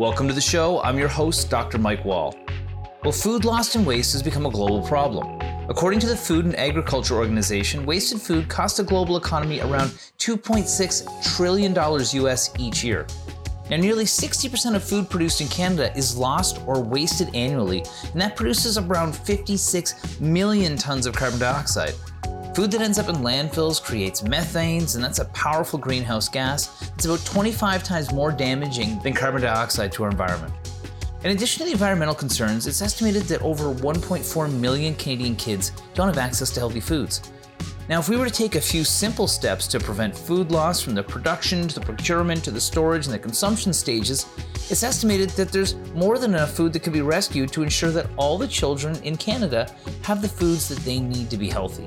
Welcome 0.00 0.28
to 0.28 0.32
the 0.32 0.40
show. 0.40 0.80
I'm 0.80 0.98
your 0.98 1.08
host, 1.08 1.50
Dr. 1.50 1.76
Mike 1.76 2.06
Wall. 2.06 2.34
Well, 3.04 3.12
food 3.12 3.44
lost 3.44 3.76
and 3.76 3.86
waste 3.86 4.14
has 4.14 4.22
become 4.22 4.46
a 4.46 4.50
global 4.50 4.80
problem. 4.80 5.38
According 5.68 6.00
to 6.00 6.06
the 6.06 6.16
Food 6.16 6.46
and 6.46 6.56
Agriculture 6.56 7.16
Organization, 7.16 7.84
wasted 7.84 8.18
food 8.18 8.48
costs 8.48 8.78
the 8.78 8.82
global 8.82 9.18
economy 9.18 9.60
around 9.60 9.90
$2.6 10.18 11.36
trillion 11.36 11.74
US 11.74 12.50
each 12.58 12.82
year. 12.82 13.06
Now, 13.68 13.76
nearly 13.76 14.04
60% 14.04 14.74
of 14.74 14.82
food 14.82 15.10
produced 15.10 15.42
in 15.42 15.48
Canada 15.48 15.94
is 15.94 16.16
lost 16.16 16.62
or 16.66 16.82
wasted 16.82 17.36
annually, 17.36 17.84
and 18.12 18.22
that 18.22 18.36
produces 18.36 18.78
around 18.78 19.14
56 19.14 20.18
million 20.18 20.78
tons 20.78 21.04
of 21.04 21.14
carbon 21.14 21.38
dioxide. 21.38 21.92
Food 22.54 22.72
that 22.72 22.80
ends 22.80 22.98
up 22.98 23.08
in 23.08 23.16
landfills 23.16 23.80
creates 23.80 24.22
methanes, 24.22 24.96
and 24.96 25.04
that's 25.04 25.20
a 25.20 25.26
powerful 25.26 25.78
greenhouse 25.78 26.28
gas. 26.28 26.90
It's 26.94 27.04
about 27.04 27.24
25 27.24 27.84
times 27.84 28.12
more 28.12 28.32
damaging 28.32 28.98
than 29.04 29.12
carbon 29.12 29.42
dioxide 29.42 29.92
to 29.92 30.02
our 30.02 30.10
environment. 30.10 30.52
In 31.22 31.30
addition 31.30 31.60
to 31.60 31.66
the 31.66 31.72
environmental 31.72 32.14
concerns, 32.14 32.66
it's 32.66 32.82
estimated 32.82 33.22
that 33.24 33.42
over 33.42 33.72
1.4 33.72 34.52
million 34.58 34.96
Canadian 34.96 35.36
kids 35.36 35.70
don't 35.94 36.08
have 36.08 36.18
access 36.18 36.50
to 36.50 36.60
healthy 36.60 36.80
foods. 36.80 37.22
Now, 37.88 38.00
if 38.00 38.08
we 38.08 38.16
were 38.16 38.26
to 38.26 38.32
take 38.32 38.56
a 38.56 38.60
few 38.60 38.82
simple 38.82 39.28
steps 39.28 39.68
to 39.68 39.78
prevent 39.78 40.16
food 40.16 40.50
loss 40.50 40.80
from 40.80 40.94
the 40.94 41.02
production 41.04 41.68
to 41.68 41.74
the 41.78 41.86
procurement 41.86 42.42
to 42.44 42.50
the 42.50 42.60
storage 42.60 43.06
and 43.06 43.14
the 43.14 43.18
consumption 43.18 43.72
stages, 43.72 44.26
it's 44.70 44.82
estimated 44.82 45.30
that 45.30 45.52
there's 45.52 45.76
more 45.94 46.18
than 46.18 46.34
enough 46.34 46.52
food 46.52 46.72
that 46.72 46.82
could 46.82 46.92
be 46.92 47.00
rescued 47.00 47.52
to 47.52 47.62
ensure 47.62 47.90
that 47.92 48.10
all 48.16 48.36
the 48.36 48.48
children 48.48 48.96
in 49.02 49.16
Canada 49.16 49.72
have 50.02 50.20
the 50.20 50.28
foods 50.28 50.68
that 50.68 50.78
they 50.80 50.98
need 50.98 51.30
to 51.30 51.36
be 51.36 51.48
healthy. 51.48 51.86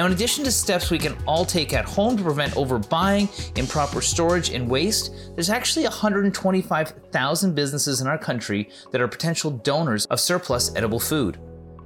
Now, 0.00 0.06
in 0.06 0.12
addition 0.12 0.44
to 0.44 0.50
steps 0.50 0.90
we 0.90 0.96
can 0.96 1.14
all 1.26 1.44
take 1.44 1.74
at 1.74 1.84
home 1.84 2.16
to 2.16 2.22
prevent 2.22 2.54
overbuying, 2.54 3.28
improper 3.58 4.00
storage, 4.00 4.48
and 4.48 4.66
waste, 4.66 5.12
there's 5.34 5.50
actually 5.50 5.82
125,000 5.82 7.54
businesses 7.54 8.00
in 8.00 8.06
our 8.06 8.16
country 8.16 8.70
that 8.92 9.02
are 9.02 9.08
potential 9.08 9.50
donors 9.50 10.06
of 10.06 10.18
surplus 10.18 10.74
edible 10.74 11.00
food. 11.00 11.38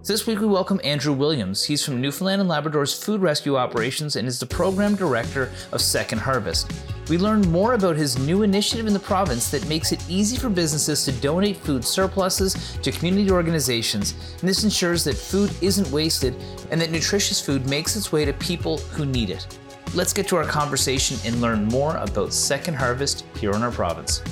This 0.07 0.27
week 0.27 0.41
we 0.41 0.47
welcome 0.47 0.83
Andrew 0.85 1.15
Williams. 1.15 1.65
He's 1.65 1.83
from 1.83 1.99
Newfoundland 1.99 2.43
and 2.43 2.51
Labrador's 2.51 2.93
Food 2.93 3.23
Rescue 3.23 3.57
Operations 3.57 4.17
and 4.17 4.29
is 4.29 4.39
the 4.39 4.45
program 4.45 4.97
director 4.97 5.51
of 5.73 5.81
Second 5.81 6.19
Harvest. 6.19 6.71
We 7.09 7.17
learn 7.17 7.41
more 7.51 7.73
about 7.73 7.97
his 7.97 8.19
new 8.19 8.43
initiative 8.43 8.87
in 8.87 8.93
the 8.93 9.01
province 9.01 9.51
that 9.51 9.67
makes 9.67 9.93
it 9.93 10.05
easy 10.07 10.37
for 10.37 10.51
businesses 10.51 11.07
to 11.07 11.13
donate 11.23 11.57
food 11.57 11.87
surpluses 11.87 12.77
to 12.83 12.93
community 12.93 13.31
organizations, 13.31 14.13
and 14.41 14.47
this 14.47 14.63
ensures 14.63 15.05
that 15.05 15.17
food 15.17 15.51
isn't 15.63 15.91
wasted 15.91 16.35
and 16.71 16.79
that 16.83 16.91
nutritious 16.91 17.41
food 17.41 17.67
makes 17.67 17.97
its 17.97 18.13
way 18.13 18.27
to 18.27 18.35
people 18.35 18.77
who 18.77 19.07
need 19.07 19.31
it. 19.31 19.59
Let's 19.95 20.13
get 20.13 20.29
to 20.29 20.37
our 20.37 20.45
conversation 20.45 21.17
and 21.25 21.41
learn 21.41 21.65
more 21.65 21.97
about 21.97 22.35
Second 22.35 22.75
Harvest 22.75 23.25
here 23.41 23.53
in 23.53 23.63
our 23.63 23.73
province. 23.73 24.23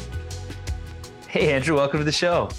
Hey, 1.29 1.51
Andrew, 1.55 1.77
welcome 1.77 1.99
to 1.99 2.05
the 2.05 2.13
show. 2.13 2.51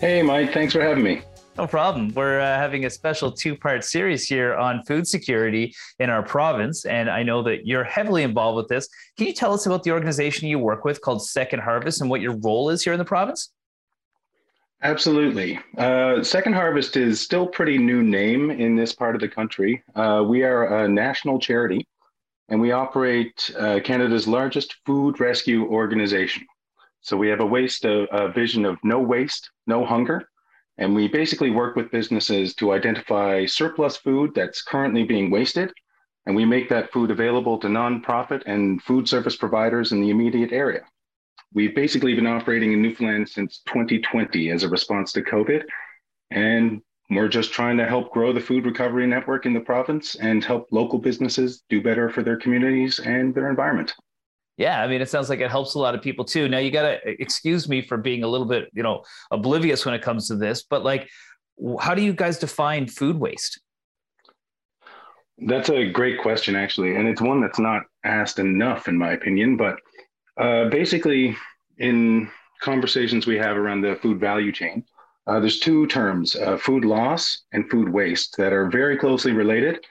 Hey, 0.00 0.20
Mike, 0.20 0.52
thanks 0.52 0.72
for 0.72 0.80
having 0.80 1.04
me. 1.04 1.22
No 1.58 1.66
problem. 1.66 2.14
We're 2.14 2.40
uh, 2.40 2.56
having 2.56 2.86
a 2.86 2.90
special 2.90 3.30
two 3.30 3.54
part 3.54 3.84
series 3.84 4.26
here 4.26 4.54
on 4.54 4.82
food 4.84 5.06
security 5.06 5.74
in 5.98 6.08
our 6.08 6.22
province. 6.22 6.86
And 6.86 7.10
I 7.10 7.22
know 7.22 7.42
that 7.42 7.66
you're 7.66 7.84
heavily 7.84 8.22
involved 8.22 8.56
with 8.56 8.68
this. 8.68 8.88
Can 9.18 9.26
you 9.26 9.34
tell 9.34 9.52
us 9.52 9.66
about 9.66 9.82
the 9.82 9.90
organization 9.90 10.48
you 10.48 10.58
work 10.58 10.86
with 10.86 11.02
called 11.02 11.26
Second 11.26 11.60
Harvest 11.60 12.00
and 12.00 12.08
what 12.08 12.22
your 12.22 12.36
role 12.38 12.70
is 12.70 12.82
here 12.82 12.94
in 12.94 12.98
the 12.98 13.04
province? 13.04 13.50
Absolutely. 14.82 15.60
Uh, 15.76 16.22
Second 16.22 16.54
Harvest 16.54 16.96
is 16.96 17.20
still 17.20 17.46
pretty 17.46 17.76
new 17.76 18.02
name 18.02 18.50
in 18.50 18.74
this 18.74 18.94
part 18.94 19.14
of 19.14 19.20
the 19.20 19.28
country. 19.28 19.82
Uh, 19.94 20.24
we 20.26 20.44
are 20.44 20.84
a 20.84 20.88
national 20.88 21.38
charity 21.38 21.86
and 22.48 22.58
we 22.58 22.72
operate 22.72 23.54
uh, 23.58 23.78
Canada's 23.84 24.26
largest 24.26 24.76
food 24.86 25.20
rescue 25.20 25.66
organization. 25.66 26.46
So 27.02 27.14
we 27.14 27.28
have 27.28 27.40
a 27.40 27.46
waste, 27.46 27.84
a, 27.84 28.04
a 28.14 28.32
vision 28.32 28.64
of 28.64 28.78
no 28.82 28.98
waste, 28.98 29.50
no 29.66 29.84
hunger 29.84 30.28
and 30.78 30.94
we 30.94 31.08
basically 31.08 31.50
work 31.50 31.76
with 31.76 31.90
businesses 31.90 32.54
to 32.56 32.72
identify 32.72 33.44
surplus 33.46 33.96
food 33.96 34.32
that's 34.34 34.62
currently 34.62 35.04
being 35.04 35.30
wasted. 35.30 35.72
And 36.26 36.36
we 36.36 36.44
make 36.44 36.68
that 36.68 36.92
food 36.92 37.10
available 37.10 37.58
to 37.58 37.66
nonprofit 37.66 38.42
and 38.46 38.82
food 38.82 39.08
service 39.08 39.36
providers 39.36 39.92
in 39.92 40.00
the 40.00 40.10
immediate 40.10 40.52
area. 40.52 40.82
We've 41.52 41.74
basically 41.74 42.14
been 42.14 42.26
operating 42.26 42.72
in 42.72 42.80
Newfoundland 42.80 43.28
since 43.28 43.60
2020 43.66 44.50
as 44.50 44.62
a 44.62 44.68
response 44.68 45.12
to 45.12 45.22
COVID. 45.22 45.64
And 46.30 46.80
we're 47.10 47.28
just 47.28 47.52
trying 47.52 47.76
to 47.76 47.86
help 47.86 48.10
grow 48.12 48.32
the 48.32 48.40
food 48.40 48.64
recovery 48.64 49.06
network 49.06 49.44
in 49.44 49.52
the 49.52 49.60
province 49.60 50.14
and 50.14 50.42
help 50.42 50.68
local 50.70 50.98
businesses 50.98 51.62
do 51.68 51.82
better 51.82 52.08
for 52.08 52.22
their 52.22 52.38
communities 52.38 52.98
and 53.00 53.34
their 53.34 53.50
environment. 53.50 53.92
Yeah, 54.62 54.80
I 54.80 54.86
mean, 54.86 55.00
it 55.00 55.08
sounds 55.08 55.28
like 55.28 55.40
it 55.40 55.50
helps 55.50 55.74
a 55.74 55.80
lot 55.80 55.96
of 55.96 56.02
people 56.02 56.24
too. 56.24 56.48
Now, 56.48 56.58
you 56.58 56.70
got 56.70 56.82
to 56.82 56.98
excuse 57.20 57.68
me 57.68 57.82
for 57.82 57.96
being 57.96 58.22
a 58.22 58.28
little 58.28 58.46
bit, 58.46 58.70
you 58.72 58.84
know, 58.84 59.02
oblivious 59.32 59.84
when 59.84 59.92
it 59.92 60.02
comes 60.02 60.28
to 60.28 60.36
this, 60.36 60.62
but 60.62 60.84
like, 60.84 61.10
how 61.80 61.96
do 61.96 62.02
you 62.02 62.12
guys 62.12 62.38
define 62.38 62.86
food 62.86 63.18
waste? 63.18 63.60
That's 65.38 65.68
a 65.68 65.90
great 65.90 66.20
question, 66.20 66.54
actually, 66.54 66.94
and 66.94 67.08
it's 67.08 67.20
one 67.20 67.40
that's 67.40 67.58
not 67.58 67.82
asked 68.04 68.38
enough, 68.38 68.86
in 68.86 68.96
my 68.96 69.10
opinion. 69.10 69.56
But 69.56 69.80
uh, 70.36 70.68
basically, 70.68 71.36
in 71.78 72.30
conversations 72.60 73.26
we 73.26 73.38
have 73.38 73.56
around 73.56 73.80
the 73.80 73.96
food 73.96 74.20
value 74.20 74.52
chain, 74.52 74.84
uh, 75.26 75.40
there's 75.40 75.58
two 75.58 75.88
terms: 75.88 76.36
uh, 76.36 76.56
food 76.56 76.84
loss 76.84 77.46
and 77.50 77.68
food 77.68 77.88
waste 77.88 78.36
that 78.36 78.52
are 78.52 78.70
very 78.70 78.96
closely 78.96 79.32
related, 79.32 79.84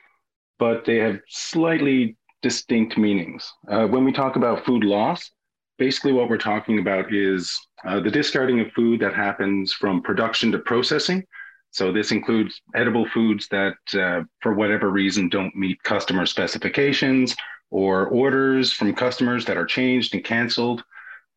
but 0.59 0.85
they 0.85 0.95
have 0.95 1.19
slightly 1.27 2.15
distinct 2.41 2.97
meanings. 2.97 3.51
Uh, 3.67 3.87
when 3.87 4.03
we 4.03 4.11
talk 4.11 4.35
about 4.35 4.65
food 4.65 4.83
loss, 4.83 5.29
basically 5.77 6.11
what 6.11 6.29
we're 6.29 6.37
talking 6.37 6.79
about 6.79 7.13
is 7.13 7.59
uh, 7.85 7.99
the 7.99 8.11
discarding 8.11 8.59
of 8.59 8.71
food 8.73 8.99
that 8.99 9.13
happens 9.13 9.73
from 9.73 10.01
production 10.01 10.51
to 10.51 10.59
processing. 10.59 11.23
So 11.71 11.91
this 11.91 12.11
includes 12.11 12.61
edible 12.75 13.07
foods 13.09 13.47
that, 13.49 13.75
uh, 13.93 14.23
for 14.41 14.53
whatever 14.53 14.89
reason, 14.89 15.29
don't 15.29 15.55
meet 15.55 15.81
customer 15.83 16.25
specifications 16.25 17.35
or 17.69 18.07
orders 18.07 18.73
from 18.73 18.93
customers 18.93 19.45
that 19.45 19.57
are 19.57 19.65
changed 19.65 20.13
and 20.13 20.23
canceled. 20.23 20.83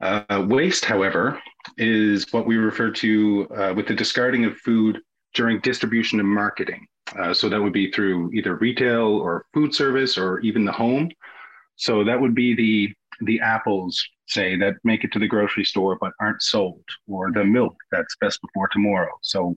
Uh, 0.00 0.44
waste, 0.48 0.84
however, 0.84 1.40
is 1.78 2.26
what 2.32 2.46
we 2.46 2.56
refer 2.56 2.90
to 2.90 3.48
uh, 3.56 3.72
with 3.74 3.86
the 3.86 3.94
discarding 3.94 4.44
of 4.44 4.56
food 4.58 5.00
during 5.34 5.60
distribution 5.60 6.20
and 6.20 6.28
marketing. 6.28 6.86
Uh, 7.18 7.32
so 7.32 7.48
that 7.48 7.60
would 7.60 7.72
be 7.72 7.90
through 7.90 8.32
either 8.32 8.56
retail 8.56 9.06
or 9.06 9.46
food 9.54 9.74
service 9.74 10.18
or 10.18 10.40
even 10.40 10.64
the 10.64 10.72
home. 10.72 11.10
So 11.76 12.04
that 12.04 12.20
would 12.20 12.34
be 12.34 12.54
the 12.54 12.94
the 13.20 13.40
apples, 13.40 14.04
say, 14.26 14.56
that 14.56 14.74
make 14.82 15.04
it 15.04 15.12
to 15.12 15.20
the 15.20 15.28
grocery 15.28 15.64
store 15.64 15.96
but 16.00 16.12
aren't 16.20 16.42
sold, 16.42 16.82
or 17.06 17.30
the 17.30 17.44
milk 17.44 17.76
that's 17.92 18.16
best 18.20 18.40
before 18.42 18.68
tomorrow. 18.68 19.12
So 19.22 19.54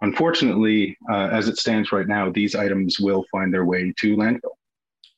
unfortunately, 0.00 0.96
uh, 1.10 1.28
as 1.32 1.48
it 1.48 1.58
stands 1.58 1.90
right 1.90 2.06
now, 2.06 2.30
these 2.30 2.54
items 2.54 3.00
will 3.00 3.24
find 3.32 3.52
their 3.52 3.64
way 3.64 3.92
to 3.98 4.16
landfill. 4.16 4.56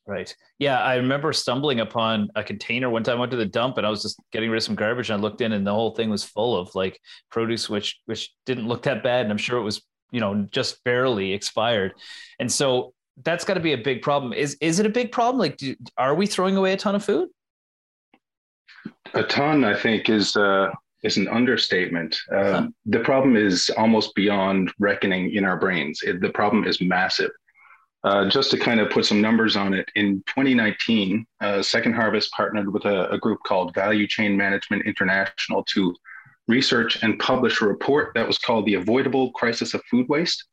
Right. 0.06 0.34
Yeah, 0.58 0.80
I 0.80 0.96
remember 0.96 1.32
stumbling 1.32 1.80
upon 1.80 2.28
a 2.34 2.42
container 2.42 2.90
one 2.90 3.04
time. 3.04 3.18
I 3.18 3.20
went 3.20 3.30
to 3.30 3.36
the 3.36 3.46
dump 3.46 3.78
and 3.78 3.86
I 3.86 3.90
was 3.90 4.02
just 4.02 4.18
getting 4.32 4.50
rid 4.50 4.56
of 4.56 4.64
some 4.64 4.74
garbage. 4.74 5.10
And 5.10 5.20
I 5.20 5.22
looked 5.22 5.40
in, 5.40 5.52
and 5.52 5.66
the 5.66 5.72
whole 5.72 5.94
thing 5.94 6.10
was 6.10 6.24
full 6.24 6.56
of 6.56 6.74
like 6.74 6.98
produce, 7.30 7.70
which 7.70 8.00
which 8.06 8.32
didn't 8.44 8.66
look 8.66 8.82
that 8.82 9.02
bad. 9.02 9.22
And 9.26 9.30
I'm 9.30 9.38
sure 9.38 9.58
it 9.58 9.62
was 9.62 9.82
you 10.12 10.20
know 10.20 10.46
just 10.50 10.82
barely 10.84 11.32
expired. 11.32 11.94
And 12.38 12.50
so 12.50 12.94
that's 13.24 13.44
got 13.44 13.54
to 13.54 13.60
be 13.60 13.72
a 13.72 13.78
big 13.78 14.02
problem. 14.02 14.32
Is 14.32 14.56
is 14.60 14.78
it 14.78 14.86
a 14.86 14.90
big 14.90 15.10
problem? 15.10 15.38
Like 15.38 15.56
do, 15.56 15.74
are 15.98 16.14
we 16.14 16.26
throwing 16.26 16.56
away 16.56 16.72
a 16.72 16.76
ton 16.76 16.94
of 16.94 17.04
food? 17.04 17.28
A 19.14 19.22
ton 19.22 19.64
i 19.64 19.74
think 19.74 20.08
is 20.08 20.36
uh 20.36 20.70
is 21.02 21.16
an 21.16 21.28
understatement. 21.28 22.16
Uh, 22.32 22.52
huh. 22.52 22.68
the 22.86 23.00
problem 23.00 23.36
is 23.36 23.70
almost 23.76 24.14
beyond 24.14 24.72
reckoning 24.78 25.34
in 25.34 25.44
our 25.44 25.58
brains. 25.58 26.00
It, 26.02 26.20
the 26.20 26.30
problem 26.30 26.64
is 26.64 26.80
massive. 26.80 27.30
Uh, 28.04 28.28
just 28.28 28.50
to 28.50 28.58
kind 28.58 28.80
of 28.80 28.90
put 28.90 29.04
some 29.04 29.20
numbers 29.20 29.56
on 29.56 29.74
it, 29.74 29.88
in 29.94 30.22
2019, 30.26 31.24
uh, 31.40 31.62
Second 31.62 31.94
Harvest 31.94 32.32
partnered 32.32 32.72
with 32.72 32.84
a, 32.84 33.08
a, 33.10 33.18
group 33.18 33.38
called 33.46 33.74
Value 33.74 34.08
Chain 34.08 34.36
Management 34.36 34.84
International 34.86 35.62
to 35.72 35.94
research 36.48 37.02
and 37.02 37.18
publish 37.18 37.60
a 37.60 37.66
report 37.66 38.12
that 38.14 38.26
was 38.26 38.38
called 38.38 38.66
The 38.66 38.74
Avoidable 38.74 39.32
Crisis 39.32 39.74
of 39.74 39.82
Food 39.90 40.08
Waste. 40.08 40.44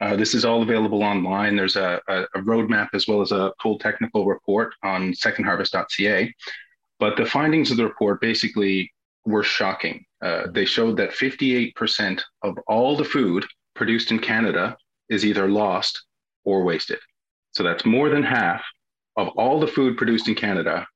Uh, 0.00 0.16
this 0.16 0.34
is 0.34 0.44
all 0.44 0.62
available 0.62 1.02
online. 1.02 1.56
There's 1.56 1.76
a, 1.76 2.00
a, 2.08 2.22
a, 2.34 2.42
roadmap 2.42 2.88
as 2.92 3.08
well 3.08 3.22
as 3.22 3.32
a 3.32 3.52
full 3.62 3.78
technical 3.78 4.26
report 4.26 4.74
on 4.82 5.12
secondharvest.ca. 5.12 6.34
But 6.98 7.16
the 7.16 7.24
findings 7.24 7.70
of 7.70 7.78
the 7.78 7.84
report 7.84 8.20
basically 8.20 8.92
were 9.24 9.42
shocking. 9.42 10.04
Uh, 10.20 10.48
they 10.50 10.64
showed 10.64 10.96
that 10.98 11.10
58% 11.12 12.22
of 12.42 12.58
all 12.66 12.96
the 12.96 13.04
food 13.04 13.46
produced 13.74 14.10
in 14.10 14.18
Canada 14.18 14.76
is 15.08 15.24
either 15.24 15.48
lost 15.48 16.04
or 16.44 16.62
wasted. 16.62 16.98
So 17.52 17.62
that's 17.62 17.86
more 17.86 18.10
than 18.10 18.22
half 18.22 18.62
of 19.16 19.28
all 19.28 19.58
the 19.58 19.66
food 19.66 19.96
produced 19.96 20.28
in 20.28 20.34
Canada 20.34 20.86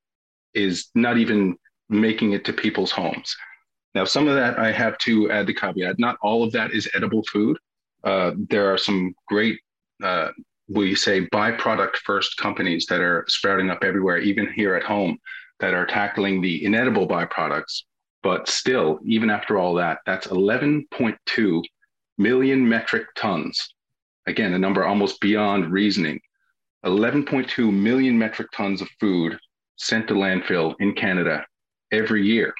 is 0.53 0.88
not 0.94 1.17
even 1.17 1.56
making 1.88 2.32
it 2.32 2.44
to 2.44 2.53
people's 2.53 2.91
homes. 2.91 3.35
Now, 3.95 4.05
some 4.05 4.29
of 4.29 4.35
that 4.35 4.59
I 4.59 4.71
have 4.73 4.99
to 4.99 5.31
add 5.31 5.47
the 5.47 5.55
caveat. 5.55 5.99
Not 5.99 6.17
all 6.23 6.43
of 6.45 6.53
that 6.53 6.73
is 6.73 6.89
edible 6.95 7.25
food. 7.25 7.59
Uh, 8.05 8.33
there 8.49 8.73
are 8.73 8.79
some 8.79 9.15
great, 9.27 9.59
uh, 10.03 10.29
we 10.69 10.95
say, 10.95 11.27
byproduct 11.27 11.97
first 11.97 12.37
companies 12.37 12.87
that 12.87 13.01
are 13.01 13.25
sprouting 13.29 13.71
up 13.71 13.83
everywhere, 13.83 14.19
even 14.19 14.53
here 14.53 14.75
at 14.75 14.85
home, 14.85 15.19
that 15.59 15.75
are 15.75 15.87
tackling 15.87 16.41
the 16.41 16.65
inedible 16.65 17.07
byproducts. 17.07 17.83
But 18.23 18.49
still, 18.49 19.01
even 19.05 19.31
after 19.31 19.59
all 19.59 19.75
that, 19.75 19.99
that's 20.07 20.29
11.2 20.29 21.63
million 22.19 22.69
metric 22.69 23.07
tons. 23.17 23.75
Again, 24.27 24.55
a 24.55 24.59
number 24.59 24.85
almost 24.85 25.21
beyond 25.21 25.73
reasoning. 25.73 26.21
11.2 26.85 27.73
million 27.73 28.19
metric 28.19 28.49
tons 28.55 28.81
of 28.81 28.89
food 29.01 29.39
sent 29.77 30.07
to 30.09 30.15
landfill 30.15 30.75
in 30.81 30.95
Canada 30.95 31.45
every 31.91 32.25
year. 32.25 32.55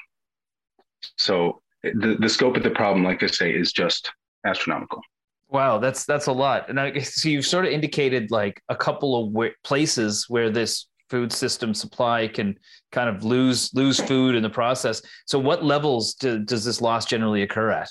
So 1.17 1.61
the, 1.83 2.17
the 2.19 2.29
scope 2.29 2.57
of 2.57 2.63
the 2.63 2.69
problem, 2.71 3.03
like 3.03 3.23
I 3.23 3.27
say, 3.27 3.51
is 3.51 3.71
just 3.71 4.11
astronomical. 4.45 5.01
Wow, 5.49 5.79
that's 5.79 6.05
that's 6.05 6.27
a 6.27 6.31
lot. 6.31 6.69
And 6.69 6.79
I 6.79 6.99
so 6.99 7.27
you've 7.27 7.45
sort 7.45 7.65
of 7.65 7.71
indicated 7.71 8.31
like 8.31 8.61
a 8.69 8.75
couple 8.75 9.21
of 9.21 9.33
w- 9.33 9.53
places 9.63 10.25
where 10.29 10.49
this 10.49 10.87
food 11.09 11.33
system 11.33 11.73
supply 11.73 12.25
can 12.25 12.57
kind 12.93 13.09
of 13.09 13.25
lose 13.25 13.73
lose 13.73 13.99
food 13.99 14.33
in 14.33 14.43
the 14.43 14.49
process. 14.49 15.01
So 15.25 15.37
what 15.37 15.63
levels 15.63 16.13
do, 16.13 16.39
does 16.39 16.63
this 16.63 16.81
loss 16.81 17.05
generally 17.05 17.41
occur 17.41 17.69
at? 17.69 17.89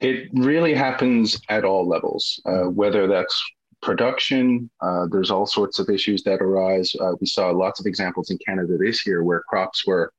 It 0.00 0.28
really 0.32 0.74
happens 0.74 1.40
at 1.48 1.64
all 1.64 1.88
levels, 1.88 2.40
uh, 2.46 2.64
whether 2.70 3.08
that's 3.08 3.42
production. 3.82 4.70
Uh, 4.80 5.06
there's 5.10 5.30
all 5.30 5.46
sorts 5.46 5.80
of 5.80 5.88
issues 5.90 6.22
that 6.22 6.40
arise. 6.40 6.94
Uh, 7.00 7.12
we 7.20 7.26
saw 7.26 7.50
lots 7.50 7.80
of 7.80 7.86
examples 7.86 8.30
in 8.30 8.38
Canada 8.46 8.76
this 8.78 9.04
year 9.06 9.24
where 9.24 9.42
crops 9.48 9.84
were 9.86 10.12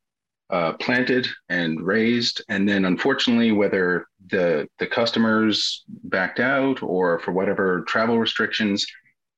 uh, 0.49 0.73
planted 0.73 1.27
and 1.49 1.81
raised, 1.81 2.43
and 2.49 2.67
then 2.69 2.85
unfortunately, 2.85 3.51
whether 3.51 4.07
the 4.27 4.67
the 4.79 4.87
customers 4.87 5.83
backed 6.03 6.39
out 6.39 6.83
or 6.83 7.19
for 7.19 7.31
whatever 7.31 7.83
travel 7.87 8.19
restrictions, 8.19 8.85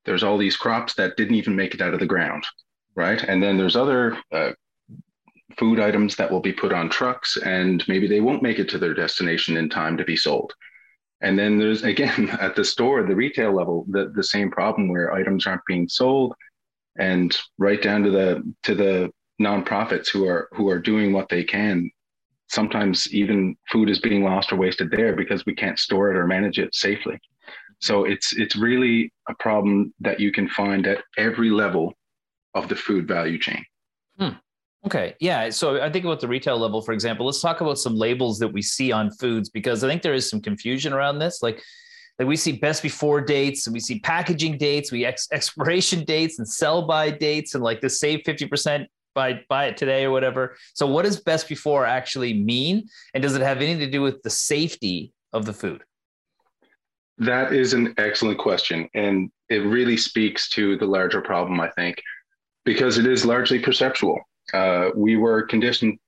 there's 0.05 0.23
all 0.23 0.37
these 0.37 0.57
crops 0.57 0.93
that 0.95 1.15
didn't 1.17 1.35
even 1.35 1.55
make 1.55 1.73
it 1.73 1.81
out 1.81 1.93
of 1.93 1.99
the 1.99 2.05
ground, 2.05 2.45
right? 2.95 3.23
And 3.23 3.41
then 3.41 3.57
there's 3.57 3.75
other 3.75 4.17
uh, 4.33 4.51
food 5.57 5.79
items 5.79 6.15
that 6.15 6.31
will 6.31 6.41
be 6.41 6.53
put 6.53 6.73
on 6.73 6.89
trucks, 6.89 7.37
and 7.37 7.83
maybe 7.87 8.07
they 8.07 8.21
won't 8.21 8.43
make 8.43 8.59
it 8.59 8.69
to 8.69 8.77
their 8.77 8.93
destination 8.93 9.57
in 9.57 9.69
time 9.69 9.97
to 9.97 10.03
be 10.03 10.15
sold. 10.17 10.53
And 11.21 11.37
then 11.39 11.57
there's 11.57 11.83
again 11.93 12.29
at 12.41 12.55
the 12.55 12.65
store, 12.65 13.03
the 13.03 13.15
retail 13.15 13.53
level, 13.53 13.85
the, 13.89 14.11
the 14.13 14.23
same 14.23 14.51
problem 14.51 14.89
where 14.89 15.13
items 15.13 15.47
aren't 15.47 15.65
being 15.65 15.87
sold, 15.87 16.33
and 16.99 17.37
right 17.57 17.81
down 17.81 18.03
to 18.03 18.11
the 18.11 18.53
to 18.63 18.75
the 18.75 19.11
nonprofits 19.41 20.09
who 20.09 20.27
are 20.27 20.49
who 20.53 20.69
are 20.69 20.79
doing 20.79 21.13
what 21.13 21.29
they 21.29 21.43
can. 21.43 21.89
Sometimes 22.49 23.13
even 23.13 23.55
food 23.71 23.89
is 23.89 23.99
being 23.99 24.23
lost 24.23 24.51
or 24.51 24.55
wasted 24.55 24.89
there 24.89 25.15
because 25.15 25.45
we 25.45 25.53
can't 25.53 25.77
store 25.77 26.11
it 26.11 26.17
or 26.17 26.25
manage 26.25 26.59
it 26.59 26.73
safely. 26.73 27.19
So 27.79 28.05
it's 28.05 28.33
it's 28.33 28.55
really 28.55 29.11
a 29.29 29.35
problem 29.35 29.93
that 29.99 30.19
you 30.19 30.31
can 30.31 30.47
find 30.49 30.87
at 30.87 31.03
every 31.17 31.49
level 31.49 31.93
of 32.53 32.69
the 32.69 32.75
food 32.75 33.07
value 33.07 33.37
chain. 33.37 33.63
Hmm. 34.17 34.29
Okay. 34.85 35.15
Yeah. 35.19 35.49
So 35.49 35.81
I 35.81 35.91
think 35.91 36.05
about 36.05 36.19
the 36.19 36.27
retail 36.27 36.57
level, 36.57 36.81
for 36.81 36.93
example. 36.93 37.25
Let's 37.25 37.41
talk 37.41 37.61
about 37.61 37.77
some 37.77 37.95
labels 37.95 38.39
that 38.39 38.47
we 38.47 38.61
see 38.61 38.91
on 38.91 39.11
foods 39.11 39.49
because 39.49 39.83
I 39.83 39.87
think 39.87 40.01
there 40.01 40.13
is 40.13 40.29
some 40.29 40.41
confusion 40.41 40.93
around 40.93 41.19
this. 41.19 41.43
Like, 41.43 41.61
like 42.17 42.27
we 42.27 42.35
see 42.35 42.53
best 42.53 42.81
before 42.81 43.21
dates 43.21 43.67
and 43.67 43.73
we 43.73 43.79
see 43.79 43.99
packaging 43.99 44.57
dates, 44.57 44.91
we 44.91 45.05
ex- 45.05 45.27
expiration 45.33 46.03
dates 46.03 46.39
and 46.39 46.47
sell 46.47 46.87
by 46.87 47.11
dates 47.11 47.53
and 47.53 47.63
like 47.63 47.81
the 47.81 47.89
save 47.89 48.21
50% 48.25 48.85
by 49.17 49.43
buy 49.49 49.65
it 49.65 49.77
today 49.77 50.05
or 50.05 50.11
whatever. 50.11 50.55
So 50.73 50.85
what 50.85 51.05
does 51.05 51.19
best 51.19 51.49
before 51.49 51.85
actually 51.85 52.33
mean? 52.33 52.87
And 53.13 53.23
does 53.23 53.35
it 53.35 53.41
have 53.41 53.57
anything 53.57 53.79
to 53.79 53.91
do 53.91 54.01
with 54.01 54.21
the 54.21 54.29
safety 54.29 55.11
of 55.33 55.45
the 55.45 55.53
food? 55.53 55.83
That 57.17 57.51
is 57.51 57.73
an 57.73 57.95
excellent 57.97 58.37
question. 58.37 58.87
And 58.93 59.31
it 59.49 59.65
really 59.65 59.97
speaks 59.97 60.49
to 60.51 60.77
the 60.77 60.85
larger 60.85 61.21
problem, 61.21 61.59
I 61.59 61.69
think, 61.69 61.95
because 62.63 62.99
it 62.99 63.07
is 63.07 63.25
largely 63.25 63.59
perceptual 63.59 64.19
uh, 64.53 64.89
we 64.95 65.15
were 65.15 65.43
conditioned 65.43 65.99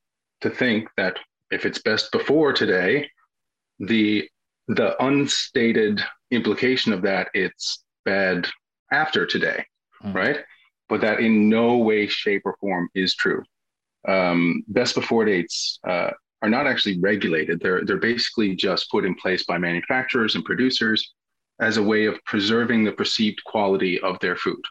to 0.42 0.50
think 0.50 0.88
that 0.98 1.18
if 1.52 1.66
it's 1.66 1.82
best 1.82 2.12
before 2.12 2.54
today, 2.54 3.10
the 3.80 4.30
the 4.68 5.04
unstated 5.04 6.00
implication 6.30 6.94
of 6.94 7.02
that 7.02 7.30
it's 7.34 7.84
bad 8.06 8.48
after 8.92 9.26
today, 9.26 9.66
mm. 10.04 10.14
right? 10.14 10.40
But 10.90 11.02
that 11.02 11.20
in 11.20 11.50
no 11.50 11.78
way, 11.78 12.08
shape, 12.08 12.42
or 12.46 12.58
form 12.60 12.90
is 12.96 13.16
true. 13.16 13.44
Um, 14.08 14.64
best 14.68 14.96
before 14.96 15.26
dates 15.26 15.80
uh, 15.88 16.12
are 16.42 16.50
not 16.50 16.68
actually 16.68 17.00
regulated. 17.00 17.60
They're 17.60 17.86
they're 17.86 17.98
basically 17.98 18.56
just 18.56 18.90
put 18.90 19.06
in 19.06 19.16
place 19.16 19.46
by 19.46 19.58
manufacturers 19.58 20.36
and 20.36 20.44
producers 20.44 21.14
as 21.60 21.78
a 21.78 21.84
way 21.84 22.06
of 22.06 22.24
preserving 22.26 22.84
the 22.84 22.92
perceived 22.92 23.44
quality 23.46 24.00
of 24.00 24.18
their 24.20 24.36
food. 24.36 24.62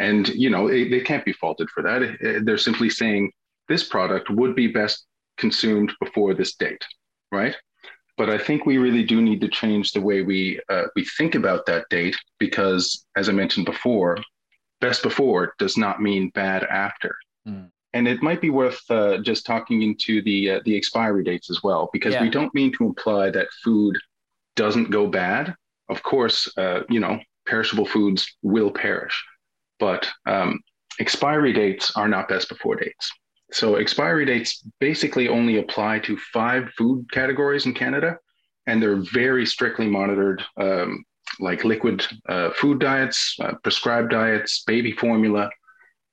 And 0.00 0.28
you 0.28 0.50
know 0.50 0.68
they, 0.68 0.88
they 0.88 1.00
can't 1.00 1.24
be 1.24 1.32
faulted 1.32 1.68
for 1.70 1.82
that. 1.82 2.42
They're 2.44 2.58
simply 2.58 2.90
saying 2.90 3.32
this 3.68 3.84
product 3.84 4.30
would 4.30 4.54
be 4.54 4.66
best 4.68 5.06
consumed 5.38 5.92
before 6.00 6.34
this 6.34 6.54
date, 6.54 6.84
right? 7.32 7.56
But 8.16 8.30
I 8.30 8.38
think 8.38 8.64
we 8.64 8.78
really 8.78 9.02
do 9.02 9.20
need 9.20 9.40
to 9.40 9.48
change 9.48 9.92
the 9.92 10.00
way 10.00 10.22
we 10.22 10.60
uh, 10.68 10.84
we 10.94 11.04
think 11.16 11.34
about 11.34 11.66
that 11.66 11.86
date 11.90 12.16
because, 12.38 13.06
as 13.16 13.28
I 13.28 13.32
mentioned 13.32 13.66
before, 13.66 14.18
best 14.86 15.02
before 15.02 15.54
does 15.58 15.76
not 15.76 16.02
mean 16.08 16.30
bad 16.30 16.62
after. 16.64 17.12
Mm. 17.46 17.70
And 17.92 18.08
it 18.08 18.22
might 18.22 18.40
be 18.40 18.50
worth 18.50 18.80
uh, 18.90 19.18
just 19.18 19.46
talking 19.46 19.82
into 19.82 20.22
the 20.22 20.38
uh, 20.52 20.60
the 20.66 20.76
expiry 20.76 21.24
dates 21.30 21.48
as 21.50 21.60
well, 21.62 21.82
because 21.92 22.14
yeah. 22.14 22.22
we 22.22 22.30
don't 22.30 22.54
mean 22.54 22.72
to 22.76 22.84
imply 22.90 23.30
that 23.30 23.48
food 23.64 23.94
doesn't 24.56 24.90
go 24.90 25.06
bad. 25.06 25.54
Of 25.88 26.02
course, 26.02 26.38
uh, 26.56 26.80
you 26.88 27.00
know, 27.04 27.14
perishable 27.46 27.86
foods 27.86 28.20
will 28.42 28.70
perish 28.70 29.16
but 29.78 30.08
um, 30.26 30.60
expiry 31.00 31.52
dates 31.52 31.92
are 31.96 32.08
not 32.08 32.28
best 32.28 32.48
before 32.48 32.76
dates. 32.76 33.10
So 33.52 33.76
expiry 33.76 34.24
dates 34.24 34.66
basically 34.80 35.28
only 35.28 35.58
apply 35.58 36.00
to 36.00 36.16
five 36.32 36.70
food 36.76 37.06
categories 37.12 37.66
in 37.66 37.74
Canada, 37.74 38.16
and 38.66 38.82
they're 38.82 39.02
very 39.12 39.46
strictly 39.46 39.86
monitored, 39.86 40.42
um, 40.58 41.04
like 41.40 41.64
liquid 41.64 42.04
uh, 42.28 42.50
food 42.50 42.78
diets, 42.78 43.36
uh, 43.40 43.54
prescribed 43.62 44.10
diets, 44.10 44.62
baby 44.66 44.92
formula, 44.92 45.50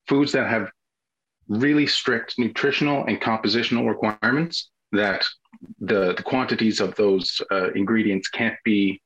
foods 0.07 0.31
that 0.31 0.49
have 0.49 0.69
really 1.47 1.87
strict 1.87 2.35
nutritional 2.37 3.05
and 3.05 3.19
compositional 3.21 3.87
requirements 3.87 4.69
that 4.91 5.25
the, 5.79 6.13
the 6.15 6.23
quantities 6.23 6.79
of 6.79 6.95
those 6.95 7.41
uh, 7.51 7.71
ingredients 7.71 8.29
can't 8.29 8.57
be 8.63 9.01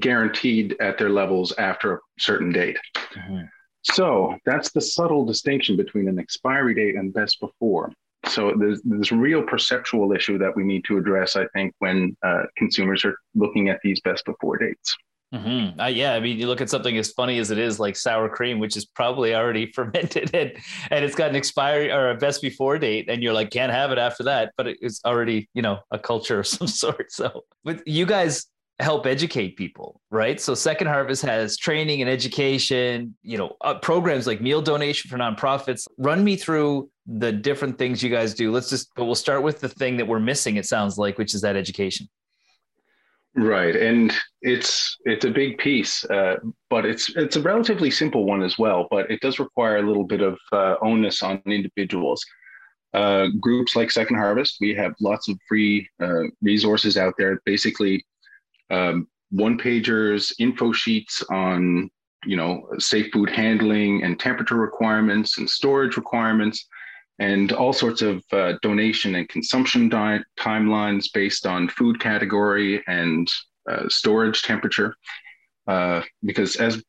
guaranteed 0.00 0.76
at 0.80 0.98
their 0.98 1.10
levels 1.10 1.52
after 1.58 1.94
a 1.94 1.98
certain 2.18 2.52
date. 2.52 2.78
Mm-hmm. 3.14 3.42
So 3.82 4.36
that's 4.44 4.72
the 4.72 4.80
subtle 4.80 5.24
distinction 5.24 5.76
between 5.76 6.08
an 6.08 6.18
expiry 6.18 6.74
date 6.74 6.96
and 6.96 7.14
best 7.14 7.38
before. 7.40 7.92
So 8.26 8.52
there's 8.58 8.82
this 8.82 9.12
real 9.12 9.42
perceptual 9.42 10.12
issue 10.12 10.38
that 10.38 10.54
we 10.56 10.64
need 10.64 10.84
to 10.86 10.98
address, 10.98 11.36
I 11.36 11.46
think, 11.54 11.72
when 11.78 12.16
uh, 12.24 12.42
consumers 12.56 13.04
are 13.04 13.16
looking 13.34 13.68
at 13.68 13.78
these 13.84 14.00
best 14.00 14.24
before 14.24 14.58
dates. 14.58 14.96
Mm-hmm. 15.34 15.80
Uh, 15.80 15.86
yeah, 15.86 16.14
I 16.14 16.20
mean, 16.20 16.38
you 16.38 16.46
look 16.46 16.60
at 16.60 16.70
something 16.70 16.96
as 16.96 17.10
funny 17.12 17.38
as 17.38 17.50
it 17.50 17.58
is, 17.58 17.80
like 17.80 17.96
sour 17.96 18.28
cream, 18.28 18.58
which 18.58 18.76
is 18.76 18.84
probably 18.84 19.34
already 19.34 19.70
fermented 19.74 20.34
and 20.34 20.52
and 20.90 21.04
it's 21.04 21.16
got 21.16 21.30
an 21.30 21.36
expiry 21.36 21.90
or 21.90 22.10
a 22.10 22.14
best 22.14 22.42
before 22.42 22.78
date, 22.78 23.08
and 23.08 23.22
you're 23.22 23.32
like, 23.32 23.50
can't 23.50 23.72
have 23.72 23.90
it 23.90 23.98
after 23.98 24.22
that, 24.24 24.52
but 24.56 24.68
it's 24.68 25.04
already, 25.04 25.48
you 25.52 25.62
know, 25.62 25.78
a 25.90 25.98
culture 25.98 26.40
of 26.40 26.46
some 26.56 26.68
sort. 26.68 27.10
So, 27.10 27.44
with 27.64 27.82
you 27.86 28.06
guys 28.06 28.46
help 28.78 29.06
educate 29.06 29.56
people, 29.56 30.00
right? 30.10 30.40
So 30.40 30.54
Second 30.54 30.88
Harvest 30.88 31.22
has 31.22 31.56
training 31.56 32.02
and 32.02 32.10
education, 32.10 33.16
you 33.22 33.38
know, 33.38 33.56
uh, 33.62 33.78
programs 33.78 34.26
like 34.26 34.40
meal 34.40 34.60
donation 34.60 35.08
for 35.08 35.16
nonprofits. 35.16 35.86
Run 35.96 36.22
me 36.22 36.36
through 36.36 36.90
the 37.06 37.32
different 37.32 37.78
things 37.78 38.02
you 38.02 38.10
guys 38.10 38.34
do. 38.34 38.52
Let's 38.52 38.68
just, 38.68 38.90
but 38.94 39.06
we'll 39.06 39.14
start 39.14 39.42
with 39.42 39.60
the 39.60 39.68
thing 39.68 39.96
that 39.96 40.06
we're 40.06 40.20
missing. 40.20 40.56
It 40.56 40.66
sounds 40.66 40.98
like, 40.98 41.16
which 41.16 41.34
is 41.34 41.40
that 41.40 41.56
education. 41.56 42.08
Right, 43.38 43.76
and 43.76 44.14
it's 44.40 44.96
it's 45.04 45.26
a 45.26 45.30
big 45.30 45.58
piece, 45.58 46.04
uh, 46.06 46.36
but 46.70 46.86
it's 46.86 47.14
it's 47.16 47.36
a 47.36 47.42
relatively 47.42 47.90
simple 47.90 48.24
one 48.24 48.42
as 48.42 48.58
well. 48.58 48.88
But 48.90 49.10
it 49.10 49.20
does 49.20 49.38
require 49.38 49.76
a 49.76 49.86
little 49.86 50.04
bit 50.04 50.22
of 50.22 50.38
uh, 50.52 50.76
onus 50.80 51.22
on 51.22 51.42
individuals. 51.44 52.24
Uh, 52.94 53.26
groups 53.38 53.76
like 53.76 53.90
Second 53.90 54.16
Harvest, 54.16 54.56
we 54.58 54.74
have 54.74 54.94
lots 55.02 55.28
of 55.28 55.38
free 55.46 55.86
uh, 56.02 56.22
resources 56.40 56.96
out 56.96 57.12
there. 57.18 57.42
Basically, 57.44 58.02
um, 58.70 59.06
one 59.30 59.58
pagers, 59.58 60.32
info 60.38 60.72
sheets 60.72 61.22
on 61.30 61.90
you 62.24 62.36
know 62.38 62.66
safe 62.78 63.12
food 63.12 63.28
handling 63.28 64.02
and 64.02 64.18
temperature 64.18 64.56
requirements 64.56 65.36
and 65.36 65.48
storage 65.48 65.98
requirements 65.98 66.66
and 67.18 67.52
all 67.52 67.72
sorts 67.72 68.02
of 68.02 68.22
uh, 68.32 68.54
donation 68.62 69.14
and 69.14 69.28
consumption 69.28 69.88
di- 69.88 70.20
timelines 70.38 71.06
based 71.12 71.46
on 71.46 71.68
food 71.68 71.98
category 72.00 72.82
and 72.86 73.28
uh, 73.70 73.88
storage 73.88 74.42
temperature 74.42 74.94
uh, 75.66 76.02
because 76.24 76.56
as 76.56 76.82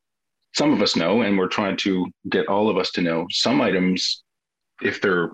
some 0.54 0.72
of 0.72 0.82
us 0.82 0.96
know 0.96 1.22
and 1.22 1.36
we're 1.36 1.48
trying 1.48 1.76
to 1.76 2.06
get 2.30 2.46
all 2.46 2.68
of 2.68 2.76
us 2.76 2.90
to 2.90 3.00
know 3.00 3.26
some 3.30 3.60
items 3.60 4.22
if 4.82 5.00
they're 5.00 5.30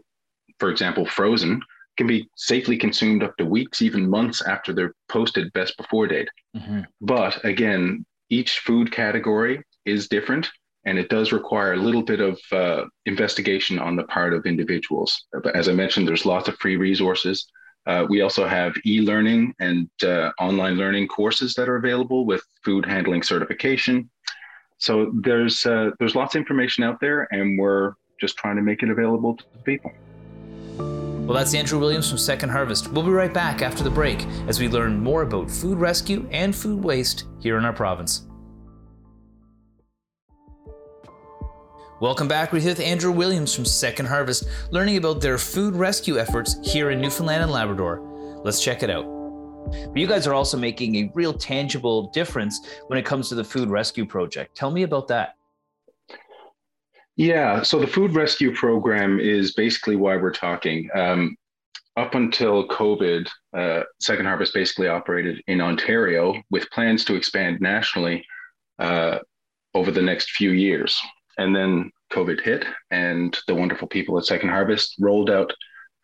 for 0.59 0.71
example 0.71 1.05
frozen 1.07 1.61
can 1.97 2.07
be 2.07 2.29
safely 2.37 2.77
consumed 2.77 3.23
up 3.23 3.37
to 3.37 3.45
weeks, 3.45 3.83
even 3.83 4.09
months 4.09 4.43
after 4.43 4.73
they're 4.73 4.95
posted 5.09 5.53
best 5.53 5.77
before 5.77 6.07
date. 6.07 6.29
Mm-hmm. 6.57 6.81
But 7.01 7.45
again, 7.45 8.05
each 8.31 8.59
food 8.61 8.91
category 8.91 9.63
is 9.85 10.09
different 10.09 10.51
and 10.87 10.99
it 10.99 11.09
does 11.09 11.33
require 11.33 11.75
a 11.75 11.79
little 11.79 12.03
bit 12.03 12.21
of 12.21 12.39
uh, 12.53 12.85
investigation 13.07 13.79
on 13.79 13.97
the 13.97 14.05
part 14.05 14.35
of 14.35 14.47
individuals. 14.47 15.27
But 15.33 15.57
as 15.57 15.69
I 15.69 15.73
mentioned, 15.73 16.07
there's 16.07 16.27
lots 16.27 16.49
of 16.49 16.57
free 16.59 16.77
resources. 16.77 17.47
Uh, 17.87 18.07
we 18.09 18.23
also 18.23 18.47
have 18.47 18.75
e-learning 18.87 19.55
and 19.61 19.89
uh, 20.03 20.31
online 20.41 20.77
learning 20.77 21.09
courses 21.09 21.55
that 21.55 21.69
are 21.69 21.77
available 21.77 22.25
with 22.25 22.43
food 22.65 22.87
handling 22.87 23.23
certification. 23.23 24.11
So 24.79 25.13
there's 25.23 25.65
uh, 25.67 25.91
there's 25.99 26.15
lots 26.15 26.35
of 26.35 26.41
information 26.41 26.85
out 26.85 27.01
there, 27.01 27.29
and 27.31 27.59
we're 27.59 27.93
just 28.21 28.37
trying 28.37 28.57
to 28.57 28.63
make 28.63 28.83
it 28.83 28.91
available 28.91 29.37
to 29.37 29.45
people. 29.65 29.93
Well, 30.79 31.39
that's 31.39 31.55
Andrew 31.55 31.79
Williams 31.79 32.09
from 32.09 32.19
Second 32.19 32.51
Harvest. 32.51 32.93
We'll 32.93 33.03
be 33.03 33.11
right 33.11 33.33
back 33.33 33.63
after 33.63 33.83
the 33.83 33.91
break 33.91 34.27
as 34.47 34.61
we 34.61 34.69
learn 34.69 35.03
more 35.03 35.23
about 35.23 35.51
food 35.51 35.79
rescue 35.79 36.29
and 36.31 36.55
food 36.55 36.85
waste 36.85 37.25
here 37.41 37.57
in 37.57 37.65
our 37.65 37.73
province. 37.73 38.27
Welcome 42.05 42.29
back. 42.29 42.53
We're 42.53 42.61
here 42.61 42.73
with 42.73 42.81
Andrew 42.81 43.11
Williams 43.11 43.55
from 43.55 43.65
Second 43.65 44.05
Harvest, 44.05 44.47
learning 44.71 44.99
about 44.99 45.23
their 45.23 45.39
food 45.39 45.75
rescue 45.75 46.19
efforts 46.19 46.59
here 46.63 46.91
in 46.91 47.01
Newfoundland 47.01 47.43
and 47.43 47.51
Labrador. 47.51 48.03
Let's 48.45 48.63
check 48.63 48.83
it 48.83 48.91
out. 48.91 49.07
But 49.71 49.97
you 49.97 50.07
guys 50.07 50.27
are 50.27 50.35
also 50.35 50.59
making 50.59 50.97
a 50.97 51.11
real 51.15 51.33
tangible 51.33 52.11
difference 52.11 52.61
when 52.89 52.99
it 52.99 53.07
comes 53.07 53.31
to 53.31 53.35
the 53.35 53.43
food 53.43 53.71
rescue 53.71 54.05
project. 54.05 54.55
Tell 54.55 54.71
me 54.71 54.83
about 54.83 55.09
that. 55.09 55.37
Yeah, 57.17 57.63
so 57.63 57.79
the 57.79 57.87
food 57.87 58.15
rescue 58.15 58.55
program 58.55 59.19
is 59.19 59.55
basically 59.55 59.97
why 59.97 60.19
we're 60.19 60.31
talking. 60.31 60.91
Um, 60.95 61.39
up 61.97 62.15
until 62.15 62.69
COVID, 62.69 63.31
uh, 63.57 63.85
Second 63.99 64.27
Harvest 64.27 64.53
basically 64.53 64.89
operated 64.89 65.43
in 65.47 65.63
Ontario 65.63 66.35
with 66.51 66.71
plans 66.71 67.03
to 67.07 67.15
expand 67.15 67.63
nationally 67.63 68.27
uh, 68.79 69.21
over 69.73 69.91
the 69.91 70.03
next 70.03 70.33
few 70.33 70.51
years. 70.51 71.01
And 71.37 71.57
then 71.57 71.91
COVID 72.13 72.41
hit, 72.41 72.65
and 72.91 73.37
the 73.47 73.55
wonderful 73.55 73.89
people 73.89 74.19
at 74.19 74.25
Second 74.25 74.51
Harvest 74.51 74.97
rolled 75.01 75.31
out 75.31 75.53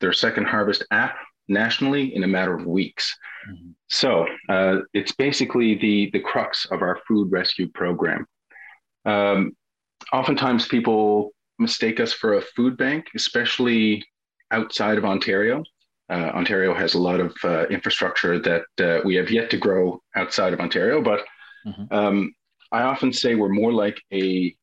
their 0.00 0.12
Second 0.12 0.46
Harvest 0.46 0.84
app 0.90 1.16
nationally 1.48 2.14
in 2.14 2.22
a 2.24 2.28
matter 2.28 2.54
of 2.54 2.66
weeks. 2.66 3.14
Mm-hmm. 3.48 3.70
So 3.88 4.26
uh, 4.48 4.78
it's 4.94 5.12
basically 5.12 5.76
the 5.76 6.10
the 6.12 6.20
crux 6.20 6.66
of 6.66 6.82
our 6.82 6.98
food 7.06 7.30
rescue 7.30 7.68
program. 7.68 8.26
Um, 9.04 9.52
oftentimes, 10.12 10.68
people 10.68 11.32
mistake 11.58 12.00
us 12.00 12.12
for 12.12 12.34
a 12.34 12.42
food 12.42 12.76
bank, 12.76 13.06
especially 13.14 14.04
outside 14.50 14.98
of 14.98 15.04
Ontario. 15.04 15.62
Uh, 16.08 16.32
Ontario 16.34 16.74
has 16.74 16.94
a 16.94 16.98
lot 16.98 17.20
of 17.20 17.36
uh, 17.44 17.66
infrastructure 17.66 18.38
that 18.40 18.64
uh, 18.80 19.00
we 19.04 19.14
have 19.14 19.30
yet 19.30 19.48
to 19.50 19.56
grow 19.56 20.00
outside 20.16 20.52
of 20.52 20.60
Ontario, 20.60 21.00
but 21.00 21.20
mm-hmm. 21.64 21.94
um, 21.94 22.32
I 22.72 22.82
often 22.82 23.12
say 23.12 23.34
we're 23.34 23.48
more 23.48 23.72
like 23.72 24.00
a 24.12 24.54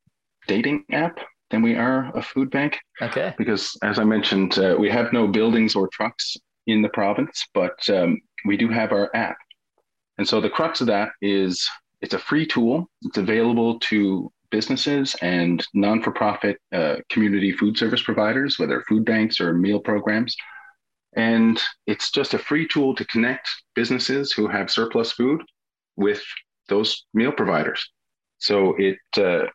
dating 0.48 0.86
app 0.92 1.20
than 1.50 1.62
we 1.62 1.76
are 1.76 2.12
a 2.16 2.22
food 2.22 2.50
bank. 2.52 2.78
Okay. 3.02 3.34
Because 3.38 3.78
as 3.84 4.00
I 4.00 4.04
mentioned, 4.04 4.58
uh, 4.60 4.76
we 4.78 4.90
have 4.90 5.14
no 5.14 5.28
buildings 5.28 5.76
or 5.76 5.88
trucks 5.88 6.36
in 6.68 6.82
the 6.82 6.90
province, 6.90 7.46
but 7.54 7.78
um, 7.90 8.20
we 8.46 8.58
do 8.58 8.68
have 8.70 8.92
our 8.92 9.10
app. 9.16 9.38
And 10.18 10.28
so 10.28 10.42
the 10.42 10.50
crux 10.50 10.82
of 10.82 10.88
that 10.88 11.10
is 11.22 11.68
it's 12.02 12.14
a 12.14 12.20
free 12.20 12.46
tool. 12.46 12.90
It's 13.04 13.18
available 13.18 13.80
to 13.82 14.32
businesses 14.50 15.16
and 15.22 15.66
non 15.74 16.02
for 16.02 16.12
profit 16.12 16.58
uh, 16.74 16.98
community 17.10 17.52
food 17.52 17.78
service 17.78 18.02
providers, 18.02 18.60
whether 18.60 18.84
food 18.88 19.06
banks 19.06 19.40
or 19.40 19.54
meal 19.54 19.80
programs. 19.80 20.36
And 21.16 21.62
it's 21.88 22.12
just 22.12 22.34
a 22.34 22.40
free 22.40 22.68
tool 22.68 22.94
to 22.96 23.06
connect 23.06 23.50
businesses 23.76 24.32
who 24.32 24.48
have 24.48 24.70
surplus 24.70 25.12
food 25.12 25.42
with 25.96 26.22
those 26.70 27.06
meal 27.14 27.32
providers. 27.32 27.90
So 28.40 28.76
it 28.78 29.00
uh, 29.18 29.48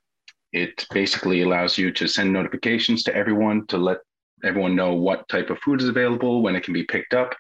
it 0.53 0.87
basically 0.93 1.43
allows 1.43 1.79
you 1.79 1.91
to 1.93 2.07
send 2.07 2.33
notifications 2.33 3.03
to 3.05 3.15
everyone 3.15 3.67
to 3.69 3.79
let 3.79 3.99
everyone 4.45 4.75
know 4.75 4.95
what 4.95 5.29
type 5.29 5.51
of 5.51 5.59
food 5.61 5.81
is 5.81 5.89
available, 5.89 6.43
when 6.43 6.57
it 6.57 6.65
can 6.65 6.75
be 6.75 6.85
picked 6.85 7.15
up, 7.15 7.35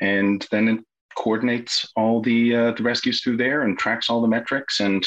and 0.00 0.46
then 0.50 0.68
it 0.68 0.80
coordinates 1.16 1.86
all 1.96 2.22
the 2.22 2.54
uh, 2.54 2.72
the 2.72 2.82
rescues 2.82 3.22
through 3.22 3.36
there 3.36 3.62
and 3.62 3.78
tracks 3.78 4.08
all 4.08 4.22
the 4.22 4.28
metrics 4.28 4.80
and 4.80 5.06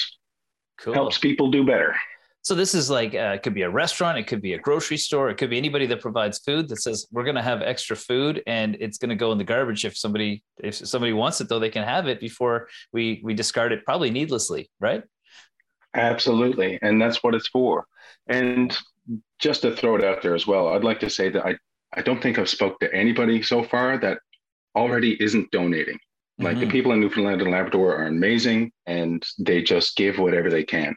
cool. 0.80 0.94
helps 0.94 1.18
people 1.18 1.50
do 1.50 1.66
better. 1.66 1.96
So 2.44 2.56
this 2.56 2.76
is 2.76 2.90
like 2.90 3.16
uh, 3.16 3.34
it 3.36 3.44
could 3.44 3.54
be 3.54 3.62
a 3.62 3.70
restaurant, 3.70 4.18
it 4.18 4.28
could 4.28 4.42
be 4.42 4.54
a 4.54 4.60
grocery 4.60 4.98
store, 4.98 5.30
it 5.30 5.38
could 5.38 5.50
be 5.50 5.58
anybody 5.58 5.86
that 5.88 6.02
provides 6.02 6.40
food 6.40 6.68
that 6.68 6.82
says 6.82 7.08
we're 7.10 7.24
going 7.24 7.38
to 7.38 7.42
have 7.42 7.62
extra 7.62 7.96
food 7.96 8.44
and 8.46 8.76
it's 8.82 8.98
going 8.98 9.10
to 9.10 9.16
go 9.16 9.32
in 9.32 9.38
the 9.38 9.46
garbage 9.46 9.86
if 9.86 9.98
somebody 9.98 10.44
if 10.62 10.76
somebody 10.76 11.14
wants 11.14 11.40
it 11.40 11.48
though 11.48 11.60
they 11.60 11.70
can 11.70 11.86
have 11.86 12.08
it 12.10 12.20
before 12.20 12.68
we 12.92 13.22
we 13.24 13.34
discard 13.34 13.72
it 13.72 13.86
probably 13.86 14.12
needlessly, 14.12 14.70
right? 14.82 15.04
Absolutely. 15.94 16.80
And 16.82 17.02
that's 17.02 17.24
what 17.24 17.36
it's 17.36 17.48
for. 17.48 17.86
And 18.28 18.76
just 19.40 19.62
to 19.62 19.76
throw 19.76 19.96
it 19.96 20.04
out 20.04 20.22
there 20.22 20.36
as 20.36 20.48
well, 20.48 20.70
I'd 20.70 20.84
like 20.84 21.00
to 21.02 21.10
say 21.10 21.30
that 21.30 21.46
I, 21.46 21.56
I 21.94 22.02
don't 22.02 22.22
think 22.22 22.40
I've 22.40 22.50
spoke 22.50 22.80
to 22.80 22.94
anybody 22.94 23.42
so 23.42 23.64
far 23.64 23.98
that 24.00 24.20
already 24.76 25.22
isn't 25.22 25.52
donating. 25.52 26.00
Like 26.40 26.58
mm-hmm. 26.58 26.66
the 26.66 26.72
people 26.72 26.92
in 26.94 27.00
Newfoundland 27.00 27.42
and 27.42 27.52
Labrador 27.52 27.96
are 27.96 28.08
amazing 28.08 28.72
and 28.88 29.24
they 29.38 29.62
just 29.62 29.96
give 29.96 30.18
whatever 30.18 30.50
they 30.50 30.64
can. 30.64 30.96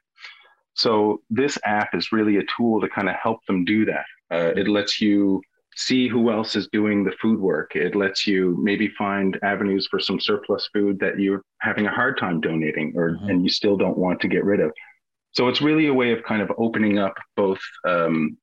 So 0.75 1.23
this 1.31 1.59
app 1.65 1.95
is 1.95 2.13
really 2.13 2.37
a 2.39 2.45
tool 2.57 2.81
to 2.81 2.89
kind 2.89 3.09
of 3.09 3.17
help 3.17 3.45
them 3.47 3.65
do 3.65 3.85
that. 3.87 4.05
Uh, 4.31 4.53
it 4.57 4.69
lets 4.69 5.01
you 5.01 5.43
see 5.77 6.09
who 6.09 6.31
else 6.31 6.57
is 6.57 6.69
doing 6.73 7.05
the 7.05 7.13
food 7.21 7.39
work. 7.39 7.77
It 7.77 7.95
lets 7.95 8.27
you 8.27 8.57
maybe 8.61 8.89
find 8.89 9.39
avenues 9.43 9.87
for 9.91 10.01
some 10.01 10.19
surplus 10.19 10.69
food 10.73 10.99
that 11.01 11.19
you're 11.19 11.43
having 11.61 11.87
a 11.87 11.95
hard 11.95 12.19
time 12.19 12.41
donating 12.41 12.93
or 12.97 13.13
mm-hmm. 13.13 13.29
and 13.29 13.43
you 13.43 13.51
still 13.51 13.77
don't 13.77 13.99
want 13.99 14.21
to 14.23 14.29
get 14.29 14.45
rid 14.45 14.61
of. 14.61 14.73
So 15.33 15.49
it's 15.49 15.61
really 15.61 15.89
a 15.89 15.95
way 15.95 16.13
of 16.13 16.23
kind 16.25 16.41
of 16.41 16.51
opening 16.57 16.99
up 16.99 17.15
both 17.37 17.61
um, 17.87 18.39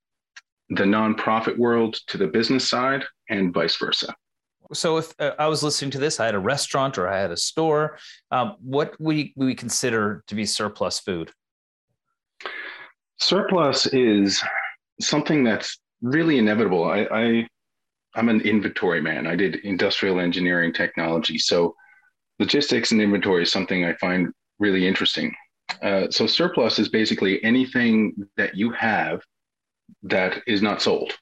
the 0.69 0.83
nonprofit 0.83 1.57
world 1.57 1.95
to 2.07 2.17
the 2.17 2.27
business 2.27 2.69
side 2.69 3.03
and 3.29 3.51
vice 3.51 3.75
versa. 3.77 4.13
So 4.71 4.97
if 4.97 5.13
uh, 5.19 5.31
I 5.39 5.47
was 5.47 5.63
listening 5.63 5.91
to 5.91 5.99
this, 5.99 6.19
I 6.19 6.25
had 6.27 6.35
a 6.35 6.39
restaurant 6.39 6.97
or 6.99 7.07
I 7.07 7.19
had 7.19 7.31
a 7.31 7.37
store, 7.37 7.97
um, 8.31 8.55
what 8.61 8.93
we 8.99 9.33
we 9.35 9.55
consider 9.55 10.23
to 10.27 10.35
be 10.35 10.45
surplus 10.45 10.99
food? 10.99 11.31
Surplus 13.19 13.87
is 13.87 14.43
something 14.99 15.43
that's 15.43 15.79
really 16.03 16.38
inevitable. 16.38 16.83
I, 16.83 17.07
I 17.12 17.48
I'm 18.15 18.29
an 18.29 18.41
inventory 18.41 19.01
man. 19.01 19.25
I 19.25 19.36
did 19.36 19.55
industrial 19.63 20.19
engineering 20.19 20.72
technology, 20.72 21.39
so 21.39 21.74
logistics 22.38 22.91
and 22.91 23.01
inventory 23.01 23.43
is 23.43 23.51
something 23.51 23.86
I 23.86 23.93
find 23.95 24.31
really 24.60 24.88
interesting. 24.88 25.33
Uh, 25.81 26.10
so 26.12 26.27
surplus 26.27 26.77
is 26.77 26.89
basically 26.89 27.43
anything 27.43 28.13
that 28.38 28.55
you 28.55 28.72
have 28.72 29.22
that 30.03 30.41
is 30.45 30.62
not 30.62 30.81
sold. 30.81 31.13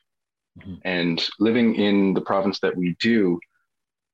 Mm-hmm. 0.60 0.76
And 0.84 1.30
living 1.40 1.76
in 1.76 2.14
the 2.14 2.22
province 2.22 2.60
that 2.60 2.76
we 2.76 2.96
do, 3.00 3.40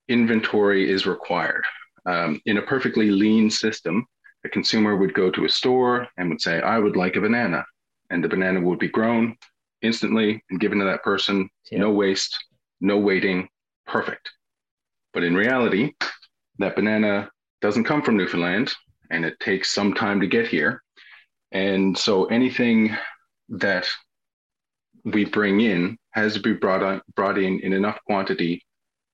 inventory 0.08 0.90
is 0.90 1.08
required. 1.08 1.66
Um, 2.06 2.40
in 2.46 2.58
a 2.58 2.62
perfectly 2.62 3.10
lean 3.10 3.50
system, 3.50 4.06
a 4.46 4.50
consumer 4.50 4.96
would 4.96 5.14
go 5.14 5.32
to 5.32 5.46
a 5.46 5.50
store 5.50 6.08
and 6.18 6.30
would 6.30 6.42
say, 6.42 6.62
I 6.62 6.78
would 6.78 6.96
like 6.96 7.16
a 7.16 7.22
banana. 7.22 7.66
And 8.10 8.24
the 8.24 8.30
banana 8.30 8.62
would 8.62 8.80
be 8.80 8.88
grown, 8.88 9.36
instantly 9.82 10.44
and 10.50 10.60
given 10.60 10.80
to 10.80 10.86
that 10.86 11.04
person. 11.04 11.50
Yeah. 11.72 11.80
No 11.80 11.92
waste, 11.92 12.38
no 12.82 12.98
waiting, 12.98 13.48
perfect. 13.86 14.30
But 15.14 15.24
in 15.24 15.36
reality, 15.36 15.94
that 16.60 16.76
banana 16.76 17.30
doesn't 17.62 17.86
come 17.86 18.02
from 18.02 18.18
Newfoundland 18.18 18.74
and 19.10 19.26
it 19.26 19.40
takes 19.40 19.74
some 19.74 19.94
time 19.94 20.20
to 20.22 20.28
get 20.28 20.48
here. 20.48 20.84
And 21.52 21.98
so 21.98 22.26
anything 22.26 22.96
that 23.50 23.88
we 25.06 25.26
bring 25.26 25.62
in 25.62 25.98
has 26.12 26.34
to 26.34 26.40
be 26.40 26.54
brought 26.54 26.84
on, 26.84 27.02
brought 27.16 27.38
in 27.38 27.60
in 27.62 27.74
enough 27.74 27.98
quantity 28.06 28.64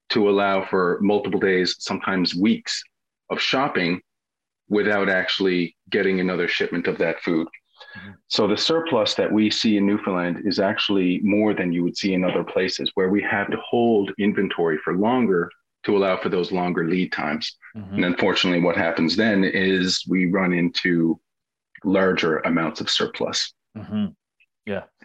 to 0.10 0.30
allow 0.30 0.66
for 0.66 1.00
multiple 1.02 1.40
days, 1.40 1.76
sometimes 1.80 2.36
weeks 2.36 2.84
of 3.30 3.40
shopping 3.40 4.02
without 4.70 5.10
actually 5.10 5.76
getting 5.90 6.20
another 6.20 6.48
shipment 6.48 6.88
of 6.88 6.98
that 6.98 7.22
food. 7.22 7.48
So 8.28 8.48
the 8.48 8.58
surplus 8.58 9.16
that 9.16 9.32
we 9.32 9.50
see 9.50 9.78
in 9.78 9.86
Newfoundland 9.86 10.42
is 10.46 10.60
actually 10.60 11.20
more 11.24 11.54
than 11.54 11.72
you 11.72 11.84
would 11.84 11.98
see 11.98 12.14
in 12.14 12.24
other 12.24 12.44
places 12.44 12.92
where 12.96 13.10
we 13.10 13.22
have 13.22 13.52
to 13.52 13.58
hold 13.58 14.12
inventory 14.18 14.78
for 14.84 14.96
longer 14.96 15.50
to 15.84 15.98
allow 15.98 16.18
for 16.18 16.30
those 16.30 16.52
longer 16.52 16.88
lead 16.88 17.12
times. 17.12 17.58
Mm-hmm. 17.76 17.96
And 17.96 18.06
unfortunately, 18.06 18.62
what 18.62 18.78
happens 18.78 19.16
then 19.16 19.44
is 19.44 20.04
we 20.08 20.28
run 20.28 20.54
into 20.54 21.20
larger 21.84 22.40
amounts 22.40 22.82
of 22.82 22.90
surplus. 22.90 23.54
Mm-hmm. 23.78 24.06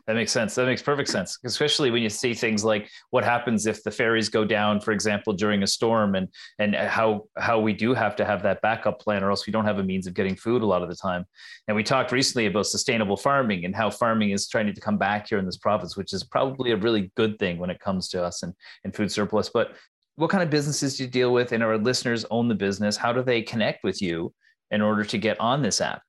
That 0.08 0.14
makes 0.14 0.32
sense. 0.32 0.54
That 0.54 0.64
makes 0.64 0.80
perfect 0.80 1.10
sense, 1.10 1.38
especially 1.44 1.90
when 1.90 2.02
you 2.02 2.08
see 2.08 2.32
things 2.32 2.64
like 2.64 2.88
what 3.10 3.24
happens 3.24 3.66
if 3.66 3.82
the 3.84 3.90
ferries 3.90 4.30
go 4.30 4.42
down, 4.42 4.80
for 4.80 4.92
example, 4.92 5.34
during 5.34 5.62
a 5.62 5.66
storm, 5.66 6.14
and 6.14 6.28
and 6.58 6.74
how 6.74 7.26
how 7.36 7.60
we 7.60 7.74
do 7.74 7.92
have 7.92 8.16
to 8.16 8.24
have 8.24 8.42
that 8.42 8.62
backup 8.62 9.00
plan, 9.00 9.22
or 9.22 9.28
else 9.28 9.46
we 9.46 9.52
don't 9.52 9.66
have 9.66 9.78
a 9.78 9.82
means 9.82 10.06
of 10.06 10.14
getting 10.14 10.34
food 10.34 10.62
a 10.62 10.66
lot 10.66 10.82
of 10.82 10.88
the 10.88 10.96
time. 10.96 11.26
And 11.66 11.76
we 11.76 11.82
talked 11.82 12.10
recently 12.10 12.46
about 12.46 12.66
sustainable 12.66 13.18
farming 13.18 13.66
and 13.66 13.76
how 13.76 13.90
farming 13.90 14.30
is 14.30 14.48
trying 14.48 14.72
to 14.72 14.80
come 14.80 14.96
back 14.96 15.28
here 15.28 15.36
in 15.36 15.44
this 15.44 15.58
province, 15.58 15.94
which 15.94 16.14
is 16.14 16.24
probably 16.24 16.70
a 16.70 16.76
really 16.78 17.12
good 17.14 17.38
thing 17.38 17.58
when 17.58 17.68
it 17.68 17.78
comes 17.78 18.08
to 18.08 18.24
us 18.24 18.42
and, 18.42 18.54
and 18.84 18.96
food 18.96 19.12
surplus. 19.12 19.50
But 19.50 19.76
what 20.16 20.30
kind 20.30 20.42
of 20.42 20.48
businesses 20.48 20.96
do 20.96 21.04
you 21.04 21.10
deal 21.10 21.34
with, 21.34 21.52
and 21.52 21.62
our 21.62 21.76
listeners 21.76 22.24
own 22.30 22.48
the 22.48 22.54
business? 22.54 22.96
How 22.96 23.12
do 23.12 23.22
they 23.22 23.42
connect 23.42 23.84
with 23.84 24.00
you 24.00 24.32
in 24.70 24.80
order 24.80 25.04
to 25.04 25.18
get 25.18 25.38
on 25.38 25.60
this 25.60 25.82
app? 25.82 26.00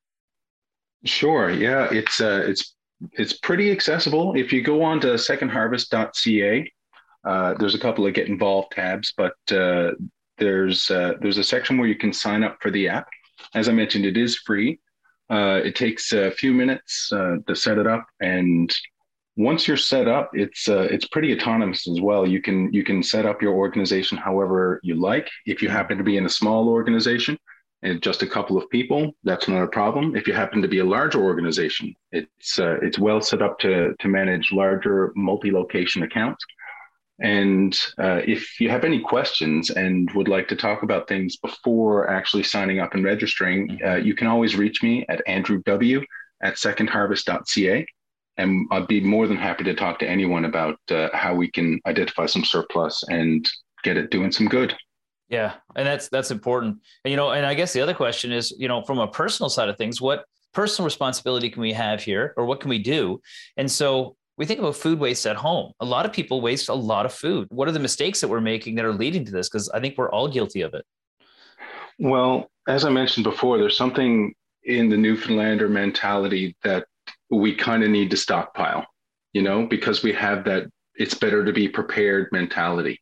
Sure. 1.04 1.50
Yeah, 1.50 1.86
it's 1.92 2.18
uh, 2.18 2.44
it's 2.46 2.74
it's 3.12 3.34
pretty 3.34 3.70
accessible. 3.70 4.34
If 4.34 4.52
you 4.52 4.62
go 4.62 4.82
on 4.82 5.00
to 5.00 5.08
secondharvest.ca, 5.08 6.72
uh, 7.24 7.54
there's 7.58 7.74
a 7.74 7.78
couple 7.78 8.06
of 8.06 8.14
get 8.14 8.28
involved 8.28 8.72
tabs, 8.72 9.12
but 9.16 9.34
uh, 9.52 9.92
there's 10.38 10.90
uh, 10.90 11.14
there's 11.20 11.38
a 11.38 11.44
section 11.44 11.78
where 11.78 11.88
you 11.88 11.96
can 11.96 12.12
sign 12.12 12.42
up 12.42 12.58
for 12.60 12.70
the 12.70 12.88
app. 12.88 13.08
As 13.54 13.68
I 13.68 13.72
mentioned, 13.72 14.06
it 14.06 14.16
is 14.16 14.38
free. 14.38 14.80
Uh, 15.30 15.60
it 15.62 15.76
takes 15.76 16.12
a 16.12 16.30
few 16.30 16.52
minutes 16.52 17.12
uh, 17.12 17.36
to 17.46 17.54
set 17.54 17.78
it 17.78 17.86
up, 17.86 18.06
and 18.20 18.74
once 19.36 19.68
you're 19.68 19.76
set 19.76 20.08
up, 20.08 20.30
it's 20.34 20.68
uh, 20.68 20.88
it's 20.90 21.06
pretty 21.08 21.32
autonomous 21.34 21.86
as 21.88 22.00
well. 22.00 22.26
You 22.26 22.42
can 22.42 22.72
you 22.72 22.82
can 22.82 23.02
set 23.02 23.26
up 23.26 23.40
your 23.40 23.54
organization 23.54 24.18
however 24.18 24.80
you 24.82 24.94
like. 24.94 25.28
If 25.46 25.62
you 25.62 25.68
happen 25.68 25.98
to 25.98 26.04
be 26.04 26.16
in 26.16 26.26
a 26.26 26.30
small 26.30 26.68
organization 26.68 27.38
and 27.82 28.02
just 28.02 28.22
a 28.22 28.26
couple 28.26 28.58
of 28.58 28.68
people, 28.70 29.12
that's 29.24 29.48
not 29.48 29.62
a 29.62 29.66
problem. 29.66 30.14
If 30.14 30.26
you 30.26 30.34
happen 30.34 30.60
to 30.62 30.68
be 30.68 30.80
a 30.80 30.84
larger 30.84 31.22
organization, 31.22 31.94
it's 32.12 32.58
uh, 32.58 32.76
it's 32.82 32.98
well 32.98 33.20
set 33.20 33.42
up 33.42 33.58
to 33.60 33.94
to 33.98 34.08
manage 34.08 34.52
larger 34.52 35.12
multi-location 35.16 36.02
accounts. 36.02 36.44
And 37.22 37.78
uh, 37.98 38.22
if 38.26 38.60
you 38.60 38.70
have 38.70 38.84
any 38.84 39.00
questions 39.00 39.68
and 39.68 40.10
would 40.12 40.28
like 40.28 40.48
to 40.48 40.56
talk 40.56 40.82
about 40.82 41.06
things 41.06 41.36
before 41.36 42.08
actually 42.08 42.44
signing 42.44 42.80
up 42.80 42.94
and 42.94 43.04
registering, 43.04 43.78
uh, 43.84 43.96
you 43.96 44.14
can 44.14 44.26
always 44.26 44.56
reach 44.56 44.82
me 44.82 45.04
at 45.10 45.22
Andrew 45.26 45.62
W 45.66 46.02
at 46.42 46.54
secondharvest.ca 46.54 47.86
and 48.40 48.66
I'd 48.70 48.88
be 48.88 49.00
more 49.00 49.26
than 49.26 49.36
happy 49.36 49.64
to 49.64 49.74
talk 49.74 49.98
to 49.98 50.08
anyone 50.08 50.46
about 50.46 50.78
uh, 50.90 51.08
how 51.12 51.34
we 51.34 51.50
can 51.50 51.80
identify 51.86 52.26
some 52.26 52.44
surplus 52.44 53.04
and 53.08 53.48
get 53.84 53.96
it 53.96 54.10
doing 54.10 54.32
some 54.32 54.48
good. 54.48 54.74
Yeah, 55.30 55.54
and 55.76 55.86
that's 55.86 56.08
that's 56.08 56.32
important. 56.32 56.78
And 57.04 57.10
you 57.10 57.16
know, 57.16 57.30
and 57.30 57.46
I 57.46 57.54
guess 57.54 57.72
the 57.72 57.80
other 57.80 57.94
question 57.94 58.32
is, 58.32 58.52
you 58.58 58.68
know, 58.68 58.82
from 58.82 58.98
a 58.98 59.06
personal 59.06 59.48
side 59.48 59.68
of 59.68 59.78
things, 59.78 60.00
what 60.00 60.24
personal 60.52 60.84
responsibility 60.84 61.48
can 61.48 61.62
we 61.62 61.72
have 61.72 62.02
here, 62.02 62.34
or 62.36 62.44
what 62.44 62.60
can 62.60 62.68
we 62.68 62.80
do? 62.80 63.20
And 63.56 63.70
so 63.70 64.16
we 64.36 64.44
think 64.44 64.58
about 64.58 64.74
food 64.74 64.98
waste 64.98 65.26
at 65.26 65.36
home. 65.36 65.72
A 65.80 65.84
lot 65.84 66.04
of 66.04 66.12
people 66.12 66.40
waste 66.40 66.68
a 66.68 66.74
lot 66.74 67.06
of 67.06 67.12
food. 67.12 67.46
What 67.50 67.68
are 67.68 67.72
the 67.72 67.78
mistakes 67.78 68.20
that 68.20 68.28
we're 68.28 68.40
making 68.40 68.74
that 68.74 68.84
are 68.84 68.92
leading 68.92 69.24
to 69.26 69.30
this? 69.30 69.48
Because 69.48 69.68
I 69.68 69.80
think 69.80 69.96
we're 69.96 70.10
all 70.10 70.28
guilty 70.28 70.62
of 70.62 70.74
it. 70.74 70.84
Well, 71.98 72.50
as 72.66 72.84
I 72.84 72.90
mentioned 72.90 73.24
before, 73.24 73.58
there's 73.58 73.76
something 73.76 74.34
in 74.64 74.88
the 74.88 74.96
Newfoundlander 74.96 75.68
mentality 75.68 76.56
that 76.64 76.86
we 77.30 77.54
kind 77.54 77.84
of 77.84 77.90
need 77.90 78.10
to 78.10 78.16
stockpile, 78.16 78.86
you 79.32 79.42
know, 79.42 79.66
because 79.66 80.02
we 80.02 80.12
have 80.14 80.44
that 80.44 80.66
it's 80.94 81.14
better 81.14 81.44
to 81.44 81.52
be 81.52 81.68
prepared 81.68 82.28
mentality, 82.32 83.00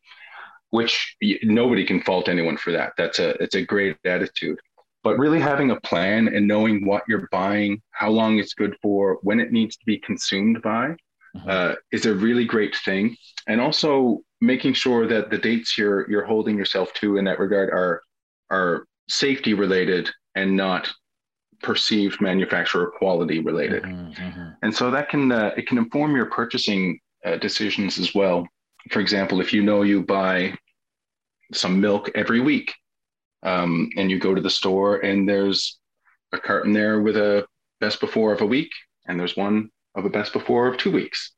which 0.70 1.16
nobody 1.42 1.84
can 1.84 2.02
fault 2.02 2.28
anyone 2.28 2.56
for 2.56 2.72
that. 2.72 2.92
That's 2.96 3.18
a 3.18 3.30
it's 3.42 3.54
a 3.54 3.64
great 3.64 3.96
attitude. 4.04 4.58
But 5.04 5.18
really 5.18 5.40
having 5.40 5.70
a 5.70 5.80
plan 5.80 6.28
and 6.28 6.46
knowing 6.46 6.84
what 6.84 7.04
you're 7.08 7.28
buying, 7.30 7.80
how 7.92 8.10
long 8.10 8.38
it's 8.38 8.52
good 8.52 8.76
for, 8.82 9.18
when 9.22 9.40
it 9.40 9.52
needs 9.52 9.76
to 9.76 9.86
be 9.86 9.98
consumed 9.98 10.60
by, 10.60 10.96
mm-hmm. 11.36 11.48
uh, 11.48 11.74
is 11.92 12.04
a 12.04 12.14
really 12.14 12.44
great 12.44 12.76
thing. 12.84 13.16
And 13.46 13.60
also 13.60 14.20
making 14.40 14.74
sure 14.74 15.06
that 15.06 15.30
the 15.30 15.38
dates 15.38 15.78
you're 15.78 16.10
you're 16.10 16.24
holding 16.24 16.56
yourself 16.56 16.92
to 16.94 17.16
in 17.16 17.24
that 17.24 17.38
regard 17.38 17.70
are 17.70 18.02
are 18.50 18.86
safety 19.08 19.54
related 19.54 20.10
and 20.34 20.56
not 20.56 20.88
perceived 21.62 22.20
manufacturer 22.20 22.92
quality 22.98 23.40
related. 23.40 23.82
Mm-hmm, 23.82 24.22
mm-hmm. 24.22 24.48
And 24.62 24.74
so 24.74 24.90
that 24.90 25.08
can 25.08 25.32
uh, 25.32 25.52
it 25.56 25.66
can 25.66 25.78
inform 25.78 26.14
your 26.14 26.26
purchasing 26.26 27.00
uh, 27.24 27.36
decisions 27.36 27.98
as 27.98 28.14
well. 28.14 28.46
For 28.90 29.00
example, 29.00 29.40
if 29.40 29.52
you 29.52 29.62
know 29.62 29.82
you 29.82 30.02
buy 30.02 30.54
some 31.52 31.80
milk 31.80 32.10
every 32.14 32.40
week, 32.40 32.74
um, 33.42 33.88
and 33.96 34.10
you 34.10 34.18
go 34.18 34.34
to 34.34 34.40
the 34.40 34.50
store 34.50 34.96
and 34.98 35.28
there's 35.28 35.78
a 36.32 36.38
carton 36.38 36.72
there 36.72 37.00
with 37.00 37.16
a 37.16 37.46
best 37.80 38.00
before 38.00 38.32
of 38.32 38.40
a 38.40 38.46
week, 38.46 38.70
and 39.06 39.18
there's 39.18 39.36
one 39.36 39.70
of 39.94 40.04
a 40.04 40.10
best 40.10 40.32
before 40.32 40.66
of 40.66 40.76
two 40.76 40.90
weeks. 40.90 41.32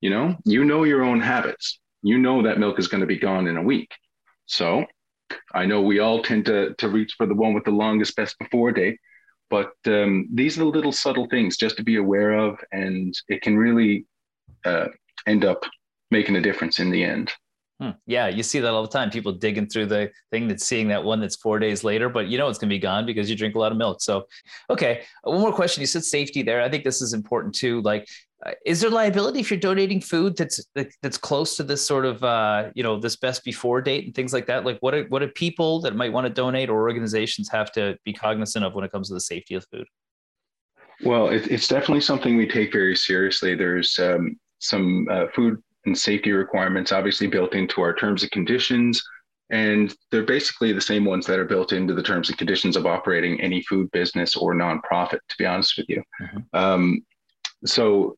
You 0.00 0.10
know, 0.10 0.36
you 0.44 0.64
know 0.64 0.84
your 0.84 1.02
own 1.02 1.20
habits. 1.20 1.80
You 2.02 2.18
know 2.18 2.42
that 2.42 2.58
milk 2.58 2.78
is 2.78 2.88
going 2.88 3.02
to 3.02 3.06
be 3.06 3.18
gone 3.18 3.46
in 3.46 3.56
a 3.56 3.62
week. 3.62 3.90
So 4.46 4.86
I 5.54 5.66
know 5.66 5.82
we 5.82 5.98
all 5.98 6.22
tend 6.22 6.46
to 6.46 6.74
to 6.74 6.88
reach 6.88 7.14
for 7.16 7.26
the 7.26 7.34
one 7.34 7.52
with 7.54 7.64
the 7.64 7.70
longest 7.70 8.16
best 8.16 8.38
before 8.38 8.72
date 8.72 8.98
but 9.50 9.72
um, 9.86 10.28
these 10.32 10.56
are 10.56 10.60
the 10.60 10.66
little 10.66 10.92
subtle 10.92 11.26
things 11.26 11.56
just 11.56 11.76
to 11.76 11.82
be 11.82 11.96
aware 11.96 12.38
of, 12.38 12.58
and 12.72 13.12
it 13.28 13.42
can 13.42 13.58
really 13.58 14.06
uh, 14.64 14.86
end 15.26 15.44
up 15.44 15.64
making 16.10 16.36
a 16.36 16.40
difference 16.40 16.78
in 16.78 16.90
the 16.90 17.04
end. 17.04 17.32
Hmm. 17.80 17.90
Yeah, 18.06 18.28
you 18.28 18.42
see 18.42 18.60
that 18.60 18.72
all 18.72 18.82
the 18.82 18.88
time. 18.88 19.08
People 19.08 19.32
digging 19.32 19.66
through 19.66 19.86
the 19.86 20.10
thing 20.30 20.48
that's 20.48 20.66
seeing 20.66 20.88
that 20.88 21.02
one 21.02 21.18
that's 21.18 21.36
four 21.36 21.58
days 21.58 21.82
later, 21.82 22.10
but 22.10 22.28
you 22.28 22.36
know 22.36 22.48
it's 22.48 22.58
going 22.58 22.68
to 22.68 22.74
be 22.74 22.78
gone 22.78 23.06
because 23.06 23.30
you 23.30 23.36
drink 23.36 23.54
a 23.54 23.58
lot 23.58 23.72
of 23.72 23.78
milk. 23.78 24.02
So, 24.02 24.26
okay, 24.68 25.02
one 25.22 25.40
more 25.40 25.52
question. 25.52 25.80
You 25.80 25.86
said 25.86 26.04
safety 26.04 26.42
there. 26.42 26.60
I 26.60 26.68
think 26.68 26.84
this 26.84 27.00
is 27.00 27.14
important 27.14 27.54
too. 27.54 27.80
Like, 27.80 28.06
uh, 28.44 28.50
is 28.66 28.82
there 28.82 28.90
liability 28.90 29.40
if 29.40 29.50
you're 29.50 29.58
donating 29.58 30.02
food 30.02 30.36
that's 30.36 30.62
that's 31.02 31.16
close 31.16 31.56
to 31.56 31.62
this 31.62 31.86
sort 31.86 32.04
of 32.04 32.22
uh, 32.22 32.68
you 32.74 32.82
know 32.82 33.00
this 33.00 33.16
best 33.16 33.44
before 33.44 33.80
date 33.80 34.04
and 34.04 34.14
things 34.14 34.34
like 34.34 34.44
that? 34.46 34.66
Like 34.66 34.76
what 34.80 34.94
are, 34.94 35.04
what 35.04 35.20
do 35.20 35.28
people 35.28 35.80
that 35.80 35.96
might 35.96 36.12
want 36.12 36.26
to 36.26 36.32
donate 36.32 36.68
or 36.68 36.82
organizations 36.82 37.48
have 37.48 37.72
to 37.72 37.96
be 38.04 38.12
cognizant 38.12 38.62
of 38.62 38.74
when 38.74 38.84
it 38.84 38.92
comes 38.92 39.08
to 39.08 39.14
the 39.14 39.22
safety 39.22 39.54
of 39.54 39.64
food? 39.72 39.86
Well, 41.02 41.28
it, 41.28 41.50
it's 41.50 41.66
definitely 41.66 42.02
something 42.02 42.36
we 42.36 42.46
take 42.46 42.72
very 42.72 42.94
seriously. 42.94 43.54
There's 43.54 43.98
um, 43.98 44.38
some 44.58 45.08
uh, 45.10 45.28
food 45.34 45.62
and 45.84 45.96
safety 45.96 46.32
requirements 46.32 46.92
obviously 46.92 47.26
built 47.26 47.54
into 47.54 47.80
our 47.80 47.94
terms 47.94 48.22
and 48.22 48.30
conditions, 48.30 49.02
and 49.50 49.94
they're 50.10 50.22
basically 50.22 50.72
the 50.72 50.80
same 50.80 51.04
ones 51.04 51.26
that 51.26 51.38
are 51.38 51.44
built 51.44 51.72
into 51.72 51.94
the 51.94 52.02
terms 52.02 52.28
and 52.28 52.38
conditions 52.38 52.76
of 52.76 52.86
operating 52.86 53.40
any 53.40 53.62
food 53.62 53.90
business 53.90 54.36
or 54.36 54.54
nonprofit. 54.54 55.18
To 55.28 55.36
be 55.38 55.46
honest 55.46 55.76
with 55.76 55.88
you, 55.88 56.02
mm-hmm. 56.22 56.38
um, 56.52 57.00
so 57.64 58.16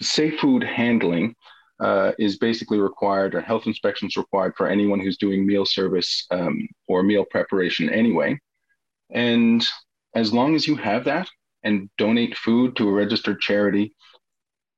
safe 0.00 0.40
food 0.40 0.64
handling 0.64 1.34
uh, 1.80 2.12
is 2.18 2.38
basically 2.38 2.78
required, 2.78 3.34
or 3.34 3.40
health 3.40 3.66
inspections 3.66 4.16
required 4.16 4.54
for 4.56 4.68
anyone 4.68 5.00
who's 5.00 5.16
doing 5.16 5.46
meal 5.46 5.66
service 5.66 6.26
um, 6.30 6.68
or 6.88 7.02
meal 7.02 7.24
preparation 7.30 7.90
anyway. 7.90 8.38
And 9.10 9.66
as 10.14 10.32
long 10.32 10.54
as 10.54 10.66
you 10.66 10.76
have 10.76 11.04
that 11.04 11.28
and 11.62 11.88
donate 11.98 12.36
food 12.36 12.76
to 12.76 12.88
a 12.88 12.92
registered 12.92 13.40
charity, 13.40 13.94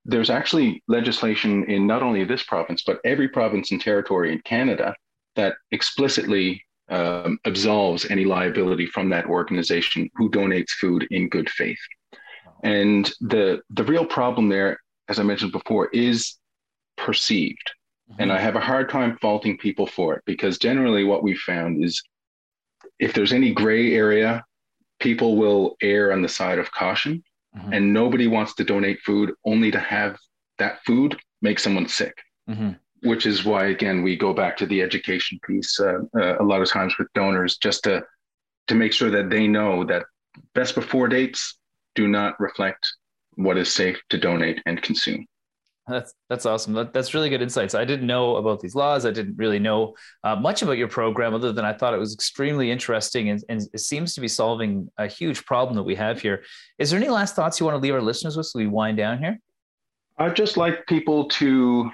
there's 0.04 0.30
actually 0.30 0.82
legislation 0.88 1.64
in 1.64 1.86
not 1.86 2.02
only 2.02 2.24
this 2.24 2.42
province, 2.42 2.82
but 2.86 3.00
every 3.04 3.28
province 3.28 3.70
and 3.70 3.80
territory 3.80 4.32
in 4.32 4.40
Canada 4.40 4.94
that 5.36 5.54
explicitly 5.70 6.62
um, 6.90 7.38
absolves 7.46 8.04
any 8.10 8.24
liability 8.24 8.86
from 8.86 9.08
that 9.10 9.26
organization 9.26 10.10
who 10.14 10.30
donates 10.30 10.70
food 10.80 11.06
in 11.10 11.28
good 11.28 11.48
faith. 11.50 11.78
And 12.62 13.10
the 13.20 13.60
the 13.70 13.84
real 13.84 14.06
problem 14.06 14.48
there 14.48 14.78
as 15.08 15.18
I 15.18 15.22
mentioned 15.22 15.52
before, 15.52 15.88
is 15.88 16.38
perceived. 16.96 17.70
Mm-hmm. 18.10 18.22
And 18.22 18.32
I 18.32 18.38
have 18.38 18.56
a 18.56 18.60
hard 18.60 18.88
time 18.88 19.18
faulting 19.20 19.58
people 19.58 19.86
for 19.86 20.14
it 20.14 20.22
because 20.26 20.58
generally 20.58 21.04
what 21.04 21.22
we've 21.22 21.38
found 21.38 21.84
is 21.84 22.02
if 22.98 23.12
there's 23.12 23.32
any 23.32 23.52
gray 23.52 23.94
area, 23.94 24.44
people 25.00 25.36
will 25.36 25.76
err 25.82 26.12
on 26.12 26.22
the 26.22 26.28
side 26.28 26.58
of 26.58 26.70
caution. 26.72 27.22
Mm-hmm. 27.56 27.72
And 27.72 27.92
nobody 27.92 28.26
wants 28.26 28.54
to 28.54 28.64
donate 28.64 29.00
food 29.00 29.32
only 29.44 29.70
to 29.70 29.78
have 29.78 30.16
that 30.58 30.82
food 30.84 31.16
make 31.42 31.58
someone 31.58 31.88
sick. 31.88 32.14
Mm-hmm. 32.48 32.70
Which 33.08 33.26
is 33.26 33.44
why, 33.44 33.66
again, 33.66 34.02
we 34.02 34.16
go 34.16 34.32
back 34.32 34.56
to 34.56 34.66
the 34.66 34.80
education 34.80 35.38
piece 35.46 35.78
uh, 35.78 35.98
uh, 36.16 36.38
a 36.38 36.42
lot 36.42 36.62
of 36.62 36.70
times 36.70 36.94
with 36.98 37.12
donors, 37.14 37.58
just 37.58 37.84
to 37.84 38.02
to 38.66 38.74
make 38.74 38.94
sure 38.94 39.10
that 39.10 39.28
they 39.28 39.46
know 39.46 39.84
that 39.84 40.04
best 40.54 40.74
before 40.74 41.06
dates 41.06 41.58
do 41.94 42.08
not 42.08 42.40
reflect 42.40 42.90
what 43.34 43.58
is 43.58 43.72
safe 43.72 44.00
to 44.08 44.18
donate 44.18 44.62
and 44.64 44.80
consume. 44.80 45.26
That's 45.86 46.14
that's 46.30 46.46
awesome. 46.46 46.72
That, 46.72 46.94
that's 46.94 47.12
really 47.12 47.28
good 47.28 47.42
insights. 47.42 47.74
I 47.74 47.84
didn't 47.84 48.06
know 48.06 48.36
about 48.36 48.60
these 48.60 48.74
laws. 48.74 49.04
I 49.04 49.10
didn't 49.10 49.36
really 49.36 49.58
know 49.58 49.94
uh, 50.22 50.34
much 50.34 50.62
about 50.62 50.78
your 50.78 50.88
program, 50.88 51.34
other 51.34 51.52
than 51.52 51.64
I 51.64 51.74
thought 51.74 51.92
it 51.92 51.98
was 51.98 52.14
extremely 52.14 52.70
interesting 52.70 53.28
and, 53.28 53.44
and 53.48 53.62
it 53.72 53.80
seems 53.80 54.14
to 54.14 54.20
be 54.20 54.28
solving 54.28 54.90
a 54.96 55.06
huge 55.06 55.44
problem 55.44 55.76
that 55.76 55.82
we 55.82 55.94
have 55.96 56.20
here. 56.20 56.42
Is 56.78 56.90
there 56.90 56.98
any 56.98 57.10
last 57.10 57.36
thoughts 57.36 57.60
you 57.60 57.66
want 57.66 57.76
to 57.76 57.80
leave 57.80 57.94
our 57.94 58.00
listeners 58.00 58.36
with 58.36 58.46
so 58.46 58.58
we 58.58 58.66
wind 58.66 58.96
down 58.96 59.18
here? 59.18 59.38
I'd 60.18 60.36
just 60.36 60.56
like 60.56 60.86
people 60.86 61.28
to 61.30 61.90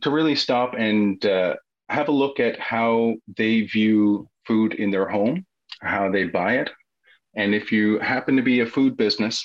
to 0.00 0.10
really 0.10 0.34
stop 0.34 0.74
and 0.78 1.24
uh, 1.26 1.56
have 1.90 2.08
a 2.08 2.12
look 2.12 2.40
at 2.40 2.58
how 2.58 3.14
they 3.36 3.62
view 3.62 4.26
food 4.46 4.74
in 4.74 4.90
their 4.90 5.08
home, 5.08 5.44
how 5.82 6.10
they 6.10 6.24
buy 6.24 6.54
it, 6.54 6.70
and 7.36 7.54
if 7.54 7.70
you 7.70 7.98
happen 7.98 8.36
to 8.36 8.42
be 8.42 8.60
a 8.60 8.66
food 8.66 8.96
business 8.96 9.44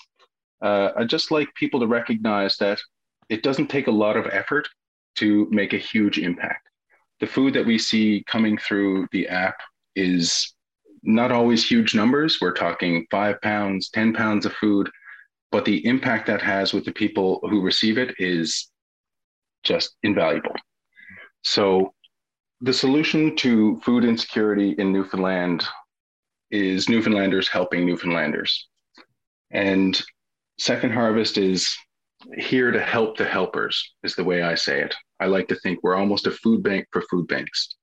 uh, 0.61 0.91
I 0.95 1.03
just 1.05 1.31
like 1.31 1.53
people 1.55 1.79
to 1.79 1.87
recognize 1.87 2.57
that 2.57 2.79
it 3.29 3.43
doesn't 3.43 3.67
take 3.67 3.87
a 3.87 3.91
lot 3.91 4.17
of 4.17 4.27
effort 4.27 4.67
to 5.15 5.47
make 5.51 5.73
a 5.73 5.77
huge 5.77 6.17
impact. 6.17 6.67
The 7.19 7.27
food 7.27 7.53
that 7.53 7.65
we 7.65 7.77
see 7.77 8.23
coming 8.27 8.57
through 8.57 9.07
the 9.11 9.27
app 9.27 9.59
is 9.95 10.53
not 11.03 11.31
always 11.31 11.67
huge 11.67 11.95
numbers. 11.95 12.39
We're 12.41 12.53
talking 12.53 13.05
five 13.11 13.41
pounds, 13.41 13.89
10 13.89 14.13
pounds 14.13 14.45
of 14.45 14.53
food, 14.53 14.89
but 15.51 15.65
the 15.65 15.85
impact 15.85 16.27
that 16.27 16.41
has 16.41 16.73
with 16.73 16.85
the 16.85 16.91
people 16.91 17.39
who 17.49 17.61
receive 17.61 17.97
it 17.97 18.15
is 18.19 18.69
just 19.63 19.95
invaluable. 20.03 20.55
So, 21.43 21.93
the 22.61 22.73
solution 22.73 23.37
to 23.37 23.79
food 23.85 24.03
insecurity 24.03 24.75
in 24.77 24.91
Newfoundland 24.91 25.63
is 26.51 26.89
Newfoundlanders 26.89 27.47
helping 27.47 27.85
Newfoundlanders. 27.85 28.67
And 29.51 29.99
Second 30.57 30.91
Harvest 30.91 31.37
is 31.37 31.73
here 32.35 32.71
to 32.71 32.81
help 32.81 33.17
the 33.17 33.25
helpers, 33.25 33.93
is 34.03 34.15
the 34.15 34.23
way 34.23 34.41
I 34.41 34.55
say 34.55 34.81
it. 34.81 34.95
I 35.19 35.25
like 35.25 35.47
to 35.49 35.55
think 35.55 35.79
we're 35.81 35.95
almost 35.95 36.27
a 36.27 36.31
food 36.31 36.63
bank 36.63 36.87
for 36.91 37.01
food 37.03 37.27
banks. 37.27 37.75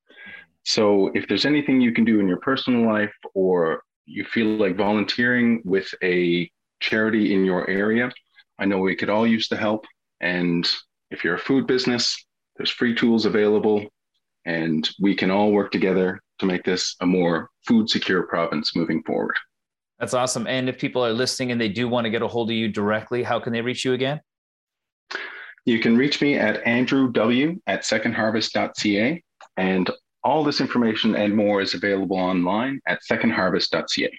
So 0.65 1.11
if 1.15 1.29
there's 1.29 1.47
anything 1.47 1.81
you 1.81 1.93
can 1.93 2.05
do 2.05 2.21
in 2.21 2.29
your 2.29 2.41
personal 2.41 2.87
life 2.87 3.15
or 3.35 3.83
you 4.05 4.25
feel 4.25 4.57
like 4.57 4.77
volunteering 4.77 5.63
with 5.65 5.89
a 6.03 6.51
charity 6.81 7.35
in 7.35 7.45
your 7.45 7.69
area, 7.69 8.11
I 8.59 8.65
know 8.65 8.79
we 8.79 8.97
could 8.97 9.11
all 9.11 9.27
use 9.27 9.49
the 9.49 9.57
help. 9.57 9.85
And 10.21 10.69
if 11.11 11.23
you're 11.23 11.35
a 11.35 11.39
food 11.39 11.67
business, 11.67 12.17
there's 12.57 12.71
free 12.71 12.95
tools 12.95 13.27
available, 13.27 13.85
and 14.45 14.89
we 15.01 15.15
can 15.15 15.31
all 15.31 15.53
work 15.53 15.71
together 15.71 16.21
to 16.39 16.47
make 16.47 16.65
this 16.65 16.97
a 17.01 17.07
more 17.07 17.51
food 17.67 17.89
secure 17.89 18.23
province 18.25 18.75
moving 18.75 19.03
forward. 19.03 19.37
That's 19.99 20.15
awesome. 20.15 20.47
And 20.47 20.69
if 20.69 20.79
people 20.79 21.05
are 21.05 21.13
listening 21.13 21.53
and 21.53 21.61
they 21.61 21.69
do 21.69 21.89
want 21.89 22.05
to 22.05 22.11
get 22.11 22.23
a 22.23 22.29
hold 22.29 22.51
of 22.51 22.57
you 22.57 22.69
directly, 22.69 23.23
how 23.23 23.41
can 23.41 23.53
they 23.53 23.63
reach 23.63 23.85
you 23.85 23.93
again? 23.93 24.21
You 25.67 25.81
can 25.81 25.97
reach 25.97 26.23
me 26.23 26.37
at 26.37 26.67
Andrew 26.67 27.11
W 27.13 27.61
at 27.67 27.83
secondharvest.ca. 27.83 29.23
And 29.57 29.91
all 30.23 30.43
this 30.45 30.61
information 30.61 31.15
and 31.15 31.35
more 31.35 31.61
is 31.61 31.75
available 31.75 32.17
online 32.17 32.81
at 32.87 33.01
secondharvest.ca. 33.11 34.19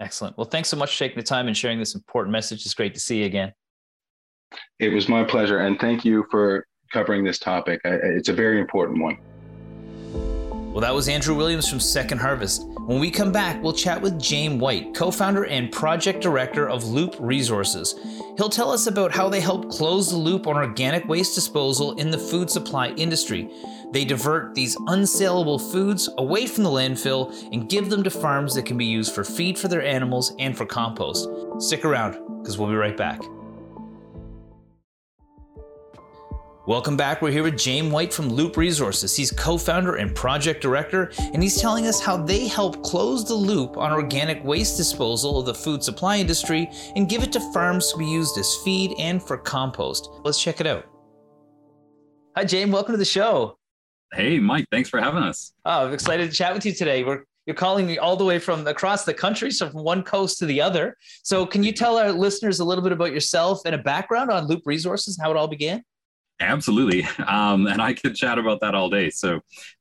Excellent. 0.00 0.38
Well, 0.38 0.46
thanks 0.46 0.68
so 0.68 0.76
much 0.76 0.92
for 0.92 0.98
taking 1.00 1.16
the 1.16 1.22
time 1.22 1.46
and 1.48 1.56
sharing 1.56 1.78
this 1.78 1.94
important 1.94 2.32
message. 2.32 2.64
It's 2.64 2.74
great 2.74 2.94
to 2.94 3.00
see 3.00 3.20
you 3.20 3.26
again. 3.26 3.52
It 4.78 4.88
was 4.88 5.08
my 5.08 5.24
pleasure. 5.24 5.58
And 5.58 5.78
thank 5.78 6.04
you 6.04 6.26
for 6.30 6.66
covering 6.92 7.24
this 7.24 7.38
topic. 7.38 7.80
It's 7.84 8.28
a 8.28 8.32
very 8.32 8.60
important 8.60 9.02
one. 9.02 9.18
Well, 10.74 10.80
that 10.80 10.92
was 10.92 11.08
Andrew 11.08 11.36
Williams 11.36 11.68
from 11.68 11.78
Second 11.78 12.18
Harvest. 12.18 12.66
When 12.86 12.98
we 12.98 13.08
come 13.08 13.30
back, 13.30 13.62
we'll 13.62 13.72
chat 13.72 14.02
with 14.02 14.20
Jaime 14.20 14.58
White, 14.58 14.92
co 14.92 15.12
founder 15.12 15.46
and 15.46 15.70
project 15.70 16.20
director 16.20 16.68
of 16.68 16.82
Loop 16.82 17.14
Resources. 17.20 17.94
He'll 18.36 18.48
tell 18.48 18.72
us 18.72 18.88
about 18.88 19.14
how 19.14 19.28
they 19.28 19.38
help 19.38 19.70
close 19.70 20.10
the 20.10 20.16
loop 20.16 20.48
on 20.48 20.56
organic 20.56 21.06
waste 21.06 21.36
disposal 21.36 21.92
in 21.92 22.10
the 22.10 22.18
food 22.18 22.50
supply 22.50 22.88
industry. 22.88 23.48
They 23.92 24.04
divert 24.04 24.56
these 24.56 24.76
unsaleable 24.88 25.60
foods 25.70 26.08
away 26.18 26.48
from 26.48 26.64
the 26.64 26.70
landfill 26.70 27.32
and 27.52 27.68
give 27.68 27.88
them 27.88 28.02
to 28.02 28.10
farms 28.10 28.52
that 28.56 28.66
can 28.66 28.76
be 28.76 28.84
used 28.84 29.14
for 29.14 29.22
feed 29.22 29.56
for 29.56 29.68
their 29.68 29.84
animals 29.84 30.34
and 30.40 30.58
for 30.58 30.66
compost. 30.66 31.28
Stick 31.60 31.84
around, 31.84 32.14
because 32.40 32.58
we'll 32.58 32.68
be 32.68 32.74
right 32.74 32.96
back. 32.96 33.20
Welcome 36.66 36.96
back. 36.96 37.20
We're 37.20 37.30
here 37.30 37.42
with 37.42 37.62
Jaime 37.62 37.90
White 37.90 38.10
from 38.10 38.30
Loop 38.30 38.56
Resources. 38.56 39.14
He's 39.14 39.30
co 39.30 39.58
founder 39.58 39.96
and 39.96 40.14
project 40.14 40.62
director, 40.62 41.12
and 41.18 41.42
he's 41.42 41.60
telling 41.60 41.86
us 41.86 42.00
how 42.00 42.16
they 42.16 42.48
help 42.48 42.82
close 42.82 43.22
the 43.22 43.34
loop 43.34 43.76
on 43.76 43.92
organic 43.92 44.42
waste 44.42 44.78
disposal 44.78 45.38
of 45.38 45.44
the 45.44 45.54
food 45.54 45.84
supply 45.84 46.16
industry 46.16 46.70
and 46.96 47.06
give 47.06 47.22
it 47.22 47.32
to 47.32 47.52
farms 47.52 47.92
to 47.92 47.98
be 47.98 48.06
used 48.06 48.38
as 48.38 48.56
feed 48.64 48.94
and 48.98 49.22
for 49.22 49.36
compost. 49.36 50.08
Let's 50.22 50.42
check 50.42 50.58
it 50.58 50.66
out. 50.66 50.86
Hi, 52.34 52.46
Jaime. 52.50 52.72
Welcome 52.72 52.94
to 52.94 52.98
the 52.98 53.04
show. 53.04 53.58
Hey, 54.14 54.38
Mike. 54.38 54.64
Thanks 54.72 54.88
for 54.88 55.02
having 55.02 55.22
us. 55.22 55.52
Oh, 55.66 55.88
I'm 55.88 55.92
excited 55.92 56.30
to 56.30 56.34
chat 56.34 56.54
with 56.54 56.64
you 56.64 56.72
today. 56.72 57.04
We're 57.04 57.24
you're 57.44 57.54
calling 57.54 57.86
me 57.86 57.98
all 57.98 58.16
the 58.16 58.24
way 58.24 58.38
from 58.38 58.66
across 58.66 59.04
the 59.04 59.12
country, 59.12 59.50
so 59.50 59.68
from 59.68 59.84
one 59.84 60.02
coast 60.02 60.38
to 60.38 60.46
the 60.46 60.62
other. 60.62 60.96
So, 61.24 61.44
can 61.44 61.62
you 61.62 61.72
tell 61.72 61.98
our 61.98 62.10
listeners 62.10 62.60
a 62.60 62.64
little 62.64 62.82
bit 62.82 62.92
about 62.92 63.12
yourself 63.12 63.60
and 63.66 63.74
a 63.74 63.78
background 63.78 64.30
on 64.30 64.46
Loop 64.46 64.62
Resources 64.64 65.18
and 65.18 65.26
how 65.26 65.30
it 65.30 65.36
all 65.36 65.46
began? 65.46 65.84
Absolutely. 66.40 67.06
Um, 67.26 67.66
and 67.66 67.80
I 67.80 67.94
could 67.94 68.14
chat 68.14 68.38
about 68.38 68.60
that 68.60 68.74
all 68.74 68.90
day. 68.90 69.10
So 69.10 69.40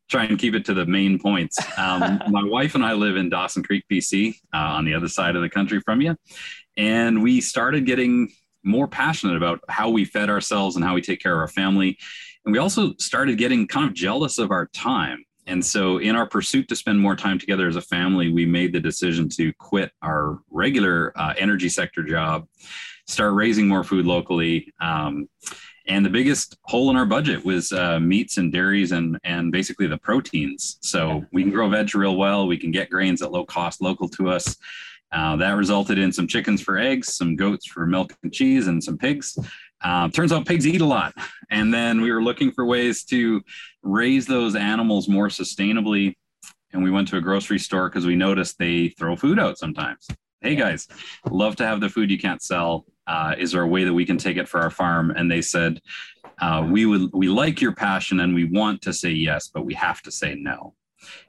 try 0.09 0.25
and 0.25 0.37
keep 0.37 0.53
it 0.53 0.65
to 0.65 0.73
the 0.73 0.85
main 0.85 1.19
points. 1.19 1.57
Um, 1.77 2.21
my 2.29 2.43
wife 2.43 2.75
and 2.75 2.85
I 2.85 2.93
live 2.93 3.15
in 3.15 3.29
Dawson 3.29 3.63
Creek, 3.63 3.85
BC, 3.91 4.35
uh, 4.53 4.57
on 4.57 4.85
the 4.85 4.93
other 4.93 5.07
side 5.07 5.35
of 5.35 5.41
the 5.41 5.49
country 5.49 5.81
from 5.81 6.01
you. 6.01 6.15
And 6.77 7.23
we 7.23 7.41
started 7.41 7.85
getting 7.85 8.31
more 8.63 8.87
passionate 8.87 9.35
about 9.35 9.59
how 9.69 9.89
we 9.89 10.05
fed 10.05 10.29
ourselves 10.29 10.75
and 10.75 10.85
how 10.85 10.93
we 10.93 11.01
take 11.01 11.21
care 11.21 11.33
of 11.33 11.39
our 11.39 11.47
family. 11.47 11.97
And 12.45 12.53
we 12.53 12.59
also 12.59 12.93
started 12.99 13.37
getting 13.37 13.67
kind 13.67 13.87
of 13.87 13.93
jealous 13.93 14.37
of 14.37 14.51
our 14.51 14.67
time. 14.67 15.25
And 15.45 15.65
so, 15.65 15.97
in 15.97 16.15
our 16.15 16.27
pursuit 16.27 16.69
to 16.69 16.75
spend 16.75 17.01
more 17.01 17.17
time 17.17 17.37
together 17.37 17.67
as 17.67 17.75
a 17.75 17.81
family, 17.81 18.31
we 18.31 18.45
made 18.45 18.71
the 18.71 18.79
decision 18.79 19.27
to 19.29 19.51
quit 19.59 19.91
our 20.01 20.39
regular 20.49 21.11
uh, 21.17 21.33
energy 21.37 21.67
sector 21.67 22.01
job, 22.01 22.47
start 23.07 23.33
raising 23.33 23.67
more 23.67 23.83
food 23.83 24.05
locally. 24.05 24.73
Um, 24.79 25.27
and 25.85 26.05
the 26.05 26.09
biggest 26.09 26.57
hole 26.63 26.89
in 26.89 26.95
our 26.95 27.05
budget 27.05 27.43
was 27.43 27.71
uh, 27.71 27.99
meats 27.99 28.37
and 28.37 28.51
dairies 28.51 28.91
and 28.91 29.19
and 29.23 29.51
basically 29.51 29.87
the 29.87 29.97
proteins. 29.97 30.77
So 30.81 31.25
we 31.31 31.43
can 31.43 31.51
grow 31.51 31.69
veg 31.69 31.93
real 31.95 32.15
well. 32.15 32.47
We 32.47 32.57
can 32.57 32.71
get 32.71 32.89
grains 32.89 33.21
at 33.21 33.31
low 33.31 33.45
cost 33.45 33.81
local 33.81 34.07
to 34.09 34.29
us. 34.29 34.57
Uh, 35.11 35.35
that 35.35 35.51
resulted 35.51 35.99
in 35.99 36.11
some 36.11 36.27
chickens 36.27 36.59
for 36.61 36.77
eggs, 36.77 37.13
some 37.13 37.35
goats 37.35 37.67
for 37.67 37.85
milk 37.85 38.15
and 38.23 38.33
cheese, 38.33 38.67
and 38.67 38.83
some 38.83 38.97
pigs. 38.97 39.37
Uh, 39.81 40.09
turns 40.09 40.31
out 40.31 40.47
pigs 40.47 40.65
eat 40.65 40.81
a 40.81 40.85
lot. 40.85 41.13
And 41.51 41.71
then 41.71 42.01
we 42.01 42.11
were 42.11 42.23
looking 42.23 42.51
for 42.51 42.65
ways 42.65 43.03
to 43.05 43.43
raise 43.83 44.25
those 44.25 44.55
animals 44.55 45.07
more 45.07 45.27
sustainably. 45.27 46.15
And 46.71 46.83
we 46.83 46.89
went 46.89 47.09
to 47.09 47.17
a 47.17 47.21
grocery 47.21 47.59
store 47.59 47.89
because 47.89 48.07
we 48.07 48.15
noticed 48.15 48.57
they 48.57 48.89
throw 48.89 49.15
food 49.15 49.37
out 49.37 49.59
sometimes. 49.59 50.07
Hey 50.41 50.55
guys, 50.55 50.87
love 51.29 51.55
to 51.57 51.65
have 51.65 51.79
the 51.79 51.89
food 51.89 52.09
you 52.09 52.17
can't 52.17 52.41
sell 52.41 52.85
uh, 53.07 53.35
is 53.37 53.51
there 53.51 53.61
a 53.61 53.67
way 53.67 53.83
that 53.83 53.93
we 53.93 54.05
can 54.05 54.17
take 54.17 54.37
it 54.37 54.47
for 54.47 54.59
our 54.61 54.69
farm? 54.69 55.11
And 55.11 55.29
they 55.29 55.41
said, 55.41 55.81
uh, 56.39 56.65
we 56.69 56.85
would 56.85 57.11
we 57.13 57.27
like 57.27 57.61
your 57.61 57.73
passion 57.73 58.19
and 58.19 58.33
we 58.33 58.45
want 58.45 58.81
to 58.83 58.93
say 58.93 59.09
yes, 59.09 59.49
but 59.53 59.65
we 59.65 59.73
have 59.75 60.01
to 60.03 60.11
say 60.11 60.35
no. 60.35 60.73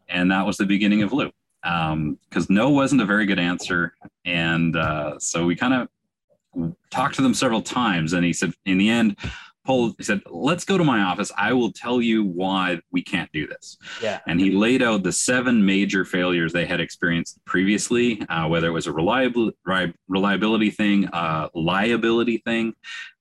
And 0.09 0.31
that 0.31 0.47
was 0.47 0.57
the 0.57 0.67
beginning 0.67 1.03
of 1.03 1.13
Loop 1.13 1.35
because 1.63 1.93
um, 1.93 2.19
no 2.51 2.71
wasn't 2.71 3.01
a 3.01 3.07
very 3.07 3.27
good 3.27 3.39
answer. 3.39 3.95
And 4.25 4.77
uh, 4.77 5.19
so 5.19 5.47
we 5.47 5.57
kind 5.57 5.75
of 5.75 6.73
talked 6.91 7.17
to 7.17 7.23
them 7.23 7.35
several 7.35 7.63
times, 7.63 8.13
and 8.13 8.25
he 8.25 8.33
said, 8.33 8.53
in 8.67 8.79
the 8.79 8.91
end, 8.91 9.17
he 9.67 10.05
said, 10.05 10.21
let's 10.31 10.65
go 10.65 10.77
to 10.77 10.85
my 10.85 11.01
office. 11.01 11.33
I 11.39 11.53
will 11.55 11.73
tell 11.73 12.03
you 12.03 12.25
why 12.25 12.81
we 12.93 13.03
can't 13.03 13.31
do 13.33 13.47
this. 13.47 13.79
Yeah. 14.03 14.21
And 14.27 14.39
he 14.39 14.51
laid 14.51 14.83
out 14.83 15.03
the 15.03 15.13
seven 15.13 15.65
major 15.65 16.05
failures 16.05 16.53
they 16.53 16.67
had 16.67 16.81
experienced 16.81 17.43
previously, 17.47 18.21
uh, 18.29 18.47
whether 18.49 18.67
it 18.67 18.73
was 18.73 18.87
a 18.87 18.93
reliable, 18.93 19.53
reliability 20.09 20.71
thing, 20.71 21.09
uh, 21.09 21.49
liability 21.55 22.43
thing, 22.45 22.75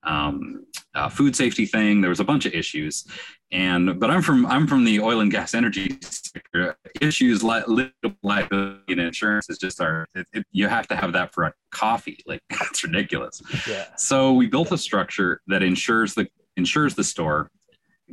um, 0.03 0.65
food 1.12 1.36
safety 1.36 1.65
thing. 1.65 2.01
There 2.01 2.10
was 2.10 2.19
a 2.19 2.25
bunch 2.25 2.45
of 2.45 2.53
issues. 2.53 3.06
And, 3.54 4.00
but 4.00 4.10
I'm 4.10 4.24
from, 4.24 4.48
I'm 4.48 4.66
from 4.66 4.84
the 4.84 5.00
oil 5.00 5.20
and 5.20 5.32
gas 5.32 5.54
energy 5.54 5.98
sector. 6.02 6.76
Issues 7.00 7.44
like 7.44 7.66
liability 8.24 8.82
and 8.89 9.00
insurance 9.00 9.48
is 9.50 9.60
just 9.60 9.80
our, 9.80 10.08
it, 10.16 10.28
it, 10.34 10.46
you 10.52 10.68
have 10.68 10.88
to 10.88 10.96
have 10.96 11.13
that 11.13 11.34
for 11.34 11.44
a 11.44 11.54
coffee. 11.72 12.18
Like 12.26 12.42
that's 12.50 12.84
ridiculous. 12.84 13.42
Yeah. 13.68 13.86
So 13.96 14.34
we 14.34 14.48
built 14.48 14.72
a 14.72 14.78
structure 14.78 15.39
that 15.48 15.62
ensures 15.62 16.16
the, 16.16 16.28
insures 16.58 16.96
the 16.96 17.04
store 17.04 17.52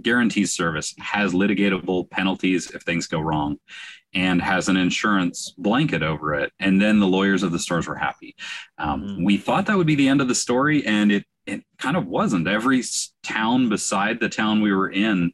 guarantees 0.03 0.53
service, 0.53 0.94
has 0.98 1.33
litigatable 1.33 2.09
penalties 2.11 2.70
if 2.70 2.83
things 2.83 3.07
go 3.07 3.20
wrong, 3.20 3.59
and 4.14 4.42
has 4.42 4.68
an 4.68 4.76
insurance 4.76 5.55
blanket 5.57 6.03
over 6.03 6.35
it. 6.35 6.53
And 6.59 6.81
then 6.81 7.00
the 7.00 7.07
lawyers 7.07 7.42
of 7.42 7.53
the 7.53 7.59
stores 7.59 7.87
were 7.87 7.96
happy. 7.96 8.35
Um, 8.79 9.03
mm. 9.03 9.24
We 9.24 9.37
thought 9.37 9.66
that 9.66 9.76
would 9.76 9.87
be 9.87 9.94
the 9.94 10.09
end 10.09 10.20
of 10.20 10.29
the 10.29 10.35
story, 10.35 10.87
and 10.87 11.11
it 11.12 11.24
it 11.50 11.64
kind 11.78 11.96
of 11.96 12.06
wasn't. 12.06 12.48
Every 12.48 12.82
town 13.22 13.68
beside 13.68 14.20
the 14.20 14.28
town 14.28 14.60
we 14.60 14.72
were 14.72 14.90
in 14.90 15.32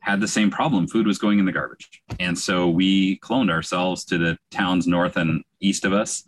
had 0.00 0.20
the 0.20 0.28
same 0.28 0.50
problem. 0.50 0.86
Food 0.86 1.06
was 1.06 1.18
going 1.18 1.38
in 1.38 1.44
the 1.44 1.52
garbage, 1.52 1.88
and 2.18 2.38
so 2.38 2.68
we 2.68 3.18
cloned 3.20 3.50
ourselves 3.50 4.04
to 4.06 4.18
the 4.18 4.38
towns 4.50 4.86
north 4.86 5.16
and 5.16 5.42
east 5.60 5.84
of 5.84 5.92
us 5.92 6.24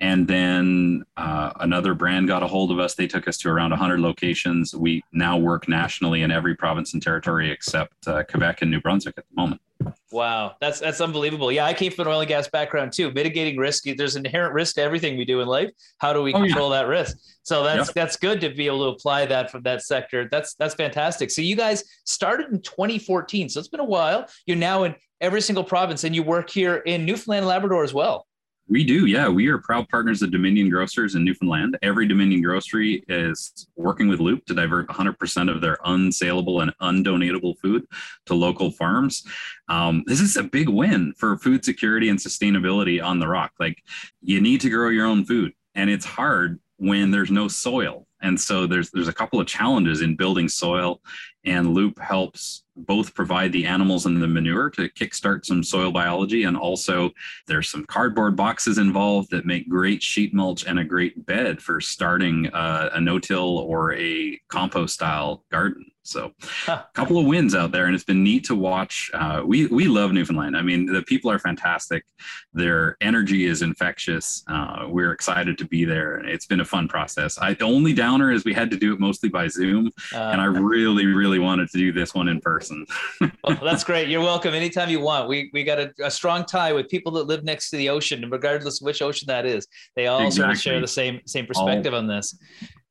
and 0.00 0.28
then 0.28 1.04
uh, 1.16 1.52
another 1.60 1.94
brand 1.94 2.28
got 2.28 2.42
a 2.42 2.46
hold 2.46 2.70
of 2.70 2.78
us. 2.78 2.94
They 2.94 3.06
took 3.06 3.26
us 3.26 3.38
to 3.38 3.48
around 3.48 3.70
100 3.70 3.98
locations. 4.00 4.74
We 4.74 5.02
now 5.12 5.38
work 5.38 5.68
nationally 5.68 6.22
in 6.22 6.30
every 6.30 6.54
province 6.54 6.92
and 6.92 7.02
territory 7.02 7.50
except 7.50 8.06
uh, 8.06 8.24
Quebec 8.24 8.62
and 8.62 8.70
New 8.70 8.80
Brunswick 8.80 9.14
at 9.16 9.24
the 9.28 9.34
moment. 9.34 9.60
Wow, 10.10 10.54
that's 10.60 10.80
that's 10.80 11.00
unbelievable. 11.00 11.52
Yeah, 11.52 11.66
I 11.66 11.74
came 11.74 11.92
from 11.92 12.06
an 12.06 12.12
oil 12.12 12.20
and 12.20 12.28
gas 12.28 12.48
background 12.48 12.92
too. 12.92 13.10
Mitigating 13.12 13.58
risk, 13.58 13.84
there's 13.84 14.16
inherent 14.16 14.54
risk 14.54 14.76
to 14.76 14.82
everything 14.82 15.18
we 15.18 15.24
do 15.24 15.40
in 15.40 15.48
life. 15.48 15.70
How 15.98 16.12
do 16.12 16.22
we 16.22 16.32
oh, 16.32 16.40
control 16.40 16.70
yeah. 16.70 16.82
that 16.82 16.88
risk? 16.88 17.18
So 17.42 17.62
that's 17.62 17.88
yep. 17.88 17.94
that's 17.94 18.16
good 18.16 18.40
to 18.40 18.50
be 18.50 18.66
able 18.66 18.90
to 18.90 18.96
apply 18.96 19.26
that 19.26 19.50
from 19.50 19.62
that 19.62 19.82
sector. 19.82 20.28
That's 20.30 20.54
that's 20.54 20.74
fantastic. 20.74 21.30
So 21.30 21.42
you 21.42 21.56
guys 21.56 21.84
started 22.04 22.50
in 22.52 22.62
2014, 22.62 23.50
so 23.50 23.60
it's 23.60 23.68
been 23.68 23.80
a 23.80 23.84
while. 23.84 24.26
You're 24.46 24.56
now 24.56 24.84
in 24.84 24.94
every 25.20 25.42
single 25.42 25.64
province, 25.64 26.04
and 26.04 26.14
you 26.14 26.22
work 26.22 26.50
here 26.50 26.76
in 26.76 27.04
Newfoundland 27.04 27.40
and 27.40 27.48
Labrador 27.48 27.84
as 27.84 27.92
well. 27.92 28.26
We 28.68 28.82
do, 28.82 29.06
yeah. 29.06 29.28
We 29.28 29.46
are 29.46 29.58
proud 29.58 29.88
partners 29.88 30.22
of 30.22 30.32
Dominion 30.32 30.68
Grocers 30.70 31.14
in 31.14 31.24
Newfoundland. 31.24 31.78
Every 31.82 32.08
Dominion 32.08 32.42
grocery 32.42 33.04
is 33.08 33.68
working 33.76 34.08
with 34.08 34.18
Loop 34.18 34.44
to 34.46 34.54
divert 34.54 34.88
100% 34.88 35.54
of 35.54 35.60
their 35.60 35.76
unsaleable 35.84 36.62
and 36.62 36.76
undonatable 36.78 37.56
food 37.58 37.86
to 38.26 38.34
local 38.34 38.72
farms. 38.72 39.24
Um, 39.68 40.02
this 40.06 40.20
is 40.20 40.36
a 40.36 40.42
big 40.42 40.68
win 40.68 41.14
for 41.16 41.38
food 41.38 41.64
security 41.64 42.08
and 42.08 42.18
sustainability 42.18 43.02
on 43.02 43.20
the 43.20 43.28
rock. 43.28 43.52
Like, 43.60 43.84
you 44.20 44.40
need 44.40 44.60
to 44.62 44.70
grow 44.70 44.88
your 44.88 45.06
own 45.06 45.24
food, 45.24 45.52
and 45.76 45.88
it's 45.88 46.04
hard 46.04 46.58
when 46.76 47.12
there's 47.12 47.30
no 47.30 47.46
soil 47.46 48.05
And 48.22 48.40
so 48.40 48.66
there's 48.66 48.90
there's 48.90 49.08
a 49.08 49.12
couple 49.12 49.40
of 49.40 49.46
challenges 49.46 50.00
in 50.00 50.16
building 50.16 50.48
soil, 50.48 51.00
and 51.44 51.74
Loop 51.74 51.98
helps 51.98 52.64
both 52.76 53.14
provide 53.14 53.52
the 53.52 53.66
animals 53.66 54.06
and 54.06 54.20
the 54.20 54.26
manure 54.26 54.70
to 54.70 54.88
kickstart 54.90 55.44
some 55.44 55.62
soil 55.62 55.92
biology, 55.92 56.44
and 56.44 56.56
also 56.56 57.10
there's 57.46 57.70
some 57.70 57.84
cardboard 57.86 58.36
boxes 58.36 58.78
involved 58.78 59.30
that 59.30 59.46
make 59.46 59.68
great 59.68 60.02
sheet 60.02 60.34
mulch 60.34 60.66
and 60.66 60.78
a 60.78 60.84
great 60.84 61.26
bed 61.26 61.60
for 61.60 61.80
starting 61.80 62.46
a, 62.52 62.90
a 62.94 63.00
no-till 63.00 63.58
or 63.58 63.94
a 63.94 64.38
compost 64.48 64.94
style 64.94 65.44
garden. 65.50 65.84
So, 66.06 66.32
a 66.68 66.84
couple 66.94 67.18
of 67.18 67.26
wins 67.26 67.54
out 67.54 67.72
there, 67.72 67.86
and 67.86 67.94
it's 67.94 68.04
been 68.04 68.22
neat 68.22 68.44
to 68.44 68.54
watch. 68.54 69.10
Uh, 69.12 69.42
we 69.44 69.66
we 69.66 69.88
love 69.88 70.12
Newfoundland. 70.12 70.56
I 70.56 70.62
mean, 70.62 70.86
the 70.86 71.02
people 71.02 71.30
are 71.30 71.38
fantastic. 71.38 72.04
Their 72.52 72.96
energy 73.00 73.44
is 73.44 73.62
infectious. 73.62 74.44
Uh, 74.48 74.86
we're 74.88 75.12
excited 75.12 75.58
to 75.58 75.64
be 75.64 75.84
there, 75.84 76.16
and 76.16 76.28
it's 76.28 76.46
been 76.46 76.60
a 76.60 76.64
fun 76.64 76.88
process. 76.88 77.38
I 77.38 77.54
the 77.54 77.64
only 77.64 77.92
downer 77.92 78.30
is 78.30 78.44
we 78.44 78.54
had 78.54 78.70
to 78.70 78.76
do 78.76 78.92
it 78.92 79.00
mostly 79.00 79.28
by 79.28 79.48
Zoom, 79.48 79.90
uh, 80.14 80.18
and 80.18 80.40
I 80.40 80.44
really 80.44 81.06
really 81.06 81.38
wanted 81.38 81.70
to 81.70 81.78
do 81.78 81.92
this 81.92 82.14
one 82.14 82.28
in 82.28 82.40
person. 82.40 82.86
well, 83.20 83.58
that's 83.62 83.84
great. 83.84 84.08
You're 84.08 84.20
welcome 84.20 84.54
anytime 84.54 84.88
you 84.88 85.00
want. 85.00 85.28
We 85.28 85.50
we 85.52 85.64
got 85.64 85.80
a, 85.80 85.92
a, 86.02 86.10
strong 86.10 86.44
tie 86.44 86.72
with 86.72 86.88
people 86.88 87.12
that 87.12 87.24
live 87.24 87.44
next 87.44 87.70
to 87.70 87.76
the 87.76 87.88
ocean, 87.88 88.28
regardless 88.30 88.80
of 88.80 88.86
which 88.86 89.02
ocean 89.02 89.26
that 89.26 89.44
is. 89.44 89.66
They 89.96 90.06
all 90.06 90.24
exactly. 90.24 90.36
sort 90.36 90.50
of 90.50 90.62
share 90.62 90.80
the 90.80 90.88
same 90.88 91.20
same 91.26 91.46
perspective 91.46 91.92
all, 91.92 91.98
on 91.98 92.06
this. 92.06 92.38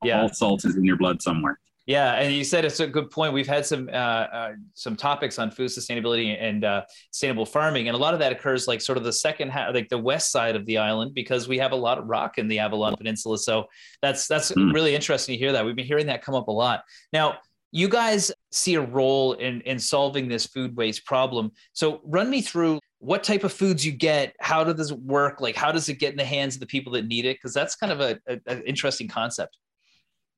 Yeah, 0.04 0.22
all 0.22 0.30
salt 0.30 0.66
is 0.66 0.76
in 0.76 0.84
your 0.84 0.98
blood 0.98 1.22
somewhere. 1.22 1.60
Yeah, 1.86 2.14
and 2.14 2.34
you 2.34 2.44
said 2.44 2.66
it's 2.66 2.80
a 2.80 2.88
good 2.88 3.12
point. 3.12 3.34
We've 3.34 3.48
had 3.48 3.64
some 3.64 3.90
uh, 3.90 3.92
uh, 3.92 4.52
some 4.74 4.96
topics 4.96 5.38
on 5.38 5.52
food 5.52 5.70
sustainability 5.70 6.36
and 6.42 6.64
uh, 6.64 6.82
sustainable 7.12 7.46
farming, 7.46 7.88
and 7.88 7.96
a 7.96 8.00
lot 8.00 8.16
of 8.16 8.20
that 8.22 8.32
occurs 8.32 8.68
like 8.68 8.82
sort 8.82 8.98
of 8.98 9.04
the 9.04 9.14
second 9.14 9.50
half, 9.52 9.74
like 9.76 9.90
the 9.90 9.98
west 9.98 10.32
side 10.32 10.56
of 10.56 10.66
the 10.66 10.80
island, 10.80 11.14
because 11.14 11.48
we 11.48 11.60
have 11.60 11.74
a 11.74 11.76
lot 11.76 12.00
of 12.00 12.06
rock 12.08 12.40
in 12.40 12.48
the 12.48 12.58
Avalon 12.58 12.96
Peninsula. 12.96 13.38
So 13.38 13.66
that's 14.02 14.28
that's 14.28 14.52
mm. 14.52 14.74
really 14.74 14.96
interesting 14.96 15.34
to 15.34 15.38
hear 15.38 15.52
that. 15.52 15.64
We've 15.64 15.76
been 15.76 15.86
hearing 15.86 16.08
that 16.08 16.24
come 16.24 16.34
up 16.34 16.48
a 16.48 16.52
lot. 16.52 16.84
Now, 17.14 17.38
you 17.72 17.88
guys 17.88 18.32
see 18.52 18.74
a 18.76 18.82
role 18.82 19.34
in 19.34 19.62
in 19.62 19.78
solving 19.78 20.28
this 20.28 20.48
food 20.48 20.76
waste 20.76 21.06
problem. 21.06 21.52
So 21.74 22.02
run 22.04 22.32
me 22.32 22.42
through 22.42 22.80
what 22.98 23.24
type 23.24 23.44
of 23.44 23.54
foods 23.54 23.86
you 23.86 23.92
get, 23.92 24.36
how 24.40 24.64
does 24.64 24.76
this 24.76 24.92
work, 24.92 25.40
like 25.40 25.56
how 25.56 25.72
does 25.72 25.90
it 25.90 26.00
get 26.00 26.12
in 26.12 26.18
the 26.18 26.26
hands 26.26 26.56
of 26.56 26.62
the 26.62 26.66
people 26.66 26.94
that 26.94 27.06
need 27.06 27.26
it? 27.26 27.38
Because 27.38 27.54
that's 27.54 27.76
kind 27.76 27.92
of 27.92 28.02
a, 28.02 28.20
a, 28.28 28.40
an 28.48 28.64
interesting 28.64 29.08
concept. 29.08 29.58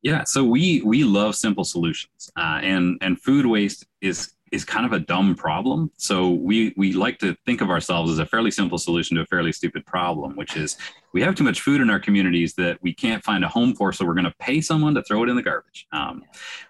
Yeah, 0.03 0.23
so 0.25 0.43
we 0.43 0.81
we 0.83 1.03
love 1.03 1.35
simple 1.35 1.63
solutions, 1.63 2.29
uh, 2.37 2.59
and 2.61 2.97
and 3.01 3.19
food 3.19 3.45
waste 3.45 3.85
is 4.01 4.33
is 4.51 4.63
kind 4.63 4.85
of 4.85 4.93
a 4.93 4.99
dumb 4.99 5.35
problem. 5.35 5.91
So 5.97 6.29
we 6.29 6.73
we 6.77 6.93
like 6.93 7.17
to 7.19 7.35
think 7.45 7.61
of 7.61 7.69
ourselves 7.69 8.11
as 8.11 8.19
a 8.19 8.25
fairly 8.25 8.51
simple 8.51 8.77
solution 8.77 9.17
to 9.17 9.23
a 9.23 9.25
fairly 9.25 9.51
stupid 9.51 9.85
problem, 9.85 10.35
which 10.35 10.55
is 10.55 10.77
we 11.13 11.21
have 11.21 11.35
too 11.35 11.43
much 11.43 11.61
food 11.61 11.81
in 11.81 11.89
our 11.89 11.99
communities 11.99 12.53
that 12.55 12.81
we 12.81 12.93
can't 12.93 13.23
find 13.23 13.43
a 13.43 13.47
home 13.47 13.73
for, 13.73 13.91
so 13.91 14.05
we're 14.05 14.13
going 14.13 14.25
to 14.25 14.35
pay 14.39 14.61
someone 14.61 14.93
to 14.95 15.03
throw 15.03 15.23
it 15.23 15.29
in 15.29 15.35
the 15.35 15.41
garbage. 15.41 15.87
Um, 15.91 16.23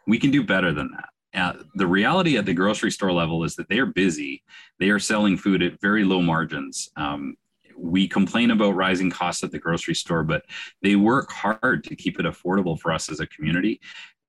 we 0.08 0.18
can 0.18 0.32
do 0.32 0.44
better 0.44 0.72
than 0.74 0.92
that. 0.92 1.10
Uh, 1.40 1.64
the 1.76 1.86
reality 1.86 2.38
at 2.38 2.46
the 2.46 2.54
grocery 2.54 2.92
store 2.92 3.12
level 3.12 3.44
is 3.44 3.56
that 3.56 3.70
they 3.70 3.80
are 3.80 3.86
busy. 3.86 4.44
They 4.80 4.90
are 4.90 5.00
selling 5.00 5.38
food 5.38 5.62
at 5.62 5.80
very 5.82 6.04
low 6.04 6.22
margins. 6.22 6.90
Um, 6.96 7.36
we 7.78 8.08
complain 8.08 8.52
about 8.52 8.76
rising 8.76 9.10
costs 9.10 9.44
at 9.44 9.52
the 9.52 9.60
grocery 9.60 9.96
store, 9.96 10.24
but 10.24 10.46
they 10.82 10.96
work 10.96 11.32
hard 11.32 11.84
to 11.86 11.96
keep 11.96 12.20
it 12.20 12.26
affordable 12.26 12.80
for 12.80 12.92
us 12.92 13.10
as 13.12 13.20
a 13.20 13.28
community. 13.28 13.80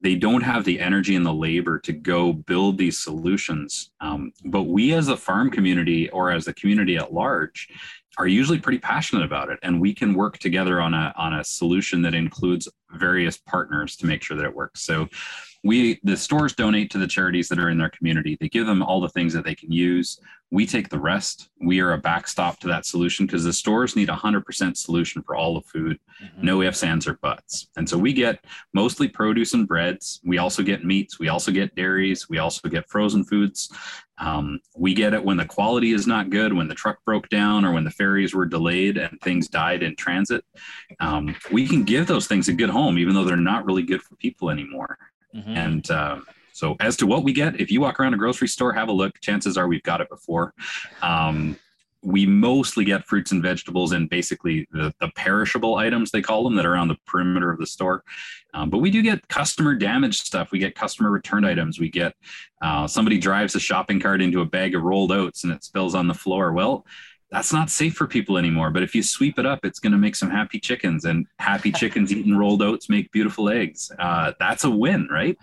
They 0.01 0.15
don't 0.15 0.43
have 0.43 0.65
the 0.65 0.79
energy 0.79 1.17
and 1.17 1.27
the 1.27 1.35
labor 1.35 1.79
to 1.81 1.93
go 1.93 2.33
build 2.33 2.79
these 2.79 2.99
solutions. 2.99 3.91
Um, 4.01 4.33
but 4.45 4.65
we, 4.65 4.93
as 4.95 5.09
a 5.09 5.17
farm 5.17 5.51
community 5.51 6.09
or 6.11 6.31
as 6.31 6.47
a 6.47 6.55
community 6.55 6.97
at 6.97 7.13
large, 7.13 7.69
are 8.19 8.27
usually 8.27 8.59
pretty 8.59 8.79
passionate 8.79 9.25
about 9.25 9.49
it, 9.49 9.59
and 9.63 9.81
we 9.81 9.95
can 9.95 10.13
work 10.13 10.39
together 10.39 10.81
on 10.81 10.93
a 10.93 11.13
on 11.17 11.35
a 11.35 11.45
solution 11.45 12.03
that 12.03 12.15
includes 12.15 12.69
various 12.93 13.39
partners 13.39 13.97
to 13.97 14.07
make 14.07 14.23
sure 14.23 14.37
that 14.37 14.45
it 14.45 14.55
works. 14.55 14.83
So 14.83 15.09
we 15.65 15.99
the 16.05 16.17
stores 16.17 16.55
donate 16.55 16.91
to 16.93 16.99
the 16.99 17.07
charities 17.07 17.49
that 17.49 17.59
are 17.59 17.71
in 17.71 17.79
their 17.79 17.91
community. 17.91 18.37
They 18.41 18.49
give 18.49 18.67
them 18.67 18.83
all 18.83 19.01
the 19.01 19.09
things 19.09 19.33
that 19.33 19.45
they 19.45 19.55
can 19.55 19.73
use. 19.73 20.21
We 20.51 20.65
take 20.65 20.89
the 20.89 20.99
rest. 20.99 21.51
We 21.61 21.81
are 21.81 21.93
a 21.93 21.99
backstop 21.99 22.59
to 22.61 22.69
that 22.69 22.87
solution 22.87 23.27
because 23.27 23.45
the 23.45 23.53
stores 23.53 23.97
need 23.97 24.09
a 24.09 24.15
100% 24.15 24.77
solution 24.77 25.23
for 25.23 25.37
all 25.37 25.55
the 25.55 25.61
food. 25.69 25.99
Mm-hmm. 26.23 26.47
no 26.47 26.63
ifs 26.63 26.83
ands 26.83 27.07
or 27.07 27.15
buts. 27.15 27.69
And 27.77 27.89
so 27.89 27.97
we 27.97 28.13
get 28.13 28.45
mostly 28.73 29.09
produce 29.09 29.55
and 29.55 29.69
breads. 29.69 30.21
We 30.25 30.39
also 30.39 30.63
get 30.63 30.85
meats. 30.85 31.21
We 31.21 31.29
also 31.29 31.53
get 31.53 31.77
dairies. 31.77 32.29
We 32.29 32.39
also 32.39 32.69
get 32.69 32.89
frozen 32.89 33.25
foods. 33.25 33.71
Um, 34.19 34.59
we 34.77 34.95
get 34.95 35.15
it 35.15 35.25
when 35.25 35.37
the 35.37 35.45
quality 35.45 35.93
is 35.93 36.09
not 36.09 36.31
good 36.31 36.53
when 36.53 36.67
the 36.67 36.75
truck 36.75 37.05
broke 37.05 37.29
down 37.29 37.65
or 37.65 37.73
when 37.73 37.85
the 37.85 37.91
ferries 37.91 38.35
were 38.35 38.47
delayed 38.47 38.97
and 38.97 39.21
things 39.21 39.47
died 39.47 39.85
in 39.85 39.95
transit. 39.95 40.45
Um, 40.99 41.37
we 41.53 41.69
can 41.69 41.85
give 41.85 42.09
those 42.09 42.27
things 42.27 42.49
a 42.49 42.53
good 42.53 42.71
home 42.71 42.99
even 42.99 43.15
though 43.15 43.25
they're 43.25 43.37
not 43.37 43.65
really 43.65 43.85
good 43.85 44.03
for 44.03 44.17
people 44.17 44.51
anymore 44.51 44.99
Mm-hmm. 45.35 45.57
And 45.57 45.91
uh, 45.91 46.21
so, 46.53 46.77
as 46.81 46.97
to 46.99 47.07
what 47.07 47.25
we 47.25 47.33
get, 47.33 47.61
if 47.61 47.71
you 47.71 47.81
walk 47.81 48.01
around 48.01 48.15
a 48.15 48.19
grocery 48.19 48.49
store, 48.49 48.73
have 48.73 48.89
a 48.89 48.93
look. 48.93 49.21
Chances 49.21 49.57
are 49.57 49.69
we've 49.69 49.83
got 49.83 50.01
it 50.01 50.09
before. 50.09 50.55
Um, 51.03 51.57
we 52.03 52.27
mostly 52.27 52.85
get 52.85 53.05
fruits 53.05 53.33
and 53.33 53.43
vegetables 53.43 53.93
and 53.93 54.09
basically 54.09 54.67
the, 54.71 54.93
the, 55.01 55.09
perishable 55.17 55.77
items 55.77 56.11
they 56.11 56.23
call 56.23 56.45
them 56.45 56.55
that 56.55 56.65
are 56.65 56.77
on 56.77 56.87
the 56.87 56.97
perimeter 57.07 57.51
of 57.51 57.59
the 57.59 57.67
store 57.67 58.05
um, 58.55 58.71
but 58.71 58.79
we 58.79 58.91
do 58.91 59.03
get 59.03 59.27
customer 59.29 59.75
damaged 59.75 60.25
stuff 60.25 60.53
we 60.53 60.61
get 60.61 60.77
customer 60.77 61.11
returned 61.11 61.45
items 61.45 61.81
we 61.81 61.91
get 61.91 62.15
uh, 62.63 62.87
somebody 62.87 63.19
drives 63.19 63.55
a 63.57 63.61
shopping 63.61 63.99
cart 63.99 64.23
into 64.23 64.41
a 64.41 64.47
bag 64.47 64.75
of 64.77 64.83
rolled 64.83 65.11
oats 65.11 65.43
and 65.43 65.53
it 65.53 65.65
spills 65.65 65.95
on 65.95 66.07
the 66.07 66.15
floor 66.15 66.53
well 66.53 66.87
that's 67.31 67.53
not 67.53 67.69
safe 67.69 67.95
for 67.95 68.07
people 68.07 68.39
anymore. 68.39 68.71
But 68.71 68.83
if 68.83 68.95
you 68.95 69.03
sweep 69.03 69.39
it 69.39 69.45
up, 69.45 69.65
it's 69.65 69.79
going 69.79 69.93
to 69.93 69.99
make 69.99 70.17
some 70.17 70.31
happy 70.31 70.59
chickens, 70.59 71.05
and 71.05 71.27
happy 71.39 71.71
chickens 71.71 72.13
eating 72.13 72.37
rolled 72.37 72.63
oats 72.63 72.89
make 72.89 73.13
beautiful 73.13 73.51
eggs. 73.51 73.93
Uh, 73.99 74.33
that's 74.39 74.65
a 74.65 74.71
win, 74.71 75.09
right? 75.11 75.37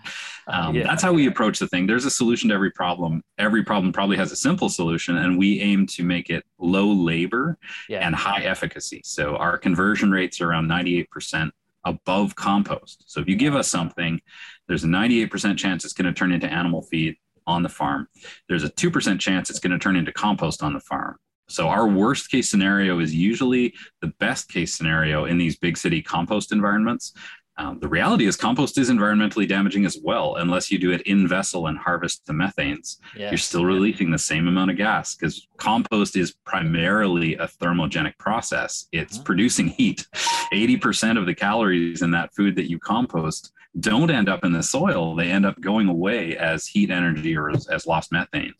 Um, 0.48 0.74
yeah. 0.74 0.84
That's 0.84 1.02
how 1.02 1.12
we 1.12 1.26
approach 1.26 1.58
the 1.58 1.68
thing. 1.68 1.86
There's 1.86 2.04
a 2.04 2.10
solution 2.10 2.48
to 2.48 2.54
every 2.54 2.72
problem. 2.72 3.22
Every 3.38 3.62
problem 3.62 3.92
probably 3.92 4.16
has 4.16 4.32
a 4.32 4.36
simple 4.36 4.68
solution, 4.68 5.16
and 5.16 5.38
we 5.38 5.60
aim 5.60 5.86
to 5.88 6.02
make 6.02 6.28
it 6.28 6.44
low 6.58 6.88
labor 6.88 7.56
yeah. 7.88 8.04
and 8.04 8.14
high 8.14 8.42
efficacy. 8.42 9.02
So 9.04 9.36
our 9.36 9.56
conversion 9.56 10.10
rates 10.10 10.40
are 10.40 10.50
around 10.50 10.66
98% 10.66 11.50
above 11.84 12.34
compost. 12.34 13.04
So 13.06 13.20
if 13.20 13.28
you 13.28 13.36
give 13.36 13.54
us 13.54 13.68
something, 13.68 14.20
there's 14.66 14.82
a 14.82 14.88
98% 14.88 15.56
chance 15.56 15.84
it's 15.84 15.94
going 15.94 16.12
to 16.12 16.12
turn 16.12 16.32
into 16.32 16.52
animal 16.52 16.82
feed 16.82 17.16
on 17.46 17.62
the 17.62 17.68
farm. 17.68 18.08
There's 18.48 18.64
a 18.64 18.70
2% 18.70 19.20
chance 19.20 19.50
it's 19.50 19.60
going 19.60 19.70
to 19.70 19.78
turn 19.78 19.94
into 19.94 20.12
compost 20.12 20.64
on 20.64 20.72
the 20.72 20.80
farm. 20.80 21.16
So 21.48 21.68
our 21.68 21.86
worst 21.86 22.30
case 22.30 22.50
scenario 22.50 22.98
is 22.98 23.14
usually 23.14 23.74
the 24.00 24.12
best 24.18 24.48
case 24.48 24.74
scenario 24.74 25.26
in 25.26 25.38
these 25.38 25.56
big 25.56 25.76
city 25.76 26.02
compost 26.02 26.52
environments. 26.52 27.12
Um, 27.58 27.78
the 27.78 27.88
reality 27.88 28.26
is 28.26 28.36
compost 28.36 28.76
is 28.76 28.90
environmentally 28.90 29.48
damaging 29.48 29.86
as 29.86 29.98
well, 30.02 30.36
unless 30.36 30.70
you 30.70 30.78
do 30.78 30.92
it 30.92 31.00
in 31.02 31.26
vessel 31.26 31.68
and 31.68 31.78
harvest 31.78 32.26
the 32.26 32.32
methanes. 32.32 32.98
Yes. 33.16 33.30
You're 33.30 33.38
still 33.38 33.64
releasing 33.64 34.10
the 34.10 34.18
same 34.18 34.46
amount 34.46 34.70
of 34.70 34.76
gas 34.76 35.14
because 35.14 35.48
compost 35.56 36.16
is 36.16 36.34
primarily 36.44 37.34
a 37.34 37.46
thermogenic 37.46 38.18
process. 38.18 38.88
It's 38.92 39.16
mm-hmm. 39.16 39.24
producing 39.24 39.68
heat. 39.68 40.06
80% 40.52 41.18
of 41.18 41.26
the 41.26 41.34
calories 41.34 42.02
in 42.02 42.10
that 42.10 42.34
food 42.34 42.56
that 42.56 42.68
you 42.68 42.78
compost 42.78 43.52
don't 43.80 44.10
end 44.10 44.28
up 44.28 44.44
in 44.44 44.52
the 44.52 44.62
soil. 44.62 45.14
They 45.14 45.30
end 45.30 45.44
up 45.44 45.60
going 45.60 45.88
away 45.88 46.36
as 46.36 46.66
heat 46.66 46.90
energy 46.90 47.36
or 47.36 47.50
as, 47.50 47.68
as 47.68 47.86
lost 47.86 48.12
methane. 48.12 48.54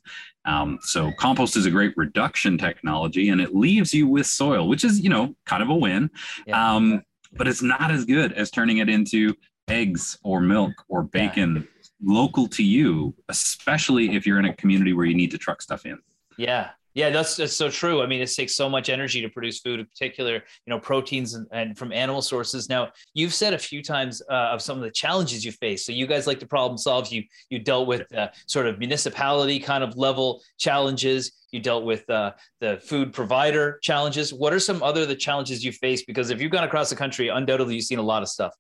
Um, 0.45 0.79
so 0.83 1.13
compost 1.19 1.57
is 1.57 1.67
a 1.67 1.71
great 1.71 1.95
reduction 1.97 2.59
technology, 2.59 3.31
and 3.31 3.41
it 3.41 3.55
leaves 3.55 3.93
you 3.93 4.07
with 4.07 4.27
soil, 4.27 4.69
which 4.69 4.85
is 4.85 5.01
you 5.01 5.11
know 5.11 5.35
kind 5.45 5.63
of 5.63 5.71
a 5.71 5.75
win. 5.75 6.11
Yeah. 6.47 6.75
Um, 6.75 7.03
but 7.37 7.49
it's 7.49 7.63
not 7.63 7.91
as 7.91 8.05
good 8.05 8.33
as 8.33 8.51
turning 8.51 8.79
it 8.79 8.89
into 8.89 9.35
eggs 9.69 10.19
or 10.23 10.41
milk 10.41 10.73
or 10.89 11.03
bacon 11.03 11.57
yeah. 11.57 12.13
local 12.15 12.47
to 12.49 12.63
you, 12.63 13.15
especially 13.29 14.15
if 14.15 14.27
you're 14.27 14.39
in 14.39 14.45
a 14.45 14.55
community 14.55 14.93
where 14.93 15.07
you 15.07 15.15
need 15.15 15.31
to 15.31 15.39
truck 15.39 15.63
stuff 15.63 15.87
in. 15.87 15.99
Yeah, 16.37 16.71
yeah, 16.97 17.11
that's, 17.11 17.37
that's 17.37 17.55
so 17.55 17.69
true. 17.69 18.01
I 18.01 18.07
mean, 18.07 18.23
it 18.23 18.35
takes 18.35 18.57
so 18.57 18.71
much 18.71 18.89
energy 18.89 19.21
to 19.21 19.29
produce 19.29 19.61
food, 19.61 19.81
in 19.81 19.85
particular, 19.85 20.37
you 20.37 20.71
know, 20.71 20.81
proteins 20.81 21.35
and, 21.35 21.47
and 21.53 21.77
from 21.77 21.93
animal 21.93 22.23
sources. 22.23 22.71
Now, 22.71 22.89
you've 23.13 23.35
said 23.35 23.53
a 23.53 23.59
few 23.59 23.83
times 23.83 24.23
uh, 24.31 24.55
of 24.55 24.63
some 24.63 24.79
of 24.79 24.83
the 24.83 24.91
challenges 24.91 25.45
you 25.45 25.53
face. 25.53 25.85
So 25.85 25.93
you 25.93 26.07
guys 26.07 26.27
like 26.27 26.41
to 26.41 26.47
problem 26.47 26.79
solve. 26.79 27.13
You 27.13 27.25
you 27.51 27.59
dealt 27.59 27.87
with 27.87 28.11
uh, 28.15 28.29
sort 28.47 28.67
of 28.67 28.79
municipality 28.79 29.59
kind 29.61 29.85
of 29.85 29.95
level 29.99 30.43
challenges. 30.57 31.33
You 31.53 31.61
dealt 31.61 31.85
with 31.85 32.09
uh, 32.09 32.33
the 32.61 32.81
food 32.83 33.13
provider 33.13 33.79
challenges. 33.83 34.33
What 34.33 34.55
are 34.55 34.59
some 34.59 34.83
other 34.83 35.05
the 35.05 35.17
challenges 35.17 35.63
you 35.63 35.73
face? 35.73 36.03
Because 36.03 36.31
if 36.31 36.41
you've 36.41 36.51
gone 36.51 36.65
across 36.65 36.89
the 36.89 36.97
country, 36.97 37.29
undoubtedly 37.29 37.75
you've 37.75 37.85
seen 37.85 37.99
a 37.99 38.03
lot 38.03 38.23
of 38.23 38.29
stuff. 38.31 38.55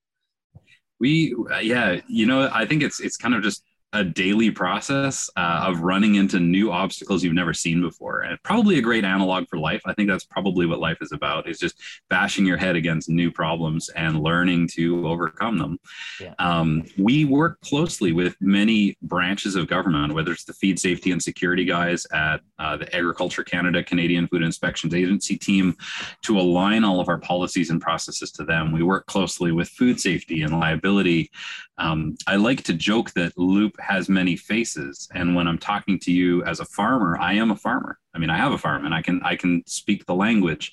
We, 1.01 1.35
uh, 1.51 1.61
yeah, 1.61 2.01
you 2.07 2.27
know, 2.27 2.51
I 2.53 2.67
think 2.67 2.83
it's 2.83 3.01
it's 3.01 3.17
kind 3.17 3.35
of 3.35 3.43
just 3.43 3.65
a 3.97 4.05
daily 4.05 4.51
process 4.51 5.31
uh, 5.37 5.65
of 5.67 5.81
running 5.81 6.17
into 6.17 6.39
new 6.39 6.71
obstacles 6.71 7.25
you've 7.25 7.35
never 7.35 7.55
seen 7.55 7.81
before 7.81 8.21
and 8.21 8.41
probably 8.43 8.79
a 8.79 8.83
great 8.83 9.05
analog 9.05 9.49
for 9.49 9.59
life. 9.59 9.83
I 9.87 9.95
think 9.95 10.09
that's 10.09 10.25
probably 10.25 10.67
what 10.67 10.79
life 10.79 10.99
is 11.01 11.13
about 11.13 11.49
is 11.49 11.59
just 11.59 11.81
bashing 12.11 12.47
your 12.47 12.57
head 12.57 12.77
against 12.77 13.09
new 13.09 13.31
problems 13.31 13.89
and 13.91 14.21
learning 14.21 14.69
to 14.75 15.09
overcome 15.09 15.59
them. 15.59 15.79
Yeah. 16.21 16.35
um, 16.39 16.85
we 16.99 17.25
work 17.25 17.61
closely 17.61 18.13
with 18.13 18.37
many 18.41 18.97
branches 19.03 19.57
of 19.57 19.67
government 19.67 20.15
whether 20.15 20.33
it's 20.33 20.45
the 20.45 20.53
feed 20.53 20.79
safety 20.79 21.11
and 21.11 21.23
security 21.23 21.65
guys 21.65 22.07
at 22.13 22.41
uh, 22.59 22.77
the 22.77 22.95
agriculture 22.95 23.45
canada 23.45 23.83
canadian 23.83 24.27
food 24.29 24.43
inspections 24.43 24.95
agency 24.95 25.37
team 25.37 25.77
to 26.23 26.39
align 26.39 26.85
all 26.85 27.01
of 27.01 27.09
our 27.09 27.19
policies 27.19 27.71
and 27.71 27.81
processes 27.81 28.31
to 28.33 28.45
them. 28.45 28.73
We 28.73 28.83
work 28.83 29.07
closely 29.07 29.53
with 29.53 29.69
food 29.69 30.01
safety 30.01 30.43
and 30.43 30.59
liability. 30.59 31.31
Um, 31.79 32.17
I 32.27 32.37
like 32.37 32.63
to 32.65 32.73
joke 32.73 33.13
that 33.13 33.37
Loop 33.37 33.79
has 33.87 34.09
many 34.09 34.37
faces, 34.37 35.09
and 35.15 35.35
when 35.35 35.47
I'm 35.47 35.59
talking 35.59 35.99
to 36.01 36.13
you 36.13 36.45
as 36.45 36.61
a 36.61 36.65
farmer, 36.65 37.19
I 37.19 37.35
am 37.35 37.51
a 37.51 37.57
farmer. 37.57 37.99
I 38.15 38.19
mean, 38.19 38.31
I 38.31 38.37
have 38.37 38.53
a 38.53 38.59
farm, 38.59 38.85
and 38.85 38.95
I 38.95 39.03
can 39.03 39.21
I 39.23 39.37
can 39.37 39.63
speak 39.67 40.07
the 40.07 40.15
language. 40.15 40.73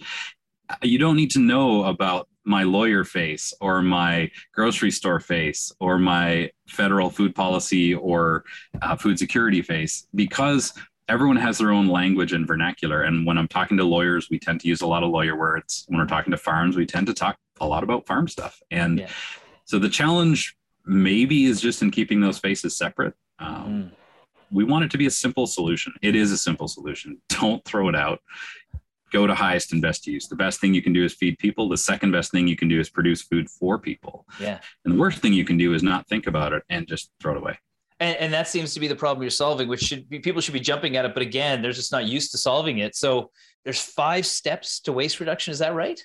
You 0.81 0.97
don't 0.97 1.15
need 1.15 1.31
to 1.31 1.39
know 1.39 1.83
about 1.83 2.27
my 2.45 2.63
lawyer 2.63 3.03
face 3.03 3.53
or 3.61 3.81
my 3.81 4.29
grocery 4.53 4.91
store 4.91 5.19
face 5.19 5.71
or 5.79 5.97
my 5.97 6.51
federal 6.67 7.09
food 7.09 7.35
policy 7.35 7.93
or 7.93 8.43
uh, 8.81 8.95
food 8.95 9.17
security 9.17 9.61
face 9.61 10.07
because 10.15 10.73
everyone 11.07 11.37
has 11.37 11.57
their 11.57 11.71
own 11.71 11.87
language 11.87 12.33
and 12.33 12.47
vernacular. 12.47 13.03
And 13.03 13.25
when 13.25 13.37
I'm 13.37 13.47
talking 13.47 13.77
to 13.77 13.83
lawyers, 13.83 14.29
we 14.29 14.39
tend 14.39 14.61
to 14.61 14.67
use 14.67 14.81
a 14.81 14.87
lot 14.87 15.03
of 15.03 15.09
lawyer 15.09 15.35
words. 15.35 15.85
When 15.87 15.99
we're 15.99 16.07
talking 16.07 16.31
to 16.31 16.37
farms, 16.37 16.75
we 16.75 16.85
tend 16.85 17.07
to 17.07 17.13
talk 17.13 17.37
a 17.59 17.67
lot 17.67 17.83
about 17.83 18.07
farm 18.07 18.27
stuff. 18.27 18.61
And 18.71 18.99
yeah. 18.99 19.09
so 19.65 19.79
the 19.79 19.89
challenge 19.89 20.55
maybe 20.85 21.45
is 21.45 21.61
just 21.61 21.81
in 21.81 21.91
keeping 21.91 22.21
those 22.21 22.37
faces 22.37 22.75
separate. 22.75 23.13
Um, 23.39 23.91
mm. 23.91 23.91
We 24.51 24.63
want 24.63 24.85
it 24.85 24.91
to 24.91 24.97
be 24.97 25.07
a 25.07 25.11
simple 25.11 25.47
solution. 25.47 25.93
It 26.01 26.15
is 26.15 26.31
a 26.31 26.37
simple 26.37 26.67
solution. 26.67 27.19
Don't 27.29 27.63
throw 27.65 27.89
it 27.89 27.95
out. 27.95 28.19
Go 29.11 29.27
to 29.27 29.35
highest 29.35 29.73
and 29.73 29.81
best 29.81 30.07
use. 30.07 30.27
The 30.27 30.35
best 30.35 30.59
thing 30.59 30.73
you 30.73 30.81
can 30.81 30.93
do 30.93 31.03
is 31.03 31.13
feed 31.13 31.37
people. 31.39 31.69
The 31.69 31.77
second 31.77 32.11
best 32.11 32.31
thing 32.31 32.47
you 32.47 32.55
can 32.55 32.67
do 32.67 32.79
is 32.79 32.89
produce 32.89 33.21
food 33.21 33.49
for 33.49 33.77
people. 33.79 34.25
Yeah. 34.39 34.59
And 34.85 34.93
the 34.93 34.99
worst 34.99 35.19
thing 35.19 35.33
you 35.33 35.45
can 35.45 35.57
do 35.57 35.73
is 35.73 35.83
not 35.83 36.07
think 36.07 36.27
about 36.27 36.53
it 36.53 36.63
and 36.69 36.87
just 36.87 37.11
throw 37.19 37.33
it 37.33 37.37
away. 37.37 37.57
And, 37.99 38.17
and 38.17 38.33
that 38.33 38.47
seems 38.47 38.73
to 38.73 38.79
be 38.79 38.87
the 38.87 38.95
problem 38.95 39.21
you're 39.21 39.29
solving, 39.29 39.67
which 39.67 39.81
should 39.81 40.09
be 40.09 40.19
people 40.19 40.41
should 40.41 40.53
be 40.53 40.59
jumping 40.59 40.97
at 40.97 41.05
it. 41.05 41.13
But 41.13 41.23
again, 41.23 41.61
they're 41.61 41.71
just 41.71 41.91
not 41.91 42.05
used 42.05 42.31
to 42.31 42.37
solving 42.37 42.79
it. 42.79 42.95
So 42.95 43.31
there's 43.63 43.79
five 43.79 44.25
steps 44.25 44.79
to 44.81 44.93
waste 44.93 45.19
reduction. 45.19 45.51
Is 45.51 45.59
that 45.59 45.73
right? 45.73 46.03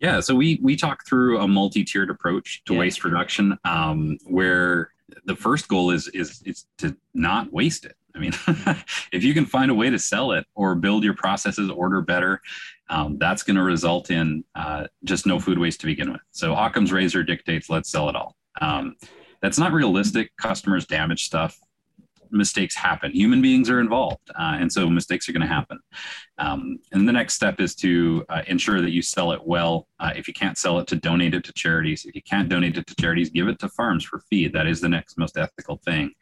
Yeah, 0.00 0.20
so 0.20 0.34
we 0.34 0.58
we 0.62 0.76
talk 0.76 1.06
through 1.06 1.40
a 1.40 1.48
multi-tiered 1.48 2.10
approach 2.10 2.62
to 2.66 2.74
yeah. 2.74 2.80
waste 2.80 3.04
reduction, 3.04 3.58
um, 3.64 4.18
where 4.24 4.90
the 5.24 5.36
first 5.36 5.68
goal 5.68 5.90
is 5.90 6.08
is 6.08 6.42
is 6.44 6.66
to 6.78 6.96
not 7.14 7.52
waste 7.52 7.86
it. 7.86 7.96
I 8.14 8.18
mean, 8.18 8.32
if 9.12 9.24
you 9.24 9.34
can 9.34 9.46
find 9.46 9.70
a 9.70 9.74
way 9.74 9.90
to 9.90 9.98
sell 9.98 10.32
it 10.32 10.46
or 10.54 10.74
build 10.74 11.04
your 11.04 11.14
processes 11.14 11.70
order 11.70 12.00
better, 12.00 12.40
um, 12.88 13.18
that's 13.18 13.42
going 13.42 13.56
to 13.56 13.62
result 13.62 14.10
in 14.10 14.44
uh, 14.54 14.86
just 15.04 15.26
no 15.26 15.38
food 15.38 15.58
waste 15.58 15.80
to 15.80 15.86
begin 15.86 16.12
with. 16.12 16.22
So 16.30 16.54
Occam's 16.54 16.92
razor 16.92 17.22
dictates 17.22 17.68
let's 17.70 17.90
sell 17.90 18.08
it 18.08 18.16
all. 18.16 18.36
Um, 18.60 18.96
that's 19.42 19.58
not 19.58 19.72
realistic. 19.72 20.30
Customers 20.36 20.86
damage 20.86 21.24
stuff 21.24 21.58
mistakes 22.30 22.74
happen. 22.74 23.12
Human 23.12 23.40
beings 23.40 23.68
are 23.70 23.80
involved, 23.80 24.30
uh, 24.30 24.56
and 24.60 24.72
so 24.72 24.88
mistakes 24.88 25.28
are 25.28 25.32
going 25.32 25.46
to 25.46 25.46
happen. 25.46 25.78
Um, 26.38 26.78
and 26.92 27.08
the 27.08 27.12
next 27.12 27.34
step 27.34 27.60
is 27.60 27.74
to 27.76 28.24
uh, 28.28 28.42
ensure 28.46 28.80
that 28.80 28.90
you 28.90 29.02
sell 29.02 29.32
it 29.32 29.40
well. 29.44 29.88
Uh, 29.98 30.12
if 30.14 30.28
you 30.28 30.34
can't 30.34 30.58
sell 30.58 30.78
it, 30.78 30.86
to 30.88 30.96
donate 30.96 31.34
it 31.34 31.44
to 31.44 31.52
charities. 31.52 32.04
If 32.04 32.14
you 32.14 32.22
can't 32.22 32.48
donate 32.48 32.76
it 32.76 32.86
to 32.86 32.94
charities, 32.96 33.30
give 33.30 33.48
it 33.48 33.58
to 33.60 33.68
farms 33.68 34.04
for 34.04 34.20
feed. 34.30 34.52
That 34.52 34.66
is 34.66 34.80
the 34.80 34.88
next 34.88 35.18
most 35.18 35.36
ethical 35.36 35.80
thing. 35.84 36.12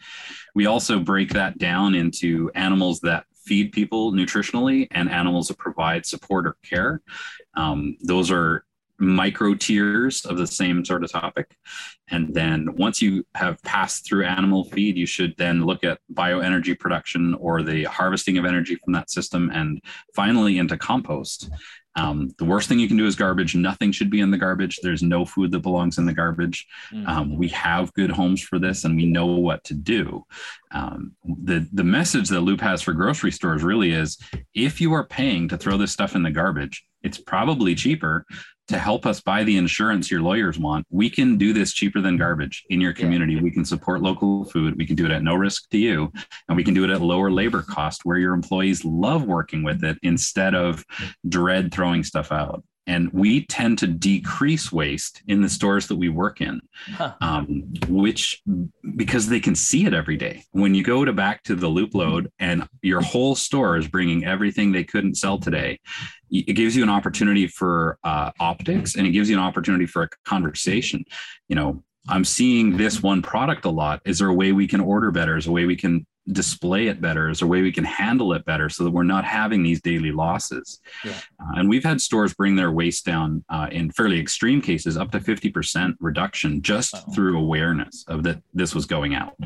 We 0.54 0.66
also 0.66 1.00
break 1.00 1.30
that 1.30 1.58
down 1.58 1.94
into 1.94 2.50
animals 2.54 3.00
that 3.00 3.24
feed 3.44 3.72
people 3.72 4.12
nutritionally 4.12 4.88
and 4.90 5.10
animals 5.10 5.48
that 5.48 5.58
provide 5.58 6.06
support 6.06 6.46
or 6.46 6.56
care. 6.62 7.02
Um, 7.54 7.96
those 8.00 8.30
are 8.30 8.64
micro 8.98 9.54
tiers 9.54 10.24
of 10.24 10.38
the 10.38 10.46
same 10.46 10.84
sort 10.84 11.04
of 11.04 11.10
topic. 11.10 11.56
And 12.08 12.34
then 12.34 12.74
once 12.76 13.00
you 13.00 13.26
have 13.34 13.62
passed 13.62 14.06
through 14.06 14.24
animal 14.24 14.64
feed, 14.64 14.96
you 14.96 15.06
should 15.06 15.34
then 15.36 15.64
look 15.64 15.84
at 15.84 15.98
bioenergy 16.12 16.78
production 16.78 17.34
or 17.34 17.62
the 17.62 17.84
harvesting 17.84 18.38
of 18.38 18.44
energy 18.44 18.76
from 18.76 18.92
that 18.92 19.10
system 19.10 19.50
and 19.52 19.80
finally 20.14 20.58
into 20.58 20.76
compost. 20.76 21.50
Um, 21.96 22.30
the 22.38 22.44
worst 22.44 22.68
thing 22.68 22.80
you 22.80 22.88
can 22.88 22.96
do 22.96 23.06
is 23.06 23.14
garbage. 23.14 23.54
Nothing 23.54 23.92
should 23.92 24.10
be 24.10 24.20
in 24.20 24.30
the 24.30 24.38
garbage. 24.38 24.80
There's 24.82 25.02
no 25.02 25.24
food 25.24 25.52
that 25.52 25.60
belongs 25.60 25.98
in 25.98 26.06
the 26.06 26.12
garbage. 26.12 26.66
Mm-hmm. 26.92 27.06
Um, 27.06 27.36
we 27.36 27.48
have 27.48 27.92
good 27.94 28.10
homes 28.10 28.42
for 28.42 28.58
this, 28.58 28.84
and 28.84 28.96
we 28.96 29.06
know 29.06 29.26
what 29.26 29.62
to 29.64 29.74
do. 29.74 30.24
Um, 30.72 31.12
the 31.24 31.68
the 31.72 31.84
message 31.84 32.28
that 32.30 32.40
Loop 32.40 32.60
has 32.60 32.82
for 32.82 32.92
grocery 32.92 33.30
stores 33.30 33.62
really 33.62 33.92
is: 33.92 34.18
if 34.54 34.80
you 34.80 34.92
are 34.92 35.06
paying 35.06 35.48
to 35.48 35.56
throw 35.56 35.76
this 35.76 35.92
stuff 35.92 36.16
in 36.16 36.24
the 36.24 36.32
garbage, 36.32 36.84
it's 37.04 37.18
probably 37.18 37.76
cheaper 37.76 38.26
to 38.68 38.78
help 38.78 39.04
us 39.04 39.20
buy 39.20 39.44
the 39.44 39.56
insurance 39.56 40.10
your 40.10 40.22
lawyers 40.22 40.58
want, 40.58 40.86
we 40.90 41.10
can 41.10 41.36
do 41.36 41.52
this 41.52 41.72
cheaper 41.72 42.00
than 42.00 42.16
garbage 42.16 42.64
in 42.70 42.80
your 42.80 42.92
community. 42.92 43.34
Yeah. 43.34 43.42
We 43.42 43.50
can 43.50 43.64
support 43.64 44.00
local 44.00 44.44
food. 44.44 44.76
We 44.78 44.86
can 44.86 44.96
do 44.96 45.04
it 45.04 45.10
at 45.10 45.22
no 45.22 45.34
risk 45.34 45.68
to 45.70 45.78
you. 45.78 46.12
And 46.48 46.56
we 46.56 46.64
can 46.64 46.74
do 46.74 46.84
it 46.84 46.90
at 46.90 47.00
lower 47.00 47.30
labor 47.30 47.62
cost 47.62 48.04
where 48.04 48.18
your 48.18 48.32
employees 48.32 48.84
love 48.84 49.24
working 49.24 49.62
with 49.62 49.84
it 49.84 49.98
instead 50.02 50.54
of 50.54 50.84
dread 51.28 51.72
throwing 51.72 52.04
stuff 52.04 52.32
out 52.32 52.64
and 52.86 53.10
we 53.12 53.46
tend 53.46 53.78
to 53.78 53.86
decrease 53.86 54.70
waste 54.70 55.22
in 55.26 55.40
the 55.40 55.48
stores 55.48 55.86
that 55.88 55.96
we 55.96 56.08
work 56.08 56.40
in 56.40 56.60
huh. 56.92 57.14
um, 57.20 57.64
which 57.88 58.42
because 58.96 59.28
they 59.28 59.40
can 59.40 59.54
see 59.54 59.86
it 59.86 59.94
every 59.94 60.16
day. 60.16 60.42
When 60.52 60.74
you 60.74 60.82
go 60.82 61.04
to 61.04 61.12
back 61.12 61.42
to 61.44 61.54
the 61.54 61.68
loop 61.68 61.94
load 61.94 62.30
and 62.38 62.68
your 62.82 63.00
whole 63.00 63.34
store 63.34 63.76
is 63.76 63.88
bringing 63.88 64.24
everything 64.24 64.72
they 64.72 64.84
couldn't 64.84 65.16
sell 65.16 65.38
today 65.38 65.78
it 66.30 66.54
gives 66.54 66.74
you 66.74 66.82
an 66.82 66.90
opportunity 66.90 67.46
for 67.46 67.98
uh, 68.02 68.32
optics 68.40 68.96
and 68.96 69.06
it 69.06 69.10
gives 69.10 69.30
you 69.30 69.36
an 69.36 69.42
opportunity 69.42 69.86
for 69.86 70.02
a 70.02 70.08
conversation. 70.24 71.04
You 71.48 71.56
know 71.56 71.84
i'm 72.08 72.24
seeing 72.24 72.76
this 72.76 73.02
one 73.02 73.22
product 73.22 73.64
a 73.64 73.70
lot. 73.70 74.02
Is 74.04 74.18
there 74.18 74.28
a 74.28 74.34
way 74.34 74.52
we 74.52 74.66
can 74.66 74.80
order 74.80 75.10
better? 75.10 75.36
Is 75.36 75.44
there 75.44 75.52
a 75.52 75.54
way 75.54 75.64
we 75.64 75.76
can 75.76 76.06
display 76.32 76.86
it 76.86 77.00
better? 77.00 77.28
Is 77.28 77.40
there 77.40 77.46
a 77.46 77.50
way 77.50 77.62
we 77.62 77.72
can 77.72 77.84
handle 77.84 78.32
it 78.32 78.44
better 78.44 78.68
so 78.68 78.84
that 78.84 78.90
we're 78.90 79.02
not 79.02 79.24
having 79.24 79.62
these 79.62 79.80
daily 79.80 80.12
losses? 80.12 80.80
Yeah. 81.04 81.12
Uh, 81.40 81.52
and 81.56 81.68
we've 81.68 81.84
had 81.84 82.00
stores 82.00 82.34
bring 82.34 82.56
their 82.56 82.72
waste 82.72 83.04
down 83.04 83.44
uh, 83.48 83.68
in 83.70 83.90
fairly 83.90 84.18
extreme 84.18 84.60
cases 84.60 84.96
up 84.96 85.10
to 85.12 85.20
50% 85.20 85.94
reduction 86.00 86.62
just 86.62 86.94
wow. 86.94 87.00
through 87.14 87.38
awareness 87.38 88.04
of 88.08 88.22
that 88.24 88.42
this 88.52 88.74
was 88.74 88.86
going 88.86 89.14
out. 89.14 89.36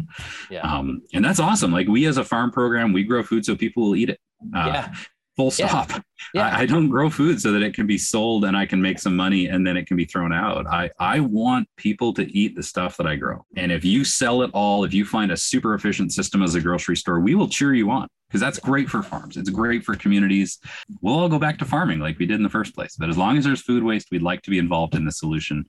Yeah. 0.51 0.61
Um, 0.61 1.03
and 1.12 1.25
that's 1.25 1.41
awesome. 1.41 1.73
Like 1.73 1.88
we 1.88 2.07
as 2.07 2.17
a 2.17 2.25
farm 2.25 2.51
program, 2.51 2.93
we 2.93 3.05
grow 3.05 3.23
food 3.23 3.45
so 3.45 3.57
people 3.57 3.85
will 3.85 3.97
eat 3.97 4.11
it. 4.11 4.21
Uh, 4.55 4.71
yeah 4.73 4.95
full 5.38 5.53
stop. 5.53 5.90
Yeah. 5.90 6.01
Yeah. 6.35 6.48
I, 6.48 6.62
I, 6.62 6.66
don't 6.66 6.88
grow 6.88 7.09
food 7.09 7.40
so 7.40 7.53
that 7.53 7.62
it 7.62 7.72
can 7.72 7.87
be 7.87 7.96
sold 7.96 8.44
and 8.44 8.57
I 8.57 8.66
can 8.66 8.83
make 8.83 8.98
some 8.98 9.14
money 9.14 9.46
and 9.46 9.64
then 9.64 9.77
it 9.77 9.87
can 9.87 9.96
be 9.96 10.05
thrown 10.05 10.33
out. 10.33 10.66
I, 10.66 10.90
I 10.98 11.20
want 11.20 11.68
people 11.77 12.12
to 12.14 12.24
eat 12.37 12.57
the 12.57 12.62
stuff 12.62 12.96
that 12.96 13.07
I 13.07 13.14
grow. 13.14 13.46
And 13.57 13.70
if 13.70 13.85
you 13.85 14.05
sell 14.05 14.42
it 14.42 14.51
all, 14.53 14.83
if 14.83 14.92
you 14.92 15.05
find 15.05 15.31
a 15.31 15.37
super 15.37 15.74
efficient 15.74 16.12
system 16.12 16.42
as 16.42 16.57
a 16.57 16.61
grocery 16.61 16.96
store, 16.96 17.20
we 17.20 17.37
will 17.37 17.48
cheer 17.48 17.72
you 17.72 17.88
on 17.88 18.09
because 18.29 18.40
that's 18.40 18.59
great 18.59 18.90
for 18.90 19.01
farms. 19.01 19.37
It's 19.37 19.48
great 19.48 19.85
for 19.85 19.94
communities. 19.94 20.59
We'll 21.01 21.14
all 21.14 21.29
go 21.29 21.38
back 21.38 21.57
to 21.59 21.64
farming 21.64 22.01
like 22.01 22.18
we 22.18 22.27
did 22.27 22.35
in 22.35 22.42
the 22.42 22.51
first 22.51 22.74
place. 22.74 22.96
But 22.98 23.09
as 23.09 23.16
long 23.16 23.38
as 23.38 23.44
there's 23.44 23.62
food 23.62 23.85
waste, 23.85 24.09
we'd 24.11 24.22
like 24.22 24.42
to 24.42 24.51
be 24.51 24.59
involved 24.59 24.96
in 24.96 25.05
the 25.05 25.12
solution 25.12 25.66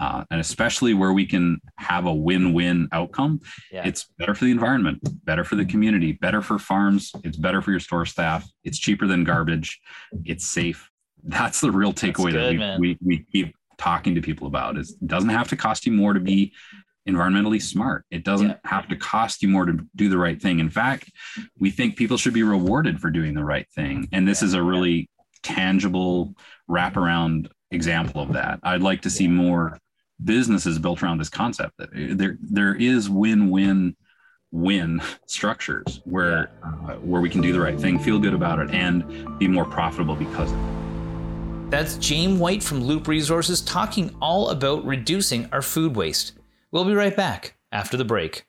uh, 0.00 0.24
and 0.30 0.40
especially 0.40 0.94
where 0.94 1.12
we 1.12 1.26
can 1.26 1.60
have 1.78 2.06
a 2.06 2.14
win-win 2.14 2.88
outcome 2.92 3.40
yeah. 3.70 3.86
it's 3.86 4.06
better 4.18 4.34
for 4.34 4.44
the 4.44 4.50
environment 4.50 4.98
better 5.24 5.44
for 5.44 5.56
the 5.56 5.64
community 5.64 6.12
better 6.12 6.42
for 6.42 6.58
farms 6.58 7.12
it's 7.24 7.36
better 7.36 7.62
for 7.62 7.70
your 7.70 7.80
store 7.80 8.06
staff 8.06 8.48
it's 8.64 8.78
cheaper 8.78 9.06
than 9.06 9.24
garbage 9.24 9.80
it's 10.24 10.46
safe 10.46 10.90
that's 11.24 11.60
the 11.60 11.70
real 11.70 11.92
takeaway 11.92 12.32
good, 12.32 12.60
that 12.60 12.78
we, 12.78 12.98
we, 13.00 13.18
we 13.18 13.24
keep 13.32 13.54
talking 13.78 14.14
to 14.14 14.20
people 14.20 14.46
about 14.46 14.76
is 14.76 14.90
it 14.90 15.06
doesn't 15.06 15.30
have 15.30 15.48
to 15.48 15.56
cost 15.56 15.86
you 15.86 15.92
more 15.92 16.12
to 16.12 16.20
be 16.20 16.52
environmentally 17.08 17.60
smart 17.60 18.04
it 18.10 18.24
doesn't 18.24 18.48
yeah. 18.48 18.56
have 18.64 18.88
to 18.88 18.96
cost 18.96 19.42
you 19.42 19.48
more 19.48 19.66
to 19.66 19.78
do 19.94 20.08
the 20.08 20.16
right 20.16 20.40
thing 20.40 20.58
in 20.58 20.70
fact 20.70 21.10
we 21.58 21.70
think 21.70 21.96
people 21.96 22.16
should 22.16 22.32
be 22.32 22.42
rewarded 22.42 23.00
for 23.00 23.10
doing 23.10 23.34
the 23.34 23.44
right 23.44 23.66
thing 23.74 24.08
and 24.12 24.26
this 24.26 24.40
yeah. 24.40 24.48
is 24.48 24.54
a 24.54 24.62
really 24.62 25.10
tangible 25.42 26.34
wraparound 26.68 27.48
example 27.74 28.22
of 28.22 28.32
that. 28.32 28.60
I'd 28.62 28.82
like 28.82 29.02
to 29.02 29.10
see 29.10 29.28
more 29.28 29.78
businesses 30.22 30.78
built 30.78 31.02
around 31.02 31.18
this 31.18 31.28
concept 31.28 31.76
that 31.78 31.90
there 31.92 32.38
there 32.40 32.74
is 32.74 33.10
win-win 33.10 33.96
win 34.52 35.02
structures 35.26 36.00
where 36.04 36.50
uh, 36.62 36.94
where 36.96 37.20
we 37.20 37.28
can 37.28 37.40
do 37.40 37.52
the 37.52 37.60
right 37.60 37.78
thing, 37.78 37.98
feel 37.98 38.18
good 38.18 38.34
about 38.34 38.60
it, 38.60 38.70
and 38.70 39.38
be 39.38 39.48
more 39.48 39.64
profitable 39.64 40.14
because 40.14 40.50
of 40.52 40.58
it. 40.58 41.70
That's 41.70 42.08
Jaime 42.08 42.36
White 42.36 42.62
from 42.62 42.84
Loop 42.84 43.08
Resources 43.08 43.60
talking 43.60 44.14
all 44.22 44.50
about 44.50 44.84
reducing 44.84 45.48
our 45.52 45.62
food 45.62 45.96
waste. 45.96 46.32
We'll 46.70 46.84
be 46.84 46.94
right 46.94 47.16
back 47.16 47.56
after 47.72 47.96
the 47.96 48.04
break. 48.04 48.46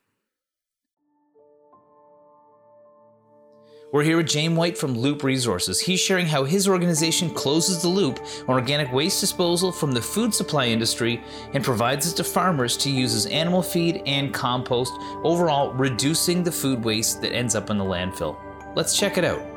We're 3.96 4.04
here 4.04 4.18
with 4.18 4.30
Jaime 4.30 4.58
White 4.58 4.78
from 4.78 4.94
Loop 4.94 5.24
Resources. 5.24 5.80
He's 5.80 6.02
sharing 6.02 6.26
how 6.26 6.44
his 6.44 6.68
organization 6.68 7.30
closes 7.30 7.82
the 7.82 7.88
loop 7.88 8.20
on 8.46 8.56
organic 8.56 8.92
waste 8.92 9.22
disposal 9.22 9.72
from 9.72 9.94
the 9.94 10.02
food 10.02 10.34
supply 10.34 10.66
industry 10.66 11.24
and 11.54 11.64
provides 11.64 12.12
it 12.12 12.18
to 12.18 12.26
farmers 12.26 12.76
to 12.76 12.90
use 12.90 13.14
as 13.14 13.26
animal 13.28 13.62
feed 13.64 14.04
and 14.06 14.34
compost, 14.34 14.92
overall 15.24 15.72
reducing 15.76 16.44
the 16.44 16.52
food 16.52 16.84
waste 16.84 17.22
that 17.22 17.32
ends 17.32 17.56
up 17.56 17.70
in 17.70 17.78
the 17.78 17.86
landfill. 17.86 18.36
Let's 18.76 19.00
check 19.00 19.18
it 19.18 19.24
out. 19.24 19.55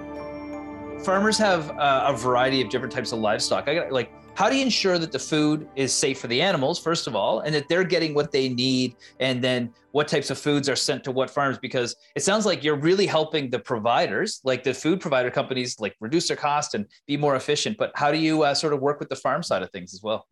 Farmers 1.04 1.38
have 1.38 1.70
uh, 1.70 2.06
a 2.08 2.16
variety 2.16 2.60
of 2.60 2.68
different 2.70 2.92
types 2.92 3.12
of 3.12 3.20
livestock. 3.20 3.68
I 3.68 3.74
got 3.74 3.92
like 3.92 4.12
how 4.38 4.48
do 4.48 4.54
you 4.54 4.62
ensure 4.62 5.00
that 5.00 5.10
the 5.10 5.18
food 5.18 5.68
is 5.74 5.92
safe 5.92 6.20
for 6.20 6.28
the 6.28 6.40
animals 6.40 6.78
first 6.78 7.08
of 7.08 7.16
all 7.16 7.40
and 7.40 7.52
that 7.52 7.68
they're 7.68 7.82
getting 7.82 8.14
what 8.14 8.30
they 8.30 8.48
need 8.48 8.94
and 9.18 9.42
then 9.42 9.72
what 9.90 10.06
types 10.06 10.30
of 10.30 10.38
foods 10.38 10.68
are 10.68 10.76
sent 10.76 11.02
to 11.02 11.10
what 11.10 11.28
farms 11.28 11.58
because 11.58 11.96
it 12.14 12.22
sounds 12.22 12.46
like 12.46 12.62
you're 12.62 12.78
really 12.78 13.04
helping 13.04 13.50
the 13.50 13.58
providers 13.58 14.40
like 14.44 14.62
the 14.62 14.72
food 14.72 15.00
provider 15.00 15.28
companies 15.28 15.80
like 15.80 15.96
reduce 15.98 16.28
their 16.28 16.36
cost 16.36 16.76
and 16.76 16.86
be 17.08 17.16
more 17.16 17.34
efficient 17.34 17.76
but 17.76 17.90
how 17.96 18.12
do 18.12 18.18
you 18.18 18.44
uh, 18.44 18.54
sort 18.54 18.72
of 18.72 18.80
work 18.80 19.00
with 19.00 19.08
the 19.08 19.16
farm 19.16 19.42
side 19.42 19.60
of 19.60 19.70
things 19.70 19.92
as 19.92 20.04
well 20.04 20.24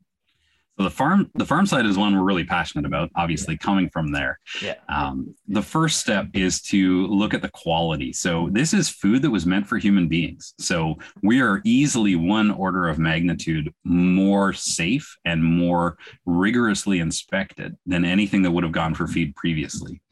so 0.79 0.85
the 0.85 0.91
farm, 0.91 1.31
the 1.35 1.47
farm 1.47 1.65
side 1.65 1.87
is 1.87 1.97
one 1.97 2.15
we're 2.15 2.23
really 2.23 2.45
passionate 2.45 2.85
about. 2.85 3.11
Obviously, 3.17 3.57
coming 3.57 3.89
from 3.89 4.13
there. 4.13 4.39
Yeah. 4.61 4.75
Um, 4.91 5.35
the 5.49 5.63
first 5.63 5.99
step 5.99 6.29
is 6.35 6.61
to 6.63 7.07
look 7.07 7.33
at 7.33 7.41
the 7.41 7.49
quality. 7.49 8.13
So 8.13 8.51
this 8.53 8.75
is 8.75 8.89
food 8.91 9.23
that 9.23 9.31
was 9.31 9.47
meant 9.47 9.67
for 9.67 9.79
human 9.79 10.07
beings. 10.07 10.53
So 10.59 10.99
we 11.23 11.41
are 11.41 11.63
easily 11.65 12.15
one 12.15 12.51
order 12.51 12.89
of 12.89 12.99
magnitude 12.99 13.73
more 13.85 14.53
safe 14.53 15.17
and 15.25 15.43
more 15.43 15.97
rigorously 16.27 17.01
inspected 17.01 17.77
than 17.87 18.05
anything 18.05 18.43
that 18.43 18.51
would 18.51 18.65
have 18.65 18.73
gone 18.73 18.95
for 18.95 19.07
feed 19.07 19.35
previously. 19.35 20.03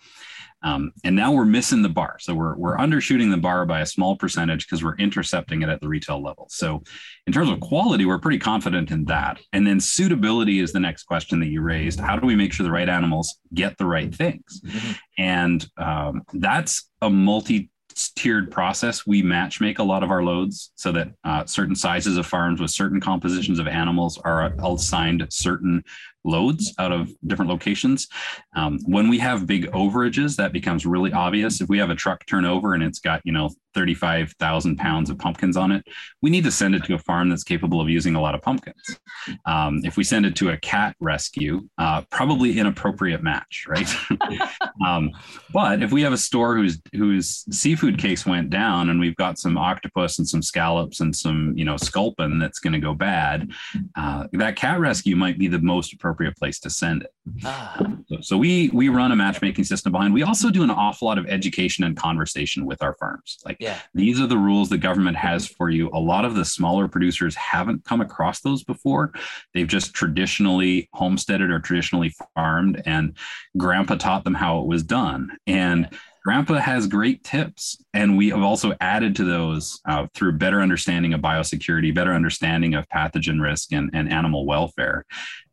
Um, 0.65 0.93
and 1.05 1.15
now 1.15 1.31
we're 1.31 1.45
missing 1.45 1.83
the 1.83 1.89
bar. 1.91 2.17
So 2.19 2.35
we're, 2.35 2.57
we're 2.57 2.77
undershooting 2.77 3.31
the 3.31 3.37
bar 3.37 3.67
by 3.67 3.81
a 3.81 3.87
small 3.87 4.17
percentage 4.17 4.67
because 4.67 4.83
we're 4.83 4.97
intercepting 4.97 5.63
it 5.63 5.69
at 5.69 5.81
the 5.81 5.89
retail 5.89 6.23
level. 6.23 6.47
So 6.51 6.83
in 7.27 7.33
terms 7.33 7.51
of 7.51 7.61
quality, 7.61 8.07
we're 8.07 8.19
pretty 8.19 8.39
confident 8.39 8.91
in 8.91 9.05
that. 9.05 9.39
And 9.53 9.67
then 9.67 9.79
suitability 9.79 10.61
is 10.61 10.73
the 10.73 10.81
next 10.81 11.05
question 11.05 11.39
that 11.41 11.49
you 11.49 11.61
raised. 11.61 12.01
How 12.01 12.17
do 12.17 12.27
we 12.27 12.35
make 12.35 12.53
sure 12.53 12.65
the 12.65 12.73
right 12.73 12.89
animals 12.89 13.39
get 13.53 13.77
the 13.77 13.87
right 13.87 14.13
things? 14.13 14.63
Mm-hmm. 14.65 14.93
And 15.19 15.71
um, 15.77 16.23
that's 16.33 16.89
a 17.03 17.11
multi 17.11 17.71
tiered 18.17 18.51
process. 18.51 19.07
We 19.07 19.23
match 19.23 19.61
make 19.61 19.79
a 19.79 19.83
lot 19.83 20.03
of 20.03 20.11
our 20.11 20.23
loads 20.23 20.73
so 20.75 20.93
that 20.93 21.13
uh, 21.25 21.45
certain 21.47 21.77
sizes 21.77 22.17
of 22.17 22.27
farms 22.27 22.61
with 22.61 22.71
certain 22.71 23.01
compositions 23.01 23.59
of 23.59 23.69
animals 23.69 24.19
are 24.25 24.55
assigned 24.59 25.27
certain 25.31 25.85
loads 26.25 26.75
out 26.79 26.93
of 26.93 27.11
different 27.27 27.51
locations. 27.51 28.09
Um, 28.57 28.79
when 28.87 29.09
we 29.09 29.19
have 29.19 29.47
big 29.47 29.71
overages, 29.73 30.37
that 30.37 30.53
becomes 30.53 30.87
really 30.87 31.13
obvious. 31.13 31.61
If 31.61 31.69
we 31.69 31.79
have 31.79 31.91
a 31.91 31.95
truck 31.95 32.25
turnover 32.27 32.75
and 32.75 32.83
it's 32.83 32.99
got, 32.99 33.21
you 33.25 33.33
know, 33.33 33.51
35,000 33.75 34.77
pounds 34.77 35.11
of 35.11 35.19
pumpkins 35.19 35.57
on 35.57 35.73
it, 35.73 35.85
we 36.23 36.31
need 36.31 36.45
to 36.45 36.51
send 36.51 36.75
it 36.75 36.85
to 36.85 36.95
a 36.95 36.99
farm 36.99 37.29
that's 37.29 37.43
capable 37.43 37.81
of 37.81 37.89
using 37.89 38.15
a 38.15 38.21
lot 38.21 38.35
of 38.35 38.43
pumpkins. 38.43 38.99
Um, 39.47 39.81
if 39.85 39.97
we 39.97 40.05
send 40.05 40.25
it 40.27 40.37
to 40.37 40.51
a 40.51 40.57
cat 40.57 40.97
rescue, 41.01 41.69
uh, 41.79 42.03
probably 42.11 42.59
inappropriate 42.59 43.23
match, 43.23 43.67
right? 43.69 43.93
um, 44.87 45.11
but 45.53 45.83
if 45.83 45.93
we 45.93 46.03
have 46.03 46.13
a 46.13 46.19
store 46.19 46.57
whose 46.57 46.81
whose 46.95 47.45
seafood 47.51 47.99
case 47.99 48.25
went 48.25 48.51
down 48.51 48.91
and 48.91 49.01
we've 49.01 49.17
got 49.17 49.39
some 49.39 49.59
octopus 49.59 50.19
and 50.19 50.29
some 50.29 50.43
scallops 50.43 51.01
and 51.01 51.15
some, 51.15 51.53
you 51.57 51.65
know, 51.65 51.77
sculpin 51.77 52.39
that's 52.39 52.61
going 52.61 52.73
to 52.73 52.79
go 52.79 52.95
bad, 52.95 53.51
uh, 53.97 54.27
that 54.33 54.57
cat 54.57 54.79
rescue 54.79 55.17
might 55.17 55.39
be 55.39 55.49
the 55.49 55.59
most 55.59 55.93
appropriate 55.93 56.14
appropriate 56.15 56.37
place 56.37 56.59
to 56.61 56.71
send 56.71 57.03
it. 57.03 57.13
Ah. 57.45 57.77
So, 58.09 58.17
so, 58.21 58.39
we 58.39 58.71
we 58.73 58.89
run 58.89 59.13
a 59.13 59.17
matchmaking 59.17 59.65
system 59.65 59.93
behind. 59.93 60.15
We 60.15 60.23
also 60.23 60.51
do 60.51 60.63
an 60.63 60.71
awful 60.71 61.09
lot 61.09 61.19
of 61.19 61.27
education 61.27 61.85
and 61.85 61.97
conversation 61.97 62.67
with 62.67 62.83
our 62.83 62.95
firms. 62.99 63.39
Like 63.45 63.57
yeah. 63.61 63.79
these 63.95 64.21
are 64.21 64.27
the 64.27 64.39
rules 64.39 64.69
the 64.69 64.79
government 64.79 65.17
has 65.17 65.47
for 65.47 65.71
you. 65.71 65.91
A 65.93 65.99
lot 65.99 66.25
of 66.25 66.35
the 66.35 66.45
smaller 66.45 66.89
producers 66.89 67.35
haven't 67.35 67.85
come 67.85 68.01
across 68.01 68.41
those 68.41 68.63
before. 68.63 69.13
They've 69.53 69.67
just 69.67 69.95
traditionally 69.95 70.89
homesteaded 70.93 71.51
or 71.51 71.61
traditionally 71.61 72.15
farmed, 72.35 72.83
and 72.87 73.17
grandpa 73.57 73.97
taught 73.97 74.25
them 74.25 74.35
how 74.35 74.61
it 74.61 74.67
was 74.67 74.83
done. 74.83 75.31
And 75.47 75.89
yeah 75.91 75.99
Grandpa 76.25 76.55
has 76.55 76.87
great 76.87 77.23
tips, 77.23 77.77
and 77.93 78.17
we 78.17 78.31
have 78.31 78.43
also 78.43 78.73
added 78.81 79.15
to 79.17 79.25
those 79.25 79.79
uh, 79.87 80.07
through 80.15 80.33
better 80.33 80.63
understanding 80.63 81.13
of 81.13 81.21
biosecurity, 81.21 81.95
better 81.95 82.15
understanding 82.15 82.75
of 82.75 82.89
pathogen 82.89 83.43
risk 83.43 83.73
and, 83.73 83.91
and 83.93 84.11
animal 84.11 84.47
welfare. 84.47 85.05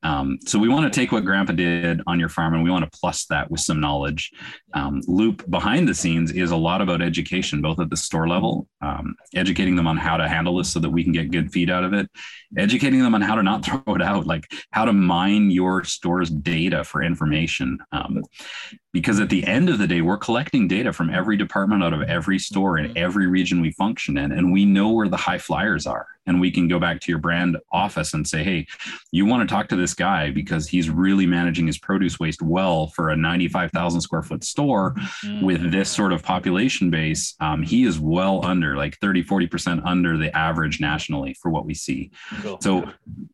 Um, 0.03 0.39
so 0.45 0.57
we 0.57 0.69
want 0.69 0.91
to 0.91 0.99
take 0.99 1.11
what 1.11 1.25
Grandpa 1.25 1.53
did 1.53 2.01
on 2.07 2.19
your 2.19 2.29
farm, 2.29 2.53
and 2.53 2.63
we 2.63 2.71
want 2.71 2.91
to 2.91 2.99
plus 2.99 3.25
that 3.25 3.51
with 3.51 3.61
some 3.61 3.79
knowledge. 3.79 4.31
Um, 4.73 5.01
Loop 5.07 5.47
behind 5.49 5.87
the 5.87 5.93
scenes 5.93 6.31
is 6.31 6.51
a 6.51 6.55
lot 6.55 6.81
about 6.81 7.01
education, 7.01 7.61
both 7.61 7.79
at 7.79 7.89
the 7.89 7.97
store 7.97 8.27
level, 8.27 8.67
um, 8.81 9.15
educating 9.35 9.75
them 9.75 9.87
on 9.87 9.97
how 9.97 10.17
to 10.17 10.27
handle 10.27 10.57
this 10.57 10.71
so 10.71 10.79
that 10.79 10.89
we 10.89 11.03
can 11.03 11.13
get 11.13 11.31
good 11.31 11.51
feed 11.51 11.69
out 11.69 11.83
of 11.83 11.93
it, 11.93 12.09
educating 12.57 13.01
them 13.01 13.13
on 13.13 13.21
how 13.21 13.35
to 13.35 13.43
not 13.43 13.63
throw 13.65 13.81
it 13.87 14.01
out, 14.01 14.25
like 14.25 14.51
how 14.71 14.85
to 14.85 14.93
mine 14.93 15.51
your 15.51 15.83
store's 15.83 16.29
data 16.29 16.83
for 16.83 17.03
information. 17.03 17.77
Um, 17.91 18.23
because 18.93 19.19
at 19.19 19.29
the 19.29 19.45
end 19.45 19.69
of 19.69 19.77
the 19.77 19.87
day 19.87 20.01
we're 20.01 20.17
collecting 20.17 20.67
data 20.67 20.91
from 20.91 21.09
every 21.09 21.37
department 21.37 21.83
out 21.83 21.93
of 21.93 22.01
every 22.03 22.37
store 22.37 22.77
in 22.77 22.97
every 22.97 23.25
region 23.27 23.61
we 23.61 23.71
function 23.71 24.17
in 24.17 24.33
and 24.33 24.51
we 24.51 24.65
know 24.65 24.89
where 24.89 25.07
the 25.07 25.15
high 25.15 25.37
flyers 25.37 25.87
are 25.87 26.07
and 26.27 26.39
we 26.39 26.51
can 26.51 26.67
go 26.67 26.79
back 26.79 26.99
to 27.01 27.11
your 27.11 27.19
brand 27.19 27.57
office 27.71 28.13
and 28.13 28.27
say 28.27 28.43
hey 28.43 28.65
you 29.11 29.25
want 29.25 29.47
to 29.47 29.53
talk 29.53 29.67
to 29.67 29.75
this 29.75 29.93
guy 29.93 30.29
because 30.29 30.67
he's 30.67 30.89
really 30.89 31.25
managing 31.25 31.67
his 31.67 31.77
produce 31.77 32.19
waste 32.19 32.41
well 32.41 32.87
for 32.87 33.09
a 33.09 33.15
95000 33.15 34.01
square 34.01 34.21
foot 34.21 34.43
store 34.43 34.93
mm-hmm. 34.93 35.45
with 35.45 35.71
this 35.71 35.89
sort 35.89 36.13
of 36.13 36.23
population 36.23 36.89
base 36.89 37.35
um, 37.39 37.63
he 37.63 37.83
is 37.83 37.99
well 37.99 38.45
under 38.45 38.75
like 38.75 38.97
30 38.99 39.23
40% 39.23 39.81
under 39.85 40.17
the 40.17 40.35
average 40.35 40.79
nationally 40.79 41.33
for 41.33 41.49
what 41.49 41.65
we 41.65 41.73
see 41.73 42.11
cool. 42.41 42.59
so 42.61 42.89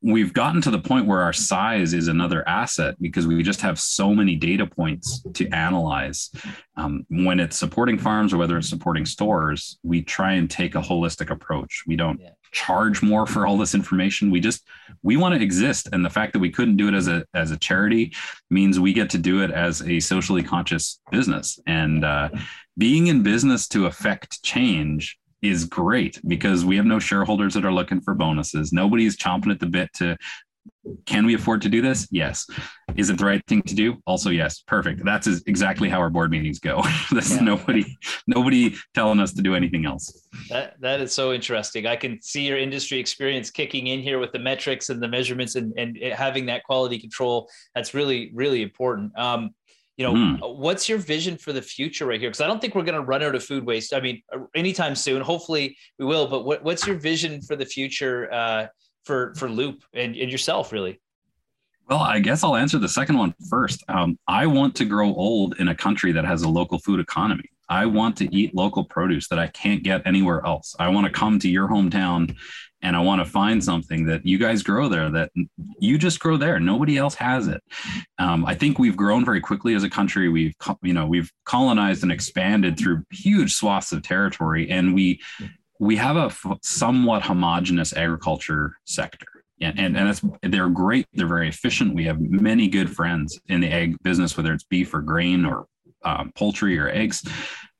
we've 0.08 0.34
gotten 0.34 0.62
to 0.62 0.72
the 0.72 0.80
point 0.80 1.06
where 1.06 1.22
our 1.22 1.34
size 1.34 1.94
is 1.94 2.08
another 2.08 2.48
asset 2.48 2.96
because 3.02 3.28
we 3.28 3.44
just 3.44 3.60
have 3.60 3.78
so 3.78 4.16
many 4.16 4.36
data 4.36 4.66
points 4.66 5.22
to 5.34 5.48
analyze. 5.50 6.32
Um, 6.78 7.06
when 7.10 7.40
it's 7.40 7.58
supporting 7.58 7.98
farms 7.98 8.34
or 8.34 8.38
whether 8.38 8.58
it's 8.58 8.70
supporting 8.70 9.06
stores 9.06 9.80
we 9.84 10.02
try 10.02 10.34
and 10.34 10.50
take 10.50 10.76
a 10.76 10.82
holistic 10.82 11.30
approach. 11.30 11.84
We 11.88 11.96
don't 11.96 12.20
yeah. 12.22 12.30
charge 12.52 13.02
more 13.02 13.26
for 13.26 13.46
all 13.46 13.58
this 13.58 13.76
information. 13.76 14.32
We 14.32 14.40
just 14.40 14.66
we 15.04 15.18
want 15.18 15.36
to 15.36 15.42
exist. 15.42 15.90
And 15.92 16.06
the 16.06 16.10
fact 16.10 16.34
that 16.34 16.40
we 16.40 16.52
couldn't 16.52 16.78
do 16.78 16.88
it 16.88 16.94
as 16.94 17.08
a 17.08 17.26
as 17.34 17.52
a 17.52 17.58
charity 17.58 18.14
means 18.50 18.80
we 18.80 18.94
get 18.94 19.10
to 19.12 19.18
do 19.18 19.44
it 19.44 19.52
as 19.52 19.82
a 19.82 20.00
socially 20.00 20.44
conscious 20.44 21.00
business. 21.12 21.60
And 21.68 22.06
uh, 22.06 22.30
being 22.78 23.08
in 23.08 23.24
business 23.24 23.68
to 23.70 23.88
affect 23.88 24.42
change 24.44 25.18
is 25.42 25.66
great 25.66 26.20
because 26.28 26.66
we 26.66 26.78
have 26.78 26.86
no 26.86 27.00
shareholders 27.00 27.54
that 27.54 27.66
are 27.66 27.72
looking 27.72 28.02
for 28.02 28.14
bonuses. 28.14 28.74
Nobody's 28.74 29.18
chomping 29.18 29.52
at 29.52 29.60
the 29.60 29.68
bit 29.68 29.90
to 29.96 30.18
can 31.06 31.26
we 31.26 31.34
afford 31.34 31.62
to 31.62 31.70
do 31.70 31.82
this? 31.82 32.08
Yes. 32.12 32.46
Is 32.96 33.10
it 33.10 33.18
the 33.18 33.26
right 33.26 33.42
thing 33.48 33.62
to 33.64 33.76
do? 33.76 33.98
Also, 34.06 34.30
yes. 34.30 34.62
Perfect. 34.62 35.04
That's 35.04 35.28
exactly 35.46 35.90
how 35.90 36.00
our 36.00 36.10
board 36.10 36.32
meetings 36.32 36.60
go. 36.60 36.84
There's 37.12 37.36
yeah. 37.36 37.42
nobody, 37.42 37.98
nobody 38.26 38.76
telling 38.94 39.20
us 39.20 39.34
to 39.34 39.42
do 39.42 39.56
anything 39.56 39.86
else. 39.86 40.28
That 40.50 40.80
that 40.82 41.02
is 41.02 41.14
so 41.14 41.34
interesting. 41.34 41.86
I 41.86 41.96
can 41.96 42.22
see 42.22 42.48
your 42.48 42.58
industry 42.58 43.00
experience 43.00 43.50
kicking 43.50 43.88
in 43.88 44.02
here 44.02 44.20
with 44.20 44.32
the 44.32 44.40
metrics 44.40 44.90
and 44.90 45.02
the 45.02 45.08
measurements 45.08 45.56
and 45.56 45.74
and 45.78 45.98
having 46.14 46.46
that 46.48 46.64
quality 46.64 47.00
control. 47.00 47.50
That's 47.76 47.94
really 47.94 48.32
really 48.34 48.62
important. 48.62 49.18
Um, 49.18 49.52
you 49.98 50.06
know, 50.06 50.14
mm. 50.14 50.58
what's 50.58 50.88
your 50.88 51.00
vision 51.00 51.38
for 51.38 51.52
the 51.52 51.62
future 51.62 52.06
right 52.06 52.20
here? 52.20 52.30
Because 52.30 52.42
I 52.42 52.48
don't 52.48 52.62
think 52.62 52.76
we're 52.76 52.84
going 52.84 52.96
to 52.96 53.02
run 53.02 53.24
out 53.24 53.36
of 53.36 53.44
food 53.44 53.66
waste. 53.66 53.94
I 53.94 54.00
mean, 54.00 54.22
anytime 54.56 54.96
soon. 54.96 55.22
Hopefully, 55.22 55.76
we 55.98 56.06
will. 56.06 56.28
But 56.28 56.46
what, 56.46 56.64
what's 56.64 56.86
your 56.86 56.98
vision 56.98 57.42
for 57.42 57.56
the 57.56 57.66
future? 57.66 58.32
Uh, 58.32 58.68
for 59.08 59.34
for 59.36 59.50
Loop 59.50 59.84
and, 59.94 60.16
and 60.16 60.32
yourself, 60.32 60.72
really? 60.72 61.02
Well, 61.90 62.00
I 62.00 62.20
guess 62.20 62.44
I'll 62.44 62.58
answer 62.58 62.78
the 62.78 62.90
second 62.90 63.18
one 63.18 63.34
first. 63.50 63.84
Um, 63.88 64.20
I 64.28 64.46
want 64.46 64.76
to 64.76 64.86
grow 64.86 65.08
old 65.16 65.58
in 65.60 65.70
a 65.70 65.76
country 65.76 66.12
that 66.12 66.26
has 66.26 66.44
a 66.44 66.50
local 66.50 66.78
food 66.80 67.00
economy. 67.00 67.50
I 67.70 67.86
want 67.86 68.18
to 68.18 68.36
eat 68.36 68.54
local 68.54 68.84
produce 68.84 69.30
that 69.30 69.40
I 69.40 69.48
can't 69.48 69.84
get 69.84 70.06
anywhere 70.06 70.46
else. 70.46 70.76
I 70.80 70.90
want 70.90 71.08
to 71.08 71.12
come 71.12 71.40
to 71.40 71.50
your 71.50 71.68
hometown 71.70 72.36
and 72.82 72.96
I 72.96 73.00
want 73.00 73.26
to 73.26 73.30
find 73.30 73.64
something 73.64 74.06
that 74.06 74.26
you 74.26 74.38
guys 74.38 74.64
grow 74.64 74.88
there 74.88 75.10
that 75.12 75.32
you 75.80 75.98
just 75.98 76.20
grow 76.20 76.38
there. 76.38 76.60
Nobody 76.60 76.98
else 76.98 77.16
has 77.16 77.48
it. 77.48 77.62
Um, 78.20 78.46
I 78.46 78.56
think 78.56 78.78
we've 78.78 78.98
grown 78.98 79.26
very 79.26 79.42
quickly 79.42 79.74
as 79.74 79.84
a 79.84 79.90
country. 79.90 80.30
We've 80.30 80.54
you 80.82 80.94
know 80.94 81.06
we've 81.06 81.32
colonized 81.46 82.04
and 82.04 82.12
expanded 82.12 82.78
through 82.78 83.04
huge 83.12 83.54
swaths 83.54 83.92
of 83.92 84.04
territory, 84.04 84.70
and 84.70 84.94
we 84.94 85.20
we 85.80 85.96
have 85.96 86.18
a 86.18 86.26
f- 86.26 86.60
somewhat 86.62 87.24
homogenous 87.24 87.94
agriculture 87.94 88.78
sector. 88.86 89.28
And, 89.60 89.80
and, 89.80 89.98
and 89.98 90.08
that's, 90.08 90.22
they're 90.44 90.70
great. 90.70 91.08
They're 91.14 91.28
very 91.28 91.50
efficient. 91.50 91.96
We 91.96 92.06
have 92.06 92.20
many 92.20 92.68
good 92.68 92.96
friends 92.96 93.40
in 93.48 93.62
the 93.62 93.72
egg 93.72 93.96
business, 94.04 94.38
whether 94.38 94.54
it's 94.54 94.64
beef 94.64 94.94
or 94.94 95.02
grain 95.02 95.46
or 95.46 95.66
um, 96.04 96.32
poultry 96.36 96.78
or 96.78 96.90
eggs. 96.90 97.24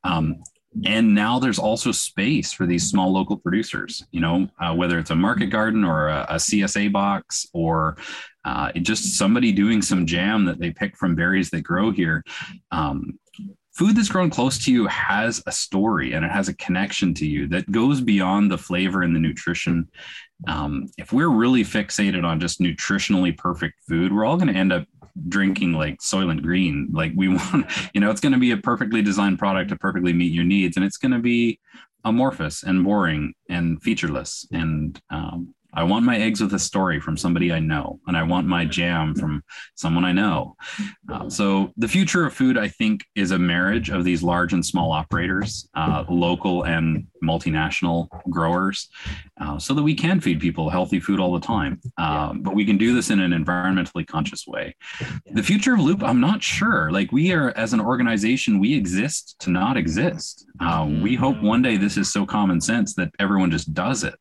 Um, 0.04 0.42
and 0.86 1.16
now 1.16 1.40
there's 1.40 1.60
also 1.60 1.92
space 1.92 2.52
for 2.52 2.66
these 2.66 2.90
small 2.90 3.12
local 3.12 3.38
producers, 3.38 4.06
you 4.12 4.22
know, 4.22 4.48
uh, 4.60 4.74
whether 4.74 5.00
it's 5.00 5.10
a 5.10 5.16
market 5.16 5.48
garden 5.48 5.84
or 5.84 6.08
a, 6.08 6.26
a 6.30 6.36
CSA 6.36 6.92
box 6.92 7.48
or 7.54 7.98
uh, 8.46 8.72
just 8.74 9.18
somebody 9.18 9.52
doing 9.52 9.82
some 9.82 10.06
jam 10.06 10.46
that 10.46 10.60
they 10.60 10.72
pick 10.72 10.96
from 10.98 11.16
berries 11.16 11.50
that 11.50 11.62
grow 11.62 11.92
here. 11.92 12.24
Um, 12.72 13.20
food 13.74 13.96
that's 13.96 14.10
grown 14.10 14.30
close 14.30 14.64
to 14.66 14.72
you 14.72 14.88
has 14.88 15.42
a 15.46 15.52
story 15.52 16.14
and 16.14 16.26
it 16.26 16.32
has 16.32 16.48
a 16.50 16.56
connection 16.56 17.14
to 17.14 17.28
you 17.28 17.48
that 17.48 17.72
goes 17.72 18.02
beyond 18.02 18.50
the 18.50 18.58
flavor 18.58 19.04
and 19.04 19.16
the 19.16 19.20
nutrition. 19.20 19.88
Um, 20.48 20.88
if 20.98 21.14
we're 21.14 21.30
really 21.30 21.64
fixated 21.64 22.24
on 22.24 22.40
just 22.40 22.60
nutritionally 22.60 23.38
perfect 23.38 23.76
food, 23.88 24.14
we're 24.14 24.26
all 24.26 24.38
going 24.38 24.52
to 24.52 24.60
end 24.60 24.74
up 24.74 24.86
drinking 25.28 25.74
like 25.74 26.00
Soylent 26.00 26.42
Green. 26.42 26.90
Like 26.92 27.14
we 27.16 27.28
want, 27.36 27.66
you 27.94 28.02
know, 28.02 28.10
it's 28.10 28.22
going 28.22 28.34
to 28.34 28.40
be 28.40 28.52
a 28.52 28.58
perfectly 28.58 29.02
designed 29.02 29.40
product 29.40 29.70
to 29.70 29.76
perfectly 29.76 30.14
meet 30.14 30.34
your 30.34 30.46
needs, 30.46 30.78
and 30.78 30.86
it's 30.86 30.98
going 30.98 31.12
to 31.12 31.20
be 31.20 31.60
amorphous 32.04 32.64
and 32.64 32.84
boring 32.84 33.34
and 33.50 33.82
featureless. 33.82 34.48
And 34.52 35.00
um, 35.10 35.54
I 35.78 35.84
want 35.84 36.06
my 36.06 36.18
eggs 36.18 36.42
with 36.42 36.56
a 36.56 36.60
story 36.60 37.00
from 37.00 37.18
somebody 37.18 37.54
I 37.54 37.60
know, 37.60 38.00
and 38.08 38.18
I 38.18 38.24
want 38.24 38.48
my 38.48 38.66
jam 38.66 39.14
from 39.14 39.44
someone 39.76 40.06
I 40.06 40.12
know. 40.12 40.56
Uh, 41.08 41.30
so 41.30 41.72
the 41.78 41.88
future 41.88 42.26
of 42.26 42.34
food, 42.34 42.58
I 42.58 42.68
think, 42.68 43.06
is 43.14 43.30
a 43.30 43.38
marriage 43.38 43.92
of 43.92 44.04
these 44.04 44.24
large 44.24 44.54
and 44.54 44.66
small 44.66 44.92
operators, 44.92 45.70
uh, 45.76 46.04
local 46.10 46.64
and 46.64 47.06
multinational 47.24 48.08
growers, 48.28 48.90
uh, 49.40 49.60
so 49.60 49.76
that 49.76 49.84
we 49.84 49.94
can 49.94 50.20
feed 50.20 50.40
people 50.40 50.72
healthy 50.72 51.00
food 51.00 51.20
all 51.20 51.34
the 51.34 51.46
time. 51.46 51.80
Um, 52.00 52.42
but 52.42 52.56
we 52.56 52.66
can 52.66 52.80
do 52.80 52.96
this 52.96 53.12
in 53.12 53.20
an 53.20 53.32
environmentally 53.32 54.08
conscious 54.08 54.48
way. 54.48 54.76
The 55.32 55.44
future 55.44 55.76
of 55.76 55.80
Loop, 55.80 56.02
I'm 56.02 56.20
not 56.20 56.42
sure. 56.42 56.90
Like 56.90 57.12
we 57.12 57.32
are, 57.34 57.56
as 57.56 57.74
an 57.74 57.82
organization, 57.82 58.58
we 58.58 58.74
exist 58.74 59.36
to 59.42 59.52
not 59.52 59.78
exist. 59.78 60.48
Uh, 60.60 60.90
we 61.04 61.14
hope 61.14 61.40
one 61.44 61.62
day 61.62 61.78
this 61.78 61.98
is 61.98 62.12
so 62.12 62.26
common 62.26 62.62
sense 62.62 62.96
that 62.96 63.12
everyone 63.20 63.52
just 63.52 63.76
does 63.76 64.04
it 64.04 64.16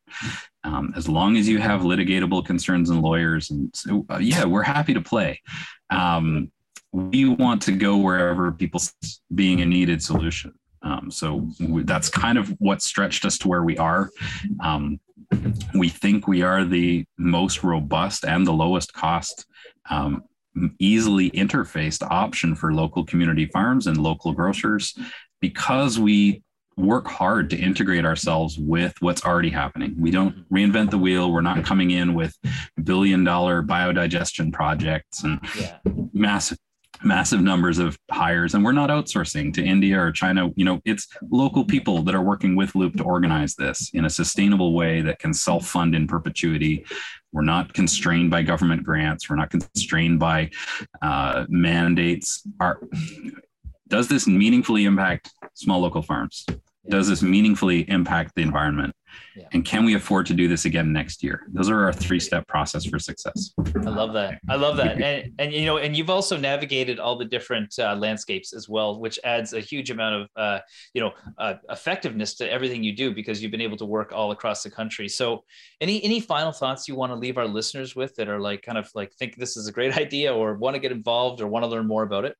um, 0.66 0.92
as 0.96 1.08
long 1.08 1.36
as 1.36 1.48
you 1.48 1.58
have 1.58 1.82
litigatable 1.82 2.44
concerns 2.44 2.90
and 2.90 3.00
lawyers 3.00 3.50
and 3.50 3.70
so, 3.74 4.04
uh, 4.10 4.18
yeah 4.18 4.44
we're 4.44 4.62
happy 4.62 4.92
to 4.92 5.00
play. 5.00 5.40
Um, 5.90 6.50
we 6.92 7.28
want 7.28 7.62
to 7.62 7.72
go 7.72 7.98
wherever 7.98 8.50
people 8.52 8.80
being 9.34 9.60
a 9.60 9.66
needed 9.66 10.02
solution. 10.02 10.52
Um, 10.82 11.10
so 11.10 11.48
we, 11.60 11.82
that's 11.82 12.08
kind 12.08 12.38
of 12.38 12.48
what 12.58 12.82
stretched 12.82 13.24
us 13.24 13.38
to 13.38 13.48
where 13.48 13.62
we 13.62 13.76
are. 13.76 14.10
Um, 14.60 15.00
we 15.74 15.88
think 15.88 16.26
we 16.26 16.42
are 16.42 16.64
the 16.64 17.04
most 17.18 17.62
robust 17.62 18.24
and 18.24 18.46
the 18.46 18.52
lowest 18.52 18.92
cost 18.92 19.46
um, 19.90 20.22
easily 20.78 21.30
interfaced 21.32 22.06
option 22.08 22.54
for 22.54 22.72
local 22.72 23.04
community 23.04 23.46
farms 23.46 23.86
and 23.86 23.98
local 23.98 24.32
grocers 24.32 24.94
because 25.40 25.98
we 25.98 26.42
work 26.76 27.06
hard 27.08 27.48
to 27.50 27.56
integrate 27.56 28.04
ourselves 28.04 28.58
with 28.58 28.94
what's 29.00 29.24
already 29.24 29.48
happening. 29.48 29.94
We 29.98 30.10
don't 30.10 30.48
reinvent 30.50 30.90
the 30.90 30.98
wheel. 30.98 31.32
We're 31.32 31.40
not 31.40 31.64
coming 31.64 31.90
in 31.90 32.14
with 32.14 32.36
billion 32.82 33.24
dollar 33.24 33.62
biodigestion 33.62 34.52
projects 34.52 35.24
and 35.24 35.40
yeah. 35.58 35.78
massive 36.12 36.58
massive 37.02 37.42
numbers 37.42 37.78
of 37.78 37.98
hires. 38.10 38.54
And 38.54 38.64
we're 38.64 38.72
not 38.72 38.88
outsourcing 38.88 39.52
to 39.54 39.62
India 39.62 40.00
or 40.00 40.10
China. 40.12 40.50
You 40.56 40.64
know 40.64 40.80
it's 40.84 41.08
local 41.30 41.64
people 41.64 42.02
that 42.02 42.14
are 42.14 42.22
working 42.22 42.56
with 42.56 42.74
loop 42.74 42.96
to 42.96 43.04
organize 43.04 43.54
this 43.54 43.90
in 43.94 44.04
a 44.04 44.10
sustainable 44.10 44.74
way 44.74 45.00
that 45.02 45.18
can 45.18 45.32
self-fund 45.32 45.94
in 45.94 46.06
perpetuity. 46.06 46.84
We're 47.32 47.42
not 47.42 47.72
constrained 47.72 48.30
by 48.30 48.42
government 48.42 48.82
grants. 48.82 49.28
We're 49.28 49.36
not 49.36 49.50
constrained 49.50 50.18
by 50.18 50.50
uh, 51.00 51.46
mandates. 51.48 52.42
Are 52.60 52.80
does 53.88 54.08
this 54.08 54.26
meaningfully 54.26 54.84
impact 54.84 55.32
small 55.54 55.80
local 55.80 56.02
farms 56.02 56.44
does 56.88 57.08
this 57.08 57.22
meaningfully 57.22 57.88
impact 57.88 58.34
the 58.34 58.42
environment? 58.42 58.94
Yeah. 59.34 59.44
And 59.52 59.64
can 59.64 59.84
we 59.84 59.94
afford 59.94 60.26
to 60.26 60.34
do 60.34 60.48
this 60.48 60.64
again 60.64 60.92
next 60.92 61.22
year? 61.22 61.46
Those 61.48 61.68
are 61.68 61.84
our 61.84 61.92
three 61.92 62.20
step 62.20 62.46
process 62.46 62.84
for 62.84 62.98
success. 62.98 63.52
I 63.58 63.90
love 63.90 64.12
that. 64.14 64.40
I 64.48 64.56
love 64.56 64.76
that. 64.78 64.96
And, 65.06 65.32
and 65.38 65.52
you 65.52 65.66
know, 65.66 65.76
and 65.76 65.96
you've 65.96 66.10
also 66.10 66.36
navigated 66.36 66.98
all 66.98 67.16
the 67.16 67.24
different 67.24 67.78
uh, 67.78 67.94
landscapes 67.94 68.52
as 68.52 68.68
well, 68.68 68.98
which 68.98 69.18
adds 69.24 69.52
a 69.52 69.60
huge 69.60 69.90
amount 69.90 70.22
of, 70.22 70.28
uh, 70.36 70.58
you 70.94 71.00
know, 71.00 71.12
uh, 71.38 71.54
effectiveness 71.70 72.34
to 72.36 72.50
everything 72.50 72.82
you 72.82 72.96
do 72.96 73.14
because 73.14 73.42
you've 73.42 73.52
been 73.52 73.60
able 73.60 73.76
to 73.76 73.84
work 73.84 74.12
all 74.12 74.30
across 74.30 74.62
the 74.62 74.70
country. 74.70 75.08
So 75.08 75.44
any, 75.80 76.02
any 76.02 76.18
final 76.18 76.50
thoughts 76.50 76.88
you 76.88 76.96
want 76.96 77.12
to 77.12 77.16
leave 77.16 77.38
our 77.38 77.46
listeners 77.46 77.94
with 77.94 78.14
that 78.16 78.28
are 78.28 78.40
like, 78.40 78.62
kind 78.62 78.78
of 78.78 78.90
like 78.94 79.12
think 79.12 79.36
this 79.36 79.56
is 79.56 79.68
a 79.68 79.72
great 79.72 79.96
idea 79.98 80.34
or 80.34 80.54
want 80.54 80.74
to 80.74 80.80
get 80.80 80.92
involved 80.92 81.40
or 81.40 81.46
want 81.46 81.62
to 81.62 81.68
learn 81.68 81.86
more 81.86 82.02
about 82.02 82.24
it? 82.24 82.36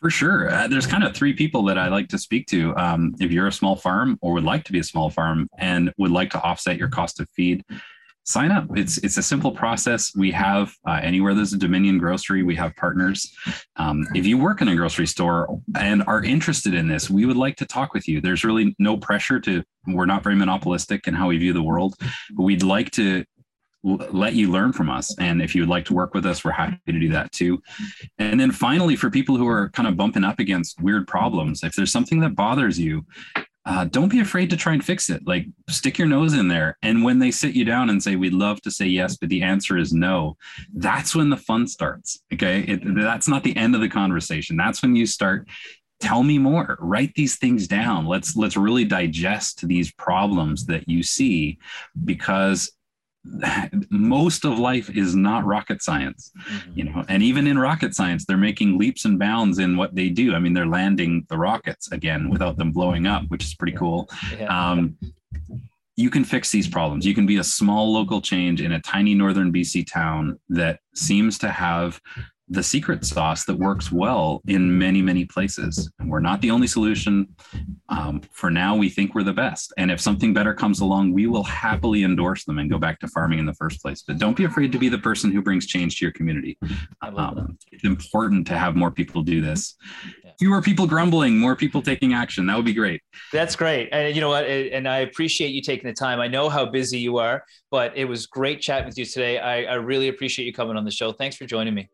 For 0.00 0.10
sure. 0.10 0.48
Uh, 0.48 0.68
there's 0.68 0.86
kind 0.86 1.02
of 1.02 1.14
three 1.14 1.32
people 1.32 1.64
that 1.64 1.76
I 1.76 1.88
like 1.88 2.08
to 2.08 2.18
speak 2.18 2.46
to. 2.48 2.76
Um, 2.76 3.14
if 3.18 3.32
you're 3.32 3.48
a 3.48 3.52
small 3.52 3.74
farm 3.74 4.16
or 4.22 4.32
would 4.34 4.44
like 4.44 4.64
to 4.64 4.72
be 4.72 4.78
a 4.78 4.84
small 4.84 5.10
farm 5.10 5.48
and 5.58 5.92
would 5.98 6.12
like 6.12 6.30
to 6.30 6.42
offset 6.42 6.78
your 6.78 6.88
cost 6.88 7.18
of 7.18 7.28
feed, 7.30 7.64
sign 8.28 8.52
up. 8.52 8.66
It's 8.76 8.98
it's 8.98 9.16
a 9.16 9.22
simple 9.22 9.50
process. 9.50 10.14
We 10.14 10.30
have 10.32 10.72
uh, 10.86 11.00
anywhere 11.02 11.34
there's 11.34 11.54
a 11.54 11.58
Dominion 11.58 11.98
grocery, 11.98 12.42
we 12.42 12.54
have 12.56 12.76
partners. 12.76 13.34
Um, 13.76 14.06
if 14.14 14.26
you 14.26 14.38
work 14.38 14.60
in 14.60 14.68
a 14.68 14.76
grocery 14.76 15.06
store 15.06 15.58
and 15.76 16.04
are 16.06 16.22
interested 16.22 16.74
in 16.74 16.86
this, 16.86 17.10
we 17.10 17.24
would 17.24 17.38
like 17.38 17.56
to 17.56 17.66
talk 17.66 17.94
with 17.94 18.06
you. 18.06 18.20
There's 18.20 18.44
really 18.44 18.76
no 18.78 18.96
pressure 18.96 19.40
to. 19.40 19.64
We're 19.86 20.06
not 20.06 20.22
very 20.22 20.36
monopolistic 20.36 21.08
in 21.08 21.14
how 21.14 21.28
we 21.28 21.38
view 21.38 21.54
the 21.54 21.62
world, 21.62 21.94
but 22.32 22.42
we'd 22.42 22.62
like 22.62 22.90
to 22.92 23.24
let 23.82 24.34
you 24.34 24.50
learn 24.50 24.72
from 24.72 24.90
us. 24.90 25.16
And 25.18 25.40
if 25.40 25.54
you 25.54 25.62
would 25.62 25.68
like 25.68 25.84
to 25.86 25.94
work 25.94 26.14
with 26.14 26.26
us, 26.26 26.44
we're 26.44 26.50
happy 26.52 26.78
to 26.86 26.98
do 26.98 27.08
that 27.10 27.32
too. 27.32 27.62
And 28.18 28.38
then 28.38 28.50
finally, 28.50 28.96
for 28.96 29.10
people 29.10 29.36
who 29.36 29.46
are 29.46 29.70
kind 29.70 29.88
of 29.88 29.96
bumping 29.96 30.24
up 30.24 30.38
against 30.38 30.80
weird 30.80 31.06
problems, 31.06 31.62
if 31.62 31.74
there's 31.74 31.92
something 31.92 32.20
that 32.20 32.34
bothers 32.34 32.78
you, 32.78 33.04
uh, 33.68 33.84
don't 33.84 34.08
be 34.08 34.20
afraid 34.20 34.48
to 34.48 34.56
try 34.56 34.72
and 34.72 34.82
fix 34.82 35.10
it. 35.10 35.26
Like 35.26 35.46
stick 35.68 35.98
your 35.98 36.08
nose 36.08 36.32
in 36.32 36.48
there. 36.48 36.78
And 36.82 37.04
when 37.04 37.18
they 37.18 37.30
sit 37.30 37.54
you 37.54 37.64
down 37.64 37.90
and 37.90 38.02
say, 38.02 38.16
we'd 38.16 38.32
love 38.32 38.62
to 38.62 38.70
say 38.70 38.86
yes, 38.86 39.18
but 39.18 39.28
the 39.28 39.42
answer 39.42 39.76
is 39.76 39.92
no, 39.92 40.38
that's 40.74 41.14
when 41.14 41.28
the 41.28 41.36
fun 41.36 41.66
starts. 41.66 42.18
Okay. 42.32 42.60
It, 42.62 42.80
that's 42.82 43.28
not 43.28 43.44
the 43.44 43.56
end 43.56 43.74
of 43.74 43.82
the 43.82 43.88
conversation. 43.88 44.56
That's 44.56 44.82
when 44.82 44.96
you 44.96 45.06
start 45.06 45.48
tell 46.00 46.22
me 46.22 46.38
more 46.38 46.78
write 46.80 47.12
these 47.16 47.34
things 47.38 47.66
down 47.66 48.06
let's 48.06 48.36
let's 48.36 48.56
really 48.56 48.84
digest 48.84 49.66
these 49.66 49.90
problems 49.94 50.64
that 50.66 50.88
you 50.88 51.02
see 51.02 51.58
because 52.04 52.70
most 53.90 54.44
of 54.44 54.58
life 54.58 54.90
is 54.90 55.14
not 55.14 55.44
rocket 55.44 55.82
science 55.82 56.32
mm-hmm. 56.38 56.70
you 56.74 56.84
know 56.84 57.04
and 57.08 57.22
even 57.22 57.46
in 57.46 57.58
rocket 57.58 57.94
science 57.94 58.24
they're 58.24 58.36
making 58.36 58.78
leaps 58.78 59.04
and 59.04 59.18
bounds 59.18 59.58
in 59.58 59.76
what 59.76 59.94
they 59.94 60.08
do 60.08 60.34
i 60.34 60.38
mean 60.38 60.52
they're 60.52 60.66
landing 60.66 61.24
the 61.28 61.36
rockets 61.36 61.90
again 61.92 62.30
without 62.30 62.56
them 62.56 62.72
blowing 62.72 63.06
up 63.06 63.22
which 63.28 63.44
is 63.44 63.54
pretty 63.54 63.76
cool 63.76 64.08
yeah. 64.38 64.70
um, 64.70 64.96
you 65.96 66.10
can 66.10 66.24
fix 66.24 66.50
these 66.50 66.68
problems 66.68 67.04
you 67.04 67.14
can 67.14 67.26
be 67.26 67.38
a 67.38 67.44
small 67.44 67.92
local 67.92 68.20
change 68.20 68.60
in 68.60 68.72
a 68.72 68.80
tiny 68.80 69.14
northern 69.14 69.52
bc 69.52 69.86
town 69.90 70.38
that 70.48 70.80
seems 70.94 71.38
to 71.38 71.48
have 71.48 72.00
the 72.50 72.62
secret 72.62 73.04
sauce 73.04 73.44
that 73.44 73.56
works 73.56 73.92
well 73.92 74.42
in 74.46 74.78
many, 74.78 75.02
many 75.02 75.24
places. 75.24 75.90
We're 76.04 76.20
not 76.20 76.40
the 76.40 76.50
only 76.50 76.66
solution. 76.66 77.28
Um, 77.88 78.22
for 78.32 78.50
now, 78.50 78.74
we 78.76 78.88
think 78.88 79.14
we're 79.14 79.22
the 79.22 79.32
best. 79.32 79.72
And 79.76 79.90
if 79.90 80.00
something 80.00 80.32
better 80.32 80.54
comes 80.54 80.80
along, 80.80 81.12
we 81.12 81.26
will 81.26 81.44
happily 81.44 82.04
endorse 82.04 82.44
them 82.44 82.58
and 82.58 82.70
go 82.70 82.78
back 82.78 83.00
to 83.00 83.08
farming 83.08 83.38
in 83.38 83.46
the 83.46 83.54
first 83.54 83.82
place. 83.82 84.02
But 84.06 84.18
don't 84.18 84.36
be 84.36 84.44
afraid 84.44 84.72
to 84.72 84.78
be 84.78 84.88
the 84.88 84.98
person 84.98 85.30
who 85.30 85.42
brings 85.42 85.66
change 85.66 85.98
to 85.98 86.04
your 86.04 86.12
community. 86.12 86.58
Um, 87.02 87.58
it's 87.70 87.84
important 87.84 88.46
to 88.48 88.56
have 88.56 88.76
more 88.76 88.90
people 88.90 89.22
do 89.22 89.40
this. 89.40 89.76
Fewer 90.38 90.62
people 90.62 90.86
grumbling, 90.86 91.36
more 91.38 91.56
people 91.56 91.82
taking 91.82 92.14
action. 92.14 92.46
That 92.46 92.56
would 92.56 92.64
be 92.64 92.72
great. 92.72 93.02
That's 93.32 93.56
great. 93.56 93.88
And 93.90 94.14
you 94.14 94.20
know 94.20 94.28
what? 94.28 94.44
And 94.44 94.88
I 94.88 94.98
appreciate 94.98 95.48
you 95.48 95.60
taking 95.60 95.88
the 95.88 95.94
time. 95.94 96.20
I 96.20 96.28
know 96.28 96.48
how 96.48 96.64
busy 96.64 96.98
you 96.98 97.18
are, 97.18 97.42
but 97.70 97.96
it 97.96 98.04
was 98.04 98.26
great 98.26 98.60
chatting 98.60 98.86
with 98.86 98.96
you 98.96 99.04
today. 99.04 99.38
I, 99.38 99.64
I 99.64 99.74
really 99.74 100.08
appreciate 100.08 100.46
you 100.46 100.52
coming 100.52 100.76
on 100.76 100.84
the 100.84 100.90
show. 100.90 101.12
Thanks 101.12 101.36
for 101.36 101.44
joining 101.44 101.74
me. 101.74 101.88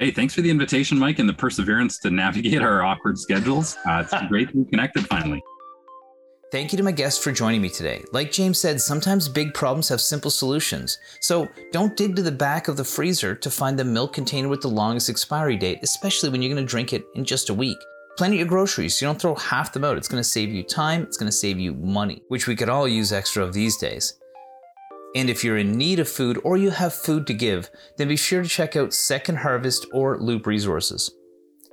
Hey, 0.00 0.10
thanks 0.10 0.32
for 0.32 0.40
the 0.40 0.48
invitation, 0.48 0.98
Mike, 0.98 1.18
and 1.18 1.28
the 1.28 1.34
perseverance 1.34 1.98
to 1.98 2.10
navigate 2.10 2.62
our 2.62 2.82
awkward 2.82 3.18
schedules. 3.18 3.76
Uh, 3.86 4.02
it's 4.02 4.28
great 4.28 4.48
to 4.48 4.64
be 4.64 4.70
connected 4.70 5.06
finally. 5.06 5.42
Thank 6.50 6.72
you 6.72 6.78
to 6.78 6.82
my 6.82 6.90
guests 6.90 7.22
for 7.22 7.32
joining 7.32 7.60
me 7.60 7.68
today. 7.68 8.02
Like 8.10 8.34
Jaime 8.34 8.54
said, 8.54 8.80
sometimes 8.80 9.28
big 9.28 9.52
problems 9.52 9.90
have 9.90 10.00
simple 10.00 10.30
solutions. 10.30 10.98
So 11.20 11.50
don't 11.70 11.98
dig 11.98 12.16
to 12.16 12.22
the 12.22 12.32
back 12.32 12.68
of 12.68 12.78
the 12.78 12.84
freezer 12.84 13.34
to 13.34 13.50
find 13.50 13.78
the 13.78 13.84
milk 13.84 14.14
container 14.14 14.48
with 14.48 14.62
the 14.62 14.68
longest 14.68 15.10
expiry 15.10 15.58
date, 15.58 15.80
especially 15.82 16.30
when 16.30 16.40
you're 16.40 16.54
going 16.54 16.66
to 16.66 16.70
drink 16.70 16.94
it 16.94 17.04
in 17.14 17.22
just 17.22 17.50
a 17.50 17.54
week. 17.54 17.78
Plan 18.16 18.32
your 18.32 18.46
groceries 18.46 18.96
so 18.96 19.04
you 19.04 19.08
don't 19.10 19.20
throw 19.20 19.34
half 19.34 19.74
them 19.74 19.84
out. 19.84 19.98
It's 19.98 20.08
going 20.08 20.22
to 20.22 20.28
save 20.28 20.48
you 20.48 20.62
time, 20.62 21.02
it's 21.02 21.18
going 21.18 21.30
to 21.30 21.36
save 21.36 21.60
you 21.60 21.74
money, 21.74 22.22
which 22.28 22.46
we 22.46 22.56
could 22.56 22.70
all 22.70 22.88
use 22.88 23.12
extra 23.12 23.44
of 23.44 23.52
these 23.52 23.76
days. 23.76 24.19
And 25.14 25.28
if 25.28 25.42
you're 25.42 25.58
in 25.58 25.72
need 25.72 25.98
of 25.98 26.08
food 26.08 26.38
or 26.44 26.56
you 26.56 26.70
have 26.70 26.94
food 26.94 27.26
to 27.26 27.34
give, 27.34 27.70
then 27.96 28.08
be 28.08 28.16
sure 28.16 28.42
to 28.42 28.48
check 28.48 28.76
out 28.76 28.94
Second 28.94 29.38
Harvest 29.38 29.86
or 29.92 30.18
Loop 30.18 30.46
Resources. 30.46 31.12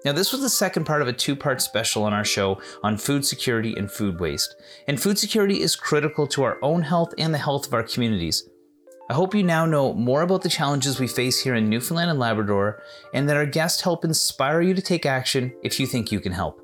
Now, 0.05 0.11
this 0.13 0.31
was 0.31 0.41
the 0.41 0.49
second 0.49 0.85
part 0.85 1.01
of 1.01 1.07
a 1.07 1.13
two 1.13 1.35
part 1.35 1.61
special 1.61 2.03
on 2.03 2.13
our 2.13 2.23
show 2.23 2.61
on 2.83 2.97
food 2.97 3.25
security 3.25 3.75
and 3.75 3.91
food 3.91 4.19
waste. 4.19 4.55
And 4.87 5.01
food 5.01 5.19
security 5.19 5.61
is 5.61 5.75
critical 5.75 6.27
to 6.27 6.43
our 6.43 6.57
own 6.61 6.81
health 6.81 7.13
and 7.17 7.33
the 7.33 7.39
health 7.39 7.67
of 7.67 7.73
our 7.73 7.83
communities. 7.83 8.47
I 9.09 9.13
hope 9.13 9.33
you 9.33 9.43
now 9.43 9.65
know 9.65 9.93
more 9.93 10.21
about 10.21 10.41
the 10.41 10.49
challenges 10.49 10.99
we 10.99 11.07
face 11.07 11.39
here 11.39 11.55
in 11.55 11.69
Newfoundland 11.69 12.09
and 12.09 12.19
Labrador, 12.19 12.81
and 13.13 13.27
that 13.29 13.37
our 13.37 13.45
guests 13.45 13.81
help 13.81 14.03
inspire 14.03 14.61
you 14.61 14.73
to 14.73 14.81
take 14.81 15.05
action 15.05 15.53
if 15.63 15.79
you 15.79 15.87
think 15.87 16.11
you 16.11 16.19
can 16.19 16.33
help. 16.33 16.61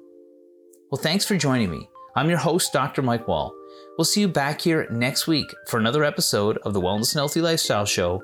Well, 0.91 1.01
thanks 1.01 1.25
for 1.25 1.37
joining 1.37 1.71
me. 1.71 1.89
I'm 2.15 2.29
your 2.29 2.39
host, 2.39 2.73
Dr. 2.73 3.01
Mike 3.01 3.27
Wall. 3.27 3.53
We'll 3.97 4.05
see 4.05 4.21
you 4.21 4.27
back 4.27 4.61
here 4.61 4.87
next 4.89 5.27
week 5.27 5.53
for 5.67 5.79
another 5.79 6.03
episode 6.03 6.57
of 6.63 6.73
the 6.73 6.81
Wellness 6.81 7.13
and 7.13 7.19
Healthy 7.19 7.41
Lifestyle 7.41 7.85
Show 7.85 8.23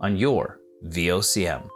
on 0.00 0.16
your 0.16 0.60
VOCM. 0.86 1.68